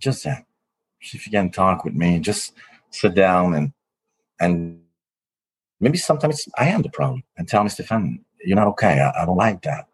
Just 0.00 0.24
that. 0.24 0.44
If 1.00 1.26
you 1.26 1.32
can 1.32 1.50
talk 1.50 1.84
with 1.84 1.94
me, 1.94 2.18
just 2.18 2.54
sit 2.90 3.14
down 3.14 3.54
and 3.54 3.72
and 4.40 4.80
maybe 5.80 5.98
sometimes 5.98 6.46
I 6.58 6.68
am 6.68 6.82
the 6.82 6.90
problem 6.90 7.22
and 7.36 7.48
tell 7.48 7.62
me, 7.62 7.70
Stefan, 7.70 8.24
you're 8.44 8.56
not 8.56 8.68
okay. 8.68 9.00
I, 9.00 9.22
I 9.22 9.26
don't 9.26 9.36
like 9.36 9.62
that. 9.62 9.86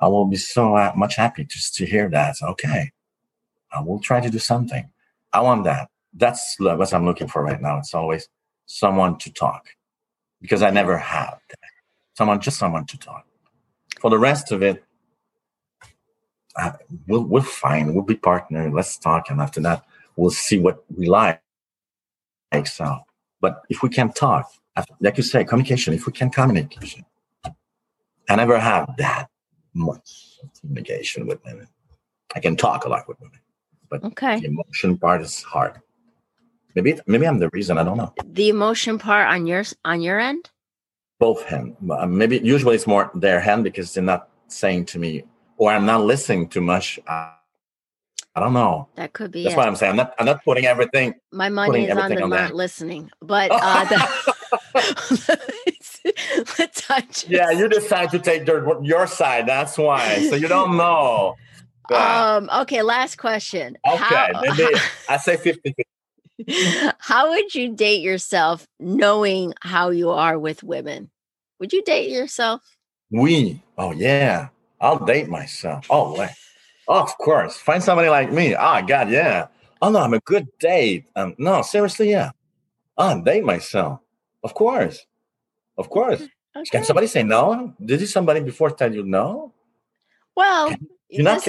I 0.00 0.08
will 0.08 0.26
be 0.26 0.36
so 0.36 0.76
uh, 0.76 0.92
much 0.96 1.16
happy 1.16 1.44
just 1.44 1.74
to 1.76 1.86
hear 1.86 2.08
that. 2.10 2.36
Okay, 2.42 2.92
I 3.72 3.80
will 3.80 4.00
try 4.00 4.20
to 4.20 4.30
do 4.30 4.38
something. 4.38 4.90
I 5.32 5.40
want 5.40 5.64
that. 5.64 5.88
That's 6.12 6.56
what 6.58 6.92
I'm 6.92 7.04
looking 7.04 7.28
for 7.28 7.42
right 7.42 7.60
now. 7.60 7.78
It's 7.78 7.94
always 7.94 8.28
someone 8.66 9.18
to 9.18 9.32
talk 9.32 9.68
because 10.40 10.62
I 10.62 10.70
never 10.70 10.98
have 10.98 11.38
that. 11.48 11.58
Someone, 12.16 12.40
just 12.40 12.58
someone 12.58 12.86
to 12.86 12.98
talk. 12.98 13.26
For 14.00 14.10
the 14.10 14.18
rest 14.18 14.52
of 14.52 14.62
it, 14.62 14.84
uh, 16.56 16.72
we'll 17.08 17.24
we're 17.24 17.42
fine. 17.42 17.94
We'll 17.94 18.04
be 18.04 18.14
partner. 18.14 18.70
Let's 18.70 18.96
talk, 18.98 19.30
and 19.30 19.40
after 19.40 19.60
that, 19.62 19.84
we'll 20.16 20.30
see 20.30 20.58
what 20.58 20.84
we 20.94 21.08
like. 21.08 21.40
So 22.64 22.98
but 23.44 23.60
if 23.68 23.82
we 23.82 23.90
can 23.90 24.08
talk, 24.10 24.50
like 25.00 25.18
you 25.18 25.22
say, 25.22 25.44
communication, 25.44 25.92
if 25.92 26.06
we 26.06 26.12
can 26.20 26.30
communicate, 26.30 27.04
I 28.30 28.36
never 28.36 28.58
have 28.58 28.84
that 28.96 29.28
much 29.74 30.08
communication 30.60 31.26
with 31.26 31.38
women. 31.44 31.68
I 32.34 32.40
can 32.40 32.56
talk 32.56 32.86
a 32.86 32.88
lot 32.88 33.06
with 33.06 33.20
women, 33.20 33.40
but 33.90 34.02
okay. 34.02 34.40
the 34.40 34.46
emotion 34.46 34.96
part 34.96 35.20
is 35.20 35.42
hard. 35.42 35.74
Maybe 36.74 36.98
maybe 37.06 37.26
I'm 37.26 37.38
the 37.38 37.50
reason. 37.58 37.76
I 37.76 37.84
don't 37.84 37.98
know. 37.98 38.14
The 38.40 38.48
emotion 38.48 38.98
part 38.98 39.26
on 39.34 39.46
your 39.46 39.64
on 39.84 40.00
your 40.00 40.18
end. 40.30 40.42
Both 41.20 41.40
hand. 41.44 41.76
Uh, 41.90 42.06
maybe 42.06 42.38
usually 42.38 42.76
it's 42.78 42.88
more 42.94 43.10
their 43.26 43.40
hand 43.40 43.62
because 43.68 43.92
they're 43.92 44.10
not 44.14 44.22
saying 44.48 44.86
to 44.92 44.98
me, 44.98 45.24
or 45.58 45.70
I'm 45.70 45.86
not 45.92 46.00
listening 46.12 46.48
too 46.48 46.64
much. 46.72 46.98
Uh, 47.06 47.32
I 48.36 48.40
don't 48.40 48.52
know. 48.52 48.88
That 48.96 49.12
could 49.12 49.30
be. 49.30 49.44
That's 49.44 49.54
it. 49.54 49.56
what 49.56 49.68
I'm 49.68 49.76
saying. 49.76 49.90
I'm 49.90 49.96
not. 49.96 50.14
I'm 50.18 50.26
not 50.26 50.44
putting 50.44 50.66
everything. 50.66 51.14
My 51.32 51.48
money 51.48 51.84
is 51.86 51.96
on 51.96 52.10
the 52.10 52.22
on 52.22 52.30
not 52.30 52.36
that. 52.36 52.54
listening, 52.54 53.10
but 53.20 53.50
uh, 53.54 53.84
the, 53.84 54.08
let's 56.58 56.80
touch. 56.80 57.28
Yeah, 57.28 57.50
you 57.52 57.68
decide 57.68 58.10
to 58.10 58.18
take 58.18 58.46
your, 58.46 58.82
your 58.82 59.06
side. 59.06 59.46
That's 59.46 59.78
why. 59.78 60.28
So 60.28 60.34
you 60.34 60.48
don't 60.48 60.76
know. 60.76 61.36
Um. 61.92 62.50
Okay. 62.62 62.82
Last 62.82 63.18
question. 63.18 63.78
Okay. 63.86 63.98
How, 63.98 64.30
I 65.08 65.16
say 65.18 65.36
50 65.36 65.74
How 66.98 67.30
would 67.30 67.54
you 67.54 67.74
date 67.74 68.02
yourself 68.02 68.66
knowing 68.80 69.54
how 69.60 69.90
you 69.90 70.10
are 70.10 70.38
with 70.38 70.64
women? 70.64 71.10
Would 71.60 71.72
you 71.72 71.82
date 71.84 72.10
yourself? 72.10 72.62
We. 73.10 73.62
Oh 73.78 73.92
yeah. 73.92 74.48
I'll 74.80 75.04
date 75.04 75.28
myself. 75.28 75.86
Oh, 75.88 76.18
wait. 76.18 76.30
Of 76.88 77.16
course. 77.18 77.56
Find 77.56 77.82
somebody 77.82 78.08
like 78.08 78.32
me. 78.32 78.54
Oh, 78.54 78.82
God, 78.86 79.10
yeah. 79.10 79.46
Oh, 79.80 79.90
no, 79.90 80.00
I'm 80.00 80.14
a 80.14 80.20
good 80.20 80.46
date. 80.58 81.06
Um, 81.16 81.34
no, 81.38 81.62
seriously, 81.62 82.10
yeah. 82.10 82.30
Oh, 82.96 83.20
date 83.20 83.44
myself. 83.44 84.00
Of 84.42 84.54
course. 84.54 85.06
Of 85.76 85.90
course. 85.90 86.22
Okay. 86.56 86.70
Can 86.70 86.84
somebody 86.84 87.06
say 87.06 87.22
no? 87.22 87.74
Did 87.84 88.06
somebody 88.08 88.40
before 88.40 88.70
tell 88.70 88.94
you 88.94 89.02
no? 89.02 89.52
Well, 90.36 90.72
you're 91.08 91.22
not 91.22 91.46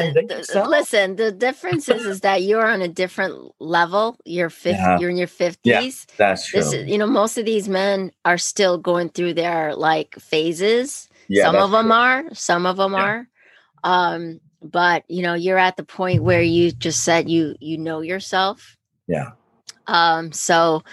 listen, 0.67 1.15
the 1.15 1.31
difference 1.31 1.89
is 1.89 2.05
is 2.05 2.21
that 2.21 2.43
you're 2.43 2.65
on 2.65 2.81
a 2.81 2.87
different 2.87 3.51
level. 3.59 4.17
You're 4.25 4.49
50, 4.49 4.69
yeah. 4.69 4.99
you're 4.99 5.09
in 5.09 5.17
your 5.17 5.27
50s. 5.27 5.57
Yeah, 5.63 5.89
that's 6.17 6.47
true. 6.47 6.59
This 6.59 6.73
is, 6.73 6.87
you 6.87 6.97
know, 6.97 7.07
most 7.07 7.37
of 7.37 7.45
these 7.45 7.67
men 7.67 8.11
are 8.25 8.37
still 8.37 8.77
going 8.77 9.09
through 9.09 9.33
their 9.33 9.75
like 9.75 10.15
phases. 10.19 11.09
Yeah, 11.27 11.45
some 11.45 11.55
of 11.55 11.71
them 11.71 11.87
true. 11.87 11.93
are, 11.93 12.33
some 12.33 12.65
of 12.65 12.77
them 12.77 12.93
yeah. 12.93 12.99
are. 12.99 13.27
Um, 13.83 14.39
but 14.71 15.03
you 15.07 15.21
know, 15.21 15.33
you're 15.33 15.57
at 15.57 15.77
the 15.77 15.83
point 15.83 16.23
where 16.23 16.41
you 16.41 16.71
just 16.71 17.03
said 17.03 17.29
you 17.29 17.55
you 17.59 17.77
know 17.77 18.01
yourself. 18.01 18.77
Yeah. 19.07 19.31
Um, 19.87 20.31
so 20.31 20.83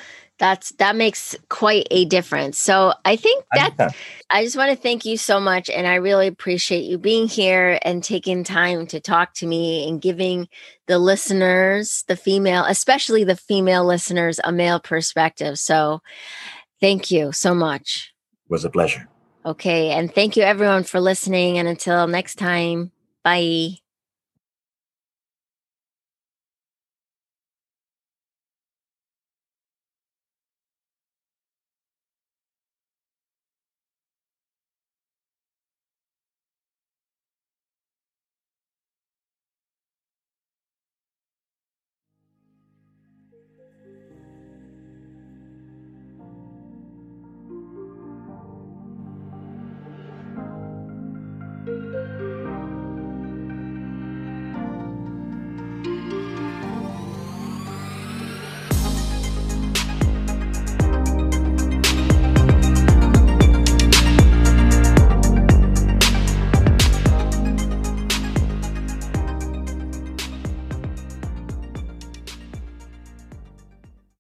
that's 0.43 0.71
that 0.73 0.97
makes 0.97 1.37
quite 1.49 1.87
a 1.93 2.05
difference. 2.05 2.59
So 2.59 2.95
I 3.05 3.15
think 3.15 3.45
that 3.55 3.95
I 4.29 4.43
just 4.43 4.57
want 4.57 4.71
to 4.71 4.77
thank 4.77 5.05
you 5.05 5.17
so 5.17 5.39
much 5.39 5.71
and 5.71 5.87
I 5.87 5.95
really 5.95 6.27
appreciate 6.27 6.83
you 6.83 6.99
being 6.99 7.29
here 7.29 7.79
and 7.83 8.03
taking 8.03 8.43
time 8.43 8.89
to 8.89 8.99
talk 8.99 9.35
to 9.35 9.47
me 9.47 9.89
and 9.89 10.03
giving 10.03 10.49
the 10.89 10.99
listeners, 10.99 12.03
the 12.09 12.17
female, 12.17 12.65
especially 12.67 13.23
the 13.23 13.37
female 13.37 13.85
listeners 13.85 14.41
a 14.43 14.51
male 14.51 14.81
perspective. 14.81 15.61
So 15.61 16.01
thank 16.81 17.13
you 17.13 17.31
so 17.31 17.55
much. 17.55 18.13
It 18.47 18.51
was 18.51 18.65
a 18.65 18.71
pleasure. 18.71 19.09
Okay, 19.47 19.91
and 19.91 20.13
thank 20.13 20.37
you 20.37 20.43
everyone 20.43 20.83
for 20.83 21.01
listening 21.01 21.59
and 21.59 21.69
until 21.69 22.09
next 22.09 22.35
time, 22.35 22.91
bye. 23.25 23.82